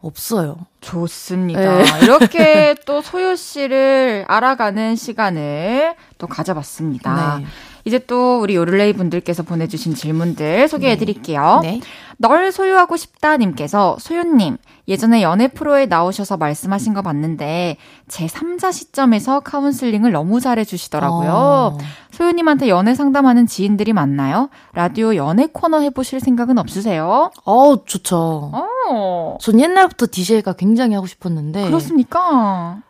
없어요. 0.00 0.66
좋습니다. 0.80 1.60
네. 1.60 1.84
이렇게 2.02 2.74
또 2.86 3.02
소유 3.02 3.36
씨를 3.36 4.24
알아가는 4.28 4.96
시간을 4.96 5.94
또 6.18 6.26
가져봤습니다. 6.26 7.38
네. 7.38 7.46
이제 7.88 7.98
또 7.98 8.40
우리 8.40 8.54
요를레이 8.54 8.92
분들께서 8.92 9.42
보내주신 9.42 9.94
질문들 9.94 10.68
소개해 10.68 10.98
드릴게요. 10.98 11.60
네. 11.62 11.72
네. 11.72 11.80
널 12.18 12.52
소유하고 12.52 12.96
싶다님께서 12.96 13.96
소유님, 13.98 14.58
예전에 14.88 15.22
연애 15.22 15.48
프로에 15.48 15.86
나오셔서 15.86 16.36
말씀하신 16.36 16.92
거 16.92 17.00
봤는데, 17.00 17.76
제 18.08 18.26
3자 18.26 18.72
시점에서 18.72 19.40
카운슬링을 19.40 20.12
너무 20.12 20.40
잘해주시더라고요. 20.40 21.30
어. 21.32 21.78
소유님한테 22.10 22.68
연애 22.68 22.94
상담하는 22.94 23.46
지인들이 23.46 23.92
많나요? 23.92 24.50
라디오 24.74 25.14
연애 25.16 25.46
코너 25.46 25.80
해보실 25.80 26.20
생각은 26.20 26.58
없으세요? 26.58 27.30
어, 27.44 27.84
좋죠. 27.84 28.52
어. 28.52 29.38
전 29.40 29.60
옛날부터 29.60 30.08
DJ가 30.10 30.54
굉장히 30.54 30.94
하고 30.94 31.06
싶었는데. 31.06 31.64
그렇습니까? 31.66 32.82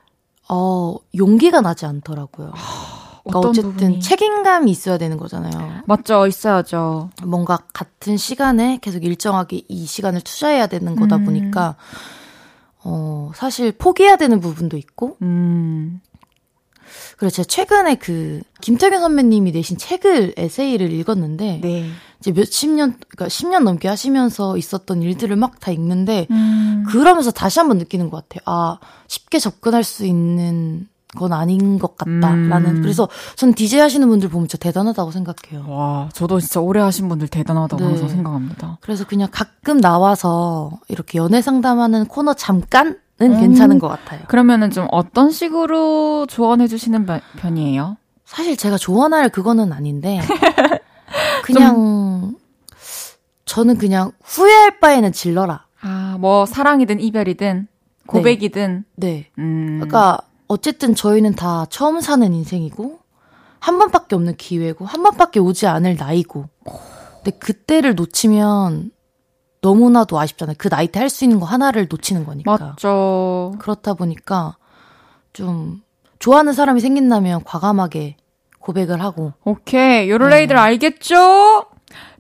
어, 0.48 0.96
용기가 1.16 1.60
나지 1.60 1.86
않더라고요. 1.86 2.52
그러니까 3.28 3.48
어쨌든 3.50 3.72
부분이? 3.72 4.00
책임감이 4.00 4.70
있어야 4.70 4.98
되는 4.98 5.16
거잖아요. 5.16 5.82
맞죠, 5.86 6.26
있어야죠. 6.26 7.10
뭔가 7.24 7.58
같은 7.72 8.16
시간에 8.16 8.78
계속 8.80 9.04
일정하게 9.04 9.62
이 9.68 9.86
시간을 9.86 10.20
투자해야 10.22 10.66
되는 10.66 10.96
거다 10.96 11.16
음. 11.16 11.24
보니까 11.24 11.76
어 12.84 13.32
사실 13.34 13.72
포기해야 13.72 14.16
되는 14.16 14.40
부분도 14.40 14.76
있고. 14.76 15.16
음. 15.22 16.00
그래서 17.18 17.42
제가 17.42 17.46
최근에 17.48 17.94
그 17.96 18.40
김태균 18.62 19.00
선배님이 19.00 19.52
내신 19.52 19.76
책을 19.76 20.34
에세이를 20.36 20.90
읽었는데 20.92 21.60
네. 21.62 21.90
이제 22.20 22.32
몇십 22.32 22.70
년 22.70 22.96
그러니까 23.08 23.26
10년 23.26 23.62
넘게 23.64 23.88
하시면서 23.88 24.56
있었던 24.56 25.02
일들을 25.02 25.36
막 25.36 25.60
다 25.60 25.70
읽는데 25.72 26.26
음. 26.30 26.84
그러면서 26.88 27.30
다시 27.30 27.58
한번 27.58 27.78
느끼는 27.78 28.08
것 28.10 28.28
같아요. 28.28 28.42
아 28.46 28.78
쉽게 29.08 29.38
접근할 29.38 29.84
수 29.84 30.06
있는 30.06 30.88
건 31.16 31.32
아닌 31.32 31.78
것 31.78 31.96
같다라는 31.96 32.76
음. 32.76 32.82
그래서 32.82 33.08
전 33.34 33.54
DJ 33.54 33.80
하시는 33.80 34.06
분들 34.08 34.28
보면 34.28 34.46
진짜 34.46 34.62
대단하다고 34.62 35.10
생각해요. 35.10 35.64
와, 35.68 36.08
저도 36.12 36.38
진짜 36.38 36.60
오래 36.60 36.80
하신 36.80 37.08
분들 37.08 37.28
대단하다고 37.28 37.82
네. 37.82 37.88
항상 37.88 38.08
생각합니다. 38.08 38.78
그래서 38.82 39.06
그냥 39.06 39.28
가끔 39.32 39.80
나와서 39.80 40.70
이렇게 40.88 41.18
연애 41.18 41.40
상담하는 41.40 42.06
코너 42.06 42.34
잠깐은 42.34 42.96
음. 43.22 43.40
괜찮은 43.40 43.78
것 43.78 43.88
같아요. 43.88 44.20
그러면은 44.28 44.70
좀 44.70 44.86
어떤 44.90 45.30
식으로 45.30 46.26
조언해 46.26 46.66
주시는 46.66 47.06
편이에요? 47.36 47.96
사실 48.26 48.58
제가 48.58 48.76
조언할 48.76 49.30
그거는 49.30 49.72
아닌데 49.72 50.20
그냥 51.42 52.34
저는 53.46 53.78
그냥 53.78 54.12
후회할 54.22 54.78
바에는 54.78 55.12
질러라. 55.12 55.64
아, 55.80 56.16
뭐 56.20 56.44
사랑이든 56.44 57.00
이별이든 57.00 57.66
고백이든. 58.06 58.84
네. 58.96 59.06
네. 59.06 59.30
음. 59.38 59.78
그러니까 59.80 60.18
어쨌든 60.48 60.94
저희는 60.94 61.34
다 61.34 61.66
처음 61.70 62.00
사는 62.00 62.32
인생이고 62.32 62.98
한 63.60 63.78
번밖에 63.78 64.14
없는 64.16 64.36
기회고 64.36 64.84
한 64.86 65.02
번밖에 65.02 65.40
오지 65.40 65.66
않을 65.66 65.96
나이고 65.96 66.46
근데 67.22 67.30
그때를 67.38 67.94
놓치면 67.94 68.90
너무나도 69.60 70.18
아쉽잖아요. 70.18 70.54
그 70.58 70.68
나이 70.68 70.86
때 70.88 71.00
할 71.00 71.10
수 71.10 71.24
있는 71.24 71.40
거 71.40 71.46
하나를 71.46 71.88
놓치는 71.90 72.24
거니까. 72.24 72.56
맞죠. 72.56 73.54
그렇다 73.58 73.94
보니까 73.94 74.56
좀 75.32 75.82
좋아하는 76.20 76.52
사람이 76.52 76.80
생긴다면 76.80 77.42
과감하게 77.44 78.16
고백을 78.60 79.02
하고. 79.02 79.32
오케이. 79.44 80.08
요럴레이들 80.10 80.54
네. 80.56 80.62
알겠죠? 80.62 81.66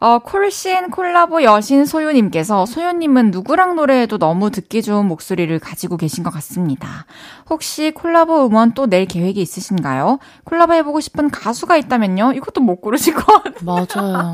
어, 0.00 0.20
콜신 0.20 0.90
콜라보 0.90 1.42
여신 1.42 1.84
소유님께서 1.84 2.66
소유님은 2.66 3.30
누구랑 3.32 3.74
노래해도 3.74 4.18
너무 4.18 4.50
듣기 4.50 4.82
좋은 4.82 5.06
목소리를 5.06 5.58
가지고 5.58 5.96
계신 5.96 6.22
것 6.22 6.30
같습니다. 6.30 7.04
혹시 7.50 7.90
콜라보 7.90 8.46
음원 8.46 8.74
또 8.74 8.86
낼 8.86 9.06
계획이 9.06 9.40
있으신가요? 9.40 10.18
콜라보 10.44 10.72
해보고 10.74 11.00
싶은 11.00 11.30
가수가 11.30 11.76
있다면요? 11.76 12.32
이것도 12.34 12.60
못 12.60 12.80
고르실 12.80 13.14
것 13.14 13.26
같아요. 13.42 13.54
맞아요. 13.64 14.32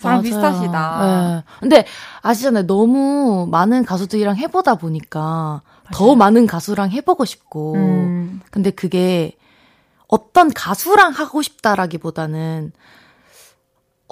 저랑 0.00 0.22
비슷하시다. 0.22 0.98
네. 1.02 1.44
근데 1.60 1.86
아시잖아요. 2.22 2.66
너무 2.66 3.48
많은 3.50 3.84
가수들이랑 3.84 4.36
해보다 4.36 4.74
보니까 4.76 5.20
맞아요. 5.20 5.62
더 5.92 6.14
많은 6.14 6.46
가수랑 6.46 6.90
해보고 6.90 7.24
싶고. 7.24 7.74
음. 7.74 8.40
근데 8.50 8.70
그게 8.70 9.36
어떤 10.08 10.52
가수랑 10.52 11.12
하고 11.12 11.42
싶다라기보다는 11.42 12.72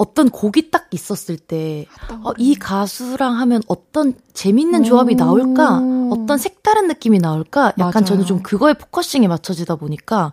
어떤 0.01 0.31
곡이 0.31 0.71
딱 0.71 0.87
있었을 0.93 1.37
때, 1.37 1.85
어, 2.25 2.33
이 2.39 2.55
가수랑 2.55 3.39
하면 3.39 3.61
어떤 3.69 4.15
재밌는 4.33 4.83
조합이 4.83 5.15
나올까? 5.15 5.83
어떤 6.11 6.39
색다른 6.39 6.89
느낌이 6.89 7.19
나올까? 7.19 7.75
약간 7.77 7.91
맞아요. 7.93 8.05
저는 8.07 8.25
좀 8.25 8.43
그거에 8.43 8.73
focusing이 8.73 9.29
맞춰지다 9.29 9.77
보니까, 9.77 10.33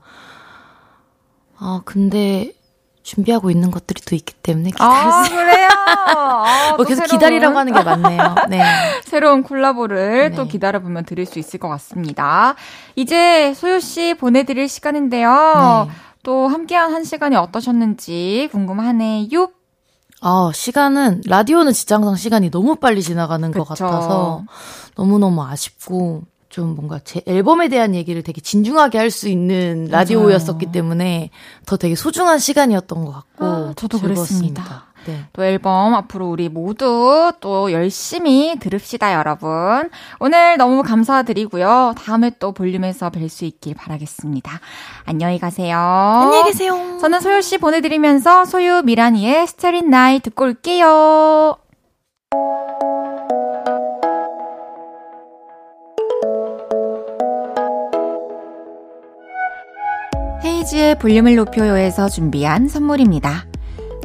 아, 1.59 1.81
근데 1.83 2.53
준비하고 3.03 3.51
있는 3.51 3.69
것들이 3.69 4.01
또 4.05 4.15
있기 4.15 4.35
때문에 4.35 4.71
기다리세요. 4.71 5.11
아, 5.11 5.23
그래요? 5.27 5.67
아, 6.15 6.73
뭐 6.77 6.85
계속 6.85 7.01
새로운... 7.01 7.19
기다리라고 7.19 7.57
하는 7.57 7.73
게 7.73 7.83
맞네요. 7.83 8.35
네. 8.49 8.63
새로운 9.03 9.43
콜라보를 9.43 10.29
네. 10.29 10.35
또 10.37 10.47
기다려보면 10.47 11.03
들을 11.03 11.25
수 11.25 11.39
있을 11.39 11.59
것 11.59 11.67
같습니다. 11.67 12.55
이제 12.95 13.53
소유씨 13.53 14.13
보내드릴 14.13 14.69
시간인데요. 14.69 15.87
네. 15.89 15.93
또 16.23 16.47
함께한 16.47 16.93
한 16.93 17.03
시간이 17.03 17.35
어떠셨는지 17.35 18.47
궁금하네요. 18.53 19.56
아, 20.21 20.51
시간은, 20.53 21.21
라디오는 21.27 21.73
진짜 21.73 21.95
항상 21.95 22.15
시간이 22.15 22.49
너무 22.49 22.75
빨리 22.75 23.01
지나가는 23.03 23.51
그쵸. 23.51 23.63
것 23.63 23.77
같아서 23.77 24.43
너무너무 24.95 25.43
아쉽고, 25.43 26.23
좀 26.49 26.75
뭔가 26.75 26.99
제 27.03 27.21
앨범에 27.27 27.67
대한 27.69 27.93
얘기를 27.93 28.23
되게 28.23 28.41
진중하게 28.41 28.97
할 28.97 29.11
수 29.11 29.27
있는 29.27 29.87
라디오였었기 29.91 30.67
때문에 30.71 31.29
더 31.65 31.77
되게 31.77 31.93
소중한 31.93 32.39
시간이었던 32.39 33.05
것 33.05 33.11
같고, 33.11 33.45
아, 33.45 33.73
저도 33.75 33.97
즐거웠습니다. 33.99 34.63
그랬습니다. 34.63 34.86
네. 35.07 35.23
또 35.31 35.43
앨범 35.43 35.93
앞으로 35.95 36.27
우리 36.27 36.49
모두 36.49 37.31
또 37.39 37.71
열심히 37.71 38.57
들읍시다, 38.59 39.13
여러분. 39.13 39.89
오늘 40.19 40.57
너무 40.57 40.83
감사드리고요. 40.83 41.95
다음에 41.97 42.31
또 42.39 42.51
볼륨에서 42.51 43.09
뵐 43.09 43.29
수 43.29 43.45
있길 43.45 43.73
바라겠습니다. 43.75 44.59
안녕히 45.05 45.39
가세요. 45.39 45.77
안녕히 45.77 46.51
계세요. 46.51 46.97
저는 46.99 47.21
소유 47.21 47.41
씨 47.41 47.57
보내드리면서 47.57 48.43
소유 48.43 48.81
미라니의 48.83 49.47
스테린 49.47 49.89
나이 49.89 50.19
듣고 50.19 50.43
올게요. 50.43 51.57
헤이즈의 60.43 60.99
볼륨을 60.99 61.35
높여요에서 61.35 62.09
준비한 62.09 62.67
선물입니다. 62.67 63.45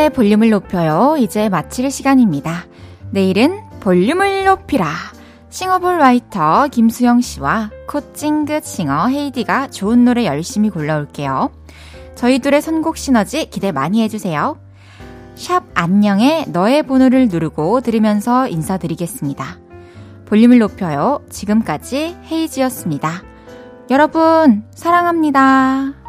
홈이지의 0.00 0.10
볼륨을 0.10 0.50
높여요. 0.50 1.16
이제 1.18 1.48
마칠 1.50 1.90
시간입니다. 1.90 2.64
내일은 3.10 3.60
볼륨을 3.80 4.46
높이라. 4.46 4.86
싱어볼 5.50 5.98
라이터 5.98 6.68
김수영 6.68 7.20
씨와 7.20 7.70
코찡긋 7.86 8.64
싱어 8.64 9.08
헤이디가 9.08 9.68
좋은 9.68 10.04
노래 10.04 10.24
열심히 10.24 10.70
골라올게요. 10.70 11.50
저희들의 12.14 12.62
선곡 12.62 12.96
시너지 12.96 13.50
기대 13.50 13.72
많이 13.72 14.02
해주세요. 14.02 14.58
샵 15.34 15.64
안녕에 15.74 16.46
너의 16.48 16.82
번호를 16.84 17.28
누르고 17.28 17.82
들으면서 17.82 18.48
인사드리겠습니다. 18.48 19.58
볼륨을 20.26 20.58
높여요. 20.58 21.20
지금까지 21.28 22.16
헤이지였습니다. 22.30 23.22
여러분, 23.90 24.64
사랑합니다. 24.74 25.99